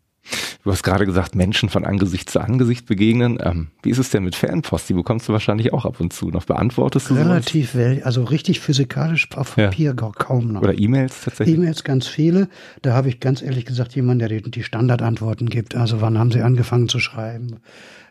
[0.63, 3.37] Du hast gerade gesagt, Menschen von Angesicht zu Angesicht begegnen.
[3.41, 4.87] Ähm, wie ist es denn mit Fanpost?
[4.87, 6.45] Die bekommst du wahrscheinlich auch ab und zu noch.
[6.45, 10.11] Beantwortest du Relativ well, also richtig physikalisch auf Papier ja.
[10.11, 10.61] kaum noch.
[10.61, 11.57] Oder E-Mails tatsächlich?
[11.57, 12.47] E-Mails ganz viele.
[12.81, 15.75] Da habe ich ganz ehrlich gesagt jemanden, der die, die Standardantworten gibt.
[15.75, 17.57] Also wann haben sie angefangen zu schreiben?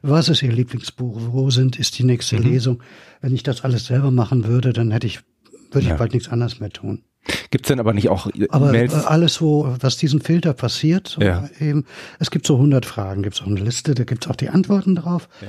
[0.02, 1.18] Was ist Ihr Lieblingsbuch?
[1.30, 2.42] Wo sind, ist die nächste mhm.
[2.42, 2.82] Lesung?
[3.22, 5.20] Wenn ich das alles selber machen würde, dann hätte ich,
[5.70, 5.94] würde ja.
[5.94, 7.02] ich bald nichts anderes mehr tun.
[7.52, 8.94] Gibt's denn aber nicht auch aber Mails?
[8.94, 11.50] alles, wo, was diesen Filter passiert, ja.
[11.60, 11.84] eben,
[12.18, 15.28] es gibt so 100 Fragen, gibt's auch eine Liste, da gibt's auch die Antworten drauf.
[15.42, 15.48] Ja.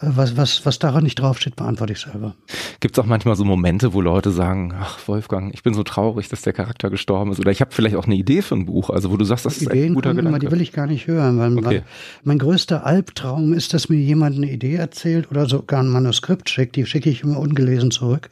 [0.00, 2.36] Äh, was, was, was daran nicht draufsteht, beantworte ich selber.
[2.78, 6.28] Gibt es auch manchmal so Momente, wo Leute sagen, ach Wolfgang, ich bin so traurig,
[6.28, 7.40] dass der Charakter gestorben ist.
[7.40, 9.56] Oder ich habe vielleicht auch eine Idee für ein Buch, also wo du sagst, das
[9.56, 10.28] ist Ideen ein guter Gedanke.
[10.28, 11.64] Immer, die will ich gar nicht hören, weil, okay.
[11.64, 11.84] weil,
[12.22, 16.76] mein größter Albtraum ist, dass mir jemand eine Idee erzählt oder sogar ein Manuskript schickt.
[16.76, 18.30] Die schicke ich immer ungelesen zurück.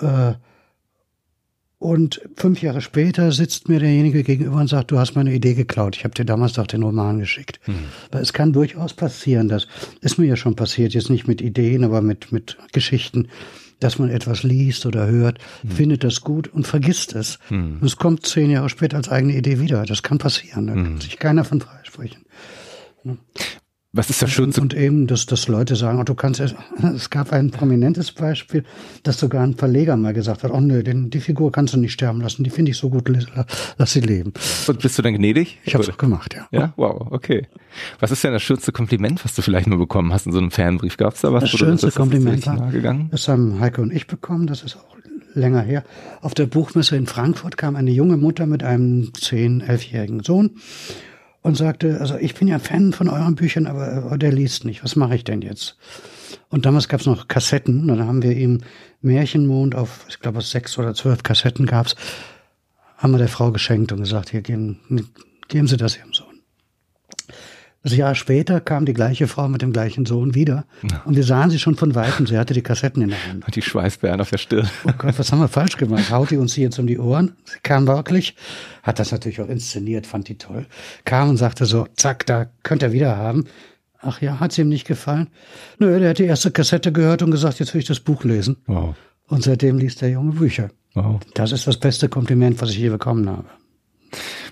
[0.00, 0.32] Äh,
[1.82, 5.96] und fünf Jahre später sitzt mir derjenige gegenüber und sagt, du hast meine Idee geklaut.
[5.96, 7.58] Ich habe dir damals doch den Roman geschickt.
[7.66, 7.74] Mhm.
[8.12, 9.66] Weil es kann durchaus passieren, das
[10.00, 13.28] ist mir ja schon passiert, jetzt nicht mit Ideen, aber mit, mit Geschichten,
[13.80, 15.70] dass man etwas liest oder hört, mhm.
[15.70, 17.40] findet das gut und vergisst es.
[17.50, 17.78] Mhm.
[17.80, 19.84] Und es kommt zehn Jahre später als eigene Idee wieder.
[19.84, 20.68] Das kann passieren.
[20.68, 21.00] Da kann mhm.
[21.00, 22.22] sich keiner von freisprechen.
[23.94, 24.62] Was ist das Schönste?
[24.62, 26.54] Und, und eben, dass, dass Leute sagen, oh, du kannst es,
[26.94, 28.64] es gab ein prominentes Beispiel,
[29.02, 31.92] dass sogar ein Verleger mal gesagt hat, oh nö, den, die Figur kannst du nicht
[31.92, 33.10] sterben lassen, die finde ich so gut,
[33.76, 34.32] lass sie leben.
[34.66, 35.58] Und bist du dann gnädig?
[35.64, 36.46] Ich habe es auch gemacht, ja.
[36.58, 37.46] Ja, wow, okay.
[38.00, 40.50] Was ist denn das schönste Kompliment, was du vielleicht mal bekommen hast in so einem
[40.50, 40.96] Fanbrief?
[40.96, 41.42] Gab es da was?
[41.42, 42.70] Das schönste das Kompliment war,
[43.10, 44.96] das haben Heike und ich bekommen, das ist auch
[45.34, 45.84] länger her.
[46.22, 50.52] Auf der Buchmesse in Frankfurt kam eine junge Mutter mit einem zehn, elfjährigen Sohn
[51.42, 54.82] und sagte, also ich bin ja Fan von euren Büchern, aber der liest nicht.
[54.84, 55.76] Was mache ich denn jetzt?
[56.48, 57.80] Und damals gab es noch Kassetten.
[57.80, 58.60] Und dann haben wir ihm
[59.00, 61.96] Märchenmond auf, ich glaube, sechs oder zwölf Kassetten gab's,
[62.96, 64.78] haben wir der Frau geschenkt und gesagt, hier geben,
[65.48, 66.31] geben Sie das Ihrem Sohn.
[67.82, 70.66] Das Jahr später kam die gleiche Frau mit dem gleichen Sohn wieder.
[71.04, 72.28] Und wir sahen sie schon von Weitem.
[72.28, 73.44] Sie hatte die Kassetten in der Hand.
[73.44, 74.70] Und die Schweißbären auf der Stirn.
[74.86, 76.10] Oh Gott, was haben wir falsch gemacht?
[76.10, 77.32] Haut die uns jetzt um die Ohren?
[77.44, 78.36] Sie kam wirklich,
[78.84, 80.66] hat das natürlich auch inszeniert, fand die toll.
[81.04, 83.46] Kam und sagte so, zack, da könnt ihr wieder haben.
[84.00, 85.28] Ach ja, hat's ihm nicht gefallen?
[85.78, 88.58] Nö, der hat die erste Kassette gehört und gesagt, jetzt will ich das Buch lesen.
[88.66, 88.94] Wow.
[89.26, 90.70] Und seitdem liest der junge Bücher.
[90.94, 91.20] Wow.
[91.34, 93.46] Das ist das beste Kompliment, was ich je bekommen habe.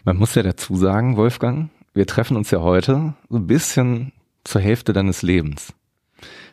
[0.04, 4.12] Man muss ja dazu sagen, Wolfgang, wir treffen uns ja heute so ein bisschen
[4.44, 5.72] zur Hälfte deines Lebens.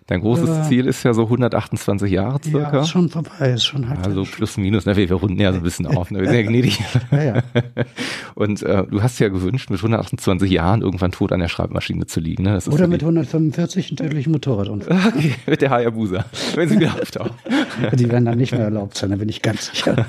[0.08, 0.64] Dein großes ja.
[0.64, 2.78] Ziel ist ja so 128 Jahre circa.
[2.78, 4.06] Ja, ist schon vorbei, ist schon halb.
[4.06, 6.38] Also plus minus, ne, wir, wir runden ja so ein bisschen auf, ne, wir sind
[6.38, 6.80] ja gnädig.
[7.12, 7.44] Ja, ja.
[8.36, 12.22] Und äh, du hast ja gewünscht, mit 128 Jahren irgendwann tot an der Schreibmaschine zu
[12.22, 12.44] liegen.
[12.44, 12.58] Ne?
[12.68, 14.98] Oder mit 145 einen tödlichen Motorradunfall.
[15.08, 16.24] Okay, mit der Hayabusa,
[16.56, 17.34] wenn sie wieder auftaucht.
[17.94, 20.06] Die werden dann nicht mehr erlaubt sein, da bin ich ganz sicher.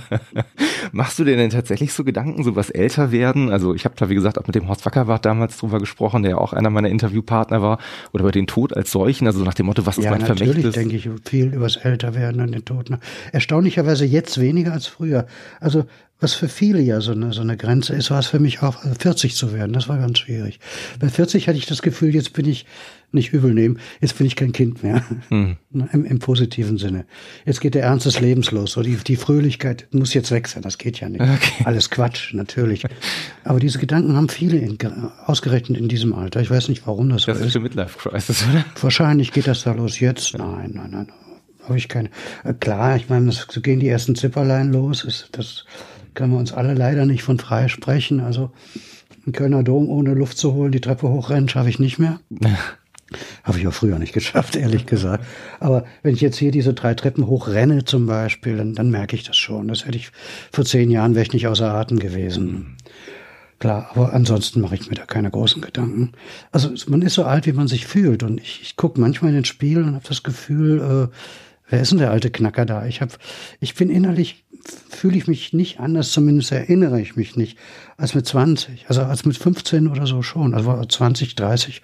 [0.92, 3.51] Machst du dir denn tatsächlich so Gedanken, so was älter werden?
[3.51, 6.32] Also ich habe da, wie gesagt, auch mit dem Horst Wackerwart damals drüber gesprochen, der
[6.32, 7.78] ja auch einer meiner Interviewpartner war,
[8.12, 10.64] oder über den Tod als solchen, also nach dem Motto, was ja, mein Vermächtnis?
[10.64, 12.91] Natürlich denke ich viel über das Älterwerden und den Tod.
[13.32, 15.26] Erstaunlicherweise jetzt weniger als früher.
[15.61, 15.84] Also
[16.21, 18.83] was für viele ja so eine, so eine Grenze ist, war es für mich auch
[18.99, 19.73] 40 zu werden.
[19.73, 20.59] Das war ganz schwierig.
[20.99, 22.66] Bei 40 hatte ich das Gefühl, jetzt bin ich
[23.11, 25.03] nicht übel nehmen, jetzt bin ich kein Kind mehr.
[25.29, 25.57] Hm.
[25.93, 27.07] Im, Im, positiven Sinne.
[27.47, 28.73] Jetzt geht der Ernst des Lebens los.
[28.73, 30.62] So die, die Fröhlichkeit muss jetzt weg sein.
[30.62, 31.21] Das geht ja nicht.
[31.21, 31.64] Okay.
[31.64, 32.85] Alles Quatsch, natürlich.
[33.45, 34.79] Aber diese Gedanken haben viele in,
[35.25, 36.41] ausgerechnet in diesem Alter.
[36.41, 37.41] Ich weiß nicht, warum das, das so ist.
[37.41, 38.64] Das ist eine Midlife-Crisis, oder?
[38.81, 40.37] Wahrscheinlich geht das da los jetzt.
[40.37, 41.09] Nein, nein, nein.
[41.64, 42.11] Habe ich keine.
[42.45, 45.05] Äh, klar, ich meine, so gehen die ersten Zipperlein los.
[45.05, 45.64] Ist, das
[46.19, 48.19] können wir uns alle leider nicht von frei sprechen.
[48.19, 48.51] Also
[49.25, 52.19] einen Kölner Dom ohne Luft zu holen, die Treppe hochrennen, schaffe ich nicht mehr.
[53.45, 55.25] Habe ich auch früher nicht geschafft, ehrlich gesagt.
[55.61, 59.23] Aber wenn ich jetzt hier diese drei Treppen hochrenne zum Beispiel, dann, dann merke ich
[59.23, 59.69] das schon.
[59.69, 60.11] Das hätte ich
[60.53, 62.77] vor zehn Jahren wäre ich nicht außer Atem gewesen.
[63.61, 66.12] Klar, aber ansonsten mache ich mir da keine großen Gedanken.
[66.51, 68.25] Also man ist so alt, wie man sich fühlt.
[68.25, 71.14] Und ich, ich gucke manchmal in den Spiel und habe das Gefühl, äh,
[71.71, 72.87] wer ist denn der alte Knacker da?
[72.87, 73.16] Ich hab,
[73.61, 74.45] ich bin innerlich,
[74.89, 77.59] fühle ich mich nicht anders, zumindest erinnere ich mich nicht,
[77.97, 78.87] als mit 20.
[78.88, 80.55] Also als mit 15 oder so schon.
[80.55, 81.83] Also 20, 30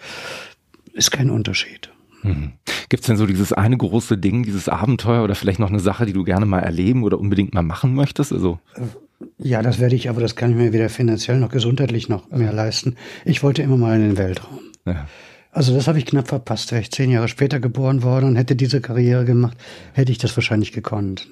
[0.92, 1.90] ist kein Unterschied.
[2.22, 2.52] Mhm.
[2.88, 6.06] Gibt es denn so dieses eine große Ding, dieses Abenteuer oder vielleicht noch eine Sache,
[6.06, 8.32] die du gerne mal erleben oder unbedingt mal machen möchtest?
[8.32, 8.58] Also
[9.38, 12.52] Ja, das werde ich, aber das kann ich mir weder finanziell noch gesundheitlich noch mehr
[12.52, 12.96] leisten.
[13.24, 14.60] Ich wollte immer mal in den Weltraum.
[14.86, 15.06] Ja.
[15.52, 16.72] Also das habe ich knapp verpasst.
[16.72, 19.56] Wäre ich zehn Jahre später geboren worden und hätte diese Karriere gemacht,
[19.92, 21.28] hätte ich das wahrscheinlich gekonnt.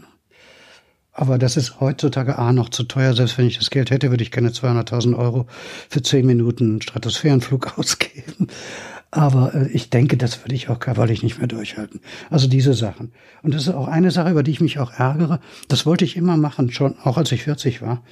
[1.13, 3.15] Aber das ist heutzutage A noch zu teuer.
[3.15, 5.47] Selbst wenn ich das Geld hätte, würde ich keine 200.000 Euro
[5.89, 8.49] für zehn Minuten Stratosphärenflug ausgeben.
[9.11, 12.01] Aber äh, ich denke, das würde ich auch körperlich nicht mehr durchhalten.
[12.31, 13.13] Also diese Sachen.
[13.43, 15.39] Und das ist auch eine Sache, über die ich mich auch ärgere.
[15.69, 18.03] Das wollte ich immer machen, schon auch als ich 40 war.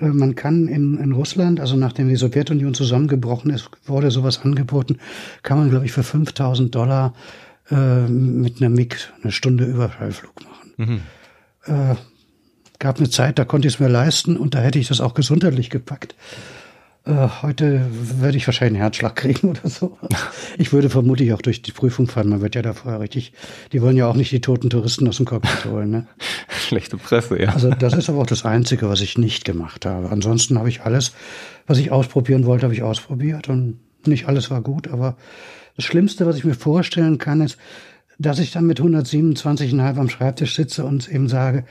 [0.00, 4.98] Äh, man kann in, in Russland, also nachdem die Sowjetunion zusammengebrochen ist, wurde sowas angeboten,
[5.44, 7.14] kann man, glaube ich, für 5000 Dollar
[7.70, 10.72] äh, mit einer MiG eine Stunde Überfallflug machen.
[10.76, 11.00] Mhm.
[11.72, 11.94] Äh,
[12.84, 15.14] gab eine Zeit, da konnte ich es mir leisten und da hätte ich das auch
[15.14, 16.14] gesundheitlich gepackt.
[17.06, 17.86] Äh, heute
[18.20, 19.96] werde ich wahrscheinlich einen Herzschlag kriegen oder so.
[20.58, 22.28] Ich würde vermutlich auch durch die Prüfung fallen.
[22.28, 23.32] Man wird ja da vorher richtig.
[23.72, 25.92] Die wollen ja auch nicht die toten Touristen aus dem Cockpit holen.
[25.92, 26.06] Ne?
[26.68, 27.54] Schlechte Presse, ja.
[27.54, 30.10] Also das ist aber auch das Einzige, was ich nicht gemacht habe.
[30.10, 31.12] Ansonsten habe ich alles,
[31.66, 34.88] was ich ausprobieren wollte, habe ich ausprobiert und nicht alles war gut.
[34.88, 35.16] Aber
[35.76, 37.56] das Schlimmste, was ich mir vorstellen kann, ist,
[38.18, 41.64] dass ich dann mit 127,5 am Schreibtisch sitze und eben sage,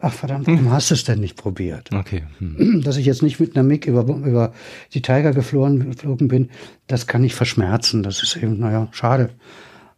[0.00, 1.90] ach verdammt, warum hast du es denn nicht probiert?
[1.92, 2.24] Okay.
[2.38, 2.82] Hm.
[2.84, 4.52] Dass ich jetzt nicht mit einer MIG über, über
[4.92, 6.50] die Tiger geflogen, geflogen bin,
[6.86, 8.02] das kann ich verschmerzen.
[8.02, 9.30] Das ist eben, naja, schade.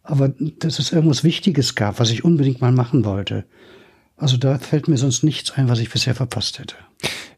[0.03, 3.45] Aber dass es irgendwas Wichtiges gab, was ich unbedingt mal machen wollte.
[4.17, 6.75] Also da fällt mir sonst nichts ein, was ich bisher verpasst hätte.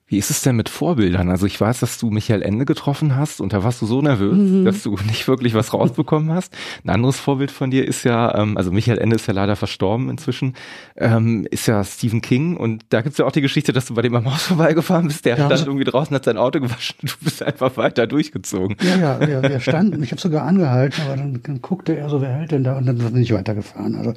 [0.07, 1.31] Wie ist es denn mit Vorbildern?
[1.31, 4.37] Also ich weiß, dass du Michael Ende getroffen hast und da warst du so nervös,
[4.37, 4.63] mhm.
[4.63, 6.55] dass du nicht wirklich was rausbekommen hast.
[6.83, 10.09] Ein anderes Vorbild von dir ist ja, ähm, also Michael Ende ist ja leider verstorben
[10.09, 10.53] inzwischen,
[10.95, 14.03] ähm, ist ja Stephen King und da gibt's ja auch die Geschichte, dass du bei
[14.03, 17.13] dem am Haus vorbeigefahren bist, der ja, stand irgendwie draußen, hat sein Auto gewaschen, du
[17.21, 18.77] bist einfach weiter durchgezogen.
[18.83, 22.21] Ja, ja, ja wir standen, ich habe sogar angehalten, aber dann, dann, guckte er so,
[22.21, 23.95] wer hält denn da und dann bin ich weitergefahren.
[23.95, 24.13] Also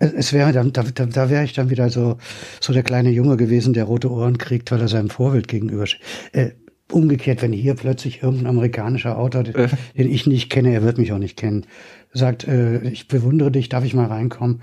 [0.00, 2.18] es, es wäre, da, da, da wäre ich dann wieder so,
[2.60, 6.02] so der kleine Junge gewesen, der rote Ohren kriegt, weil er seinem Vorbild Vorbild gegenübersteht.
[6.32, 6.50] Äh,
[6.90, 9.68] umgekehrt, wenn hier plötzlich irgendein amerikanischer Autor, den, äh.
[9.96, 11.66] den, ich nicht kenne, er wird mich auch nicht kennen,
[12.12, 14.62] sagt, äh, ich bewundere dich, darf ich mal reinkommen?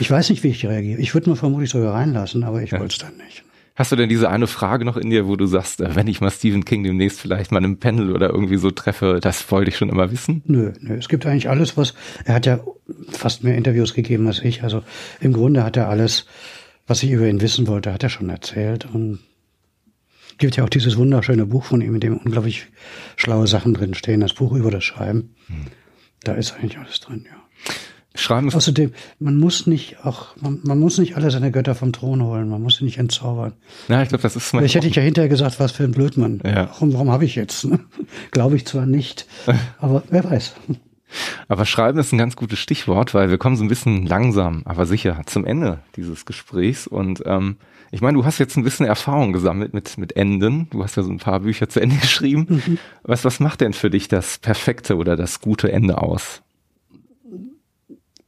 [0.00, 1.00] Ich weiß nicht, wie ich reagiere.
[1.00, 2.80] Ich würde mir vermutlich sogar reinlassen, aber ich ja.
[2.80, 3.44] wollte es dann nicht.
[3.74, 6.20] Hast du denn diese eine Frage noch in dir, wo du sagst, äh, wenn ich
[6.20, 9.76] mal Stephen King demnächst vielleicht mal im Panel oder irgendwie so treffe, das wollte ich
[9.76, 10.42] schon immer wissen?
[10.46, 10.94] Nö, nö.
[10.94, 11.94] Es gibt eigentlich alles, was,
[12.24, 12.60] er hat ja
[13.10, 14.64] fast mehr Interviews gegeben als ich.
[14.64, 14.82] Also
[15.20, 16.26] im Grunde hat er alles,
[16.86, 19.20] was ich über ihn wissen wollte, hat er schon erzählt und
[20.42, 22.66] gibt ja auch dieses wunderschöne Buch von ihm, in dem unglaublich
[23.16, 25.36] schlaue Sachen drin stehen, das Buch über das Schreiben.
[25.46, 25.66] Hm.
[26.24, 27.70] Da ist eigentlich alles drin, ja.
[28.16, 31.92] Schreiben ist Außerdem, man muss nicht auch, man, man, muss nicht alle seine Götter vom
[31.92, 33.52] Thron holen, man muss sie nicht entzaubern.
[33.86, 35.92] Ja, ich glaube, das ist mein Ich hätte ich ja hinterher gesagt, was für ein
[35.92, 36.42] Blödmann.
[36.44, 36.68] Ja.
[36.70, 37.64] Warum, warum habe ich jetzt?
[37.64, 37.78] Ne?
[38.32, 39.28] Glaube ich zwar nicht,
[39.78, 40.54] aber wer weiß.
[41.46, 44.86] Aber Schreiben ist ein ganz gutes Stichwort, weil wir kommen so ein bisschen langsam, aber
[44.86, 46.88] sicher zum Ende dieses Gesprächs.
[46.88, 47.58] Und ähm,
[47.92, 50.66] ich meine, du hast jetzt ein bisschen Erfahrung gesammelt mit, mit Enden.
[50.70, 52.46] Du hast ja so ein paar Bücher zu Ende geschrieben.
[52.48, 52.78] Mhm.
[53.02, 56.42] Was, was macht denn für dich das perfekte oder das gute Ende aus?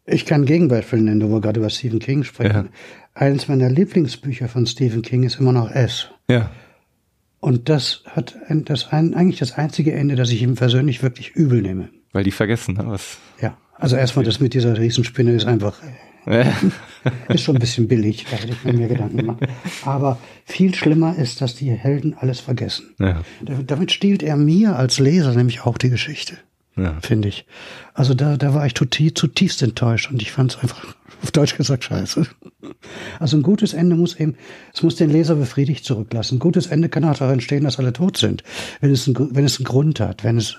[0.06, 2.66] Ich kann Gegenbeispiele nennen, wo wir gerade über Stephen King sprechen.
[2.66, 2.70] Ja.
[3.14, 6.10] Eines meiner Lieblingsbücher von Stephen King ist immer noch S.
[6.28, 6.50] Ja.
[7.40, 11.30] Und das hat ein, das ein, eigentlich das einzige Ende, das ich ihm persönlich wirklich
[11.30, 11.88] übel nehme.
[12.12, 12.84] Weil die vergessen, ne?
[12.86, 13.16] Was?
[13.40, 15.80] Ja, also erstmal das mit dieser Riesenspinne ist einfach,
[17.28, 19.46] ist schon ein bisschen billig, da hätte ich mir Gedanken gemacht.
[19.84, 22.94] Aber viel schlimmer ist, dass die Helden alles vergessen.
[22.98, 23.22] Ja.
[23.42, 26.38] Damit stiehlt er mir als Leser nämlich auch die Geschichte.
[26.76, 26.98] Ja.
[27.02, 27.46] Finde ich.
[27.92, 31.84] Also da, da war ich zutiefst enttäuscht und ich fand es einfach, auf Deutsch gesagt,
[31.84, 32.26] scheiße.
[33.20, 34.36] Also ein gutes Ende muss eben,
[34.72, 36.36] es muss den Leser befriedigt zurücklassen.
[36.36, 38.42] Ein gutes Ende kann auch darin stehen, dass alle tot sind.
[38.80, 40.58] Wenn es, ein, wenn es einen Grund hat, wenn es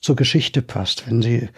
[0.00, 1.06] zur Geschichte passt.
[1.06, 1.48] Wenn sie,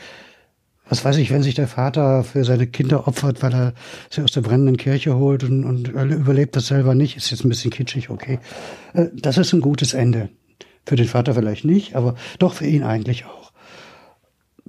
[0.89, 3.74] was weiß ich, wenn sich der Vater für seine Kinder opfert, weil er
[4.10, 7.48] sie aus der brennenden Kirche holt und, und überlebt das selber nicht, ist jetzt ein
[7.48, 8.39] bisschen kitschig, okay.
[8.94, 10.31] Äh, das ist ein gutes Ende.
[10.86, 13.52] Für den Vater vielleicht nicht, aber doch für ihn eigentlich auch.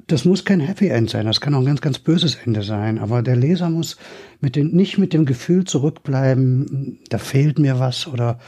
[0.08, 2.98] Das muss kein Happy End sein, das kann auch ein ganz, ganz böses Ende sein,
[2.98, 3.96] aber der Leser muss
[4.42, 8.40] mit dem, nicht mit dem Gefühl zurückbleiben, da fehlt mir was oder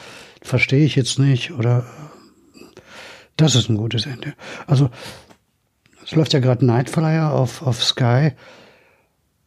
[0.41, 1.85] verstehe ich jetzt nicht oder
[3.41, 4.34] das ist ein gutes Ende.
[4.68, 4.89] Also,
[6.03, 8.32] es läuft ja gerade Nightflyer auf, auf Sky.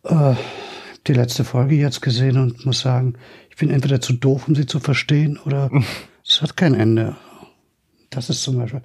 [0.05, 0.35] Äh,
[1.06, 3.14] die letzte Folge jetzt gesehen und muss sagen,
[3.51, 5.70] ich bin entweder zu doof, um sie zu verstehen, oder
[6.26, 7.16] es hat kein Ende.
[8.10, 8.82] Das ist zum Beispiel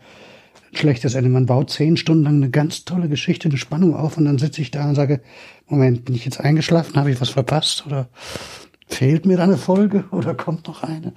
[0.71, 1.29] ein schlechtes Ende.
[1.29, 4.61] Man baut zehn Stunden lang eine ganz tolle Geschichte, eine Spannung auf und dann sitze
[4.61, 5.21] ich da und sage,
[5.67, 6.95] Moment, bin ich jetzt eingeschlafen?
[6.95, 7.85] Habe ich was verpasst?
[7.85, 8.09] Oder
[8.87, 10.05] fehlt mir da eine Folge?
[10.11, 11.13] Oder kommt noch eine?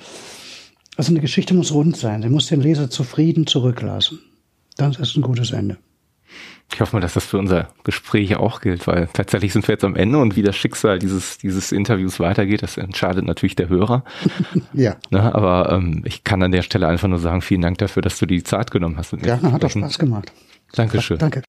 [0.97, 2.23] Also eine Geschichte muss rund sein.
[2.23, 4.20] Sie muss den Leser zufrieden zurücklassen.
[4.77, 5.79] Dann ist ein gutes Ende.
[6.74, 9.85] Ich hoffe mal, dass das für unser Gespräch auch gilt, weil tatsächlich sind wir jetzt
[9.85, 14.05] am Ende und wie das Schicksal dieses, dieses Interviews weitergeht, das entscheidet natürlich der Hörer.
[14.73, 14.97] ja.
[15.11, 18.19] Ne, aber ähm, ich kann an der Stelle einfach nur sagen, vielen Dank dafür, dass
[18.19, 19.12] du die Zeit genommen hast.
[19.24, 20.32] Ja, hat doch Spaß gemacht.
[20.73, 21.19] Dankeschön.
[21.19, 21.43] Danke.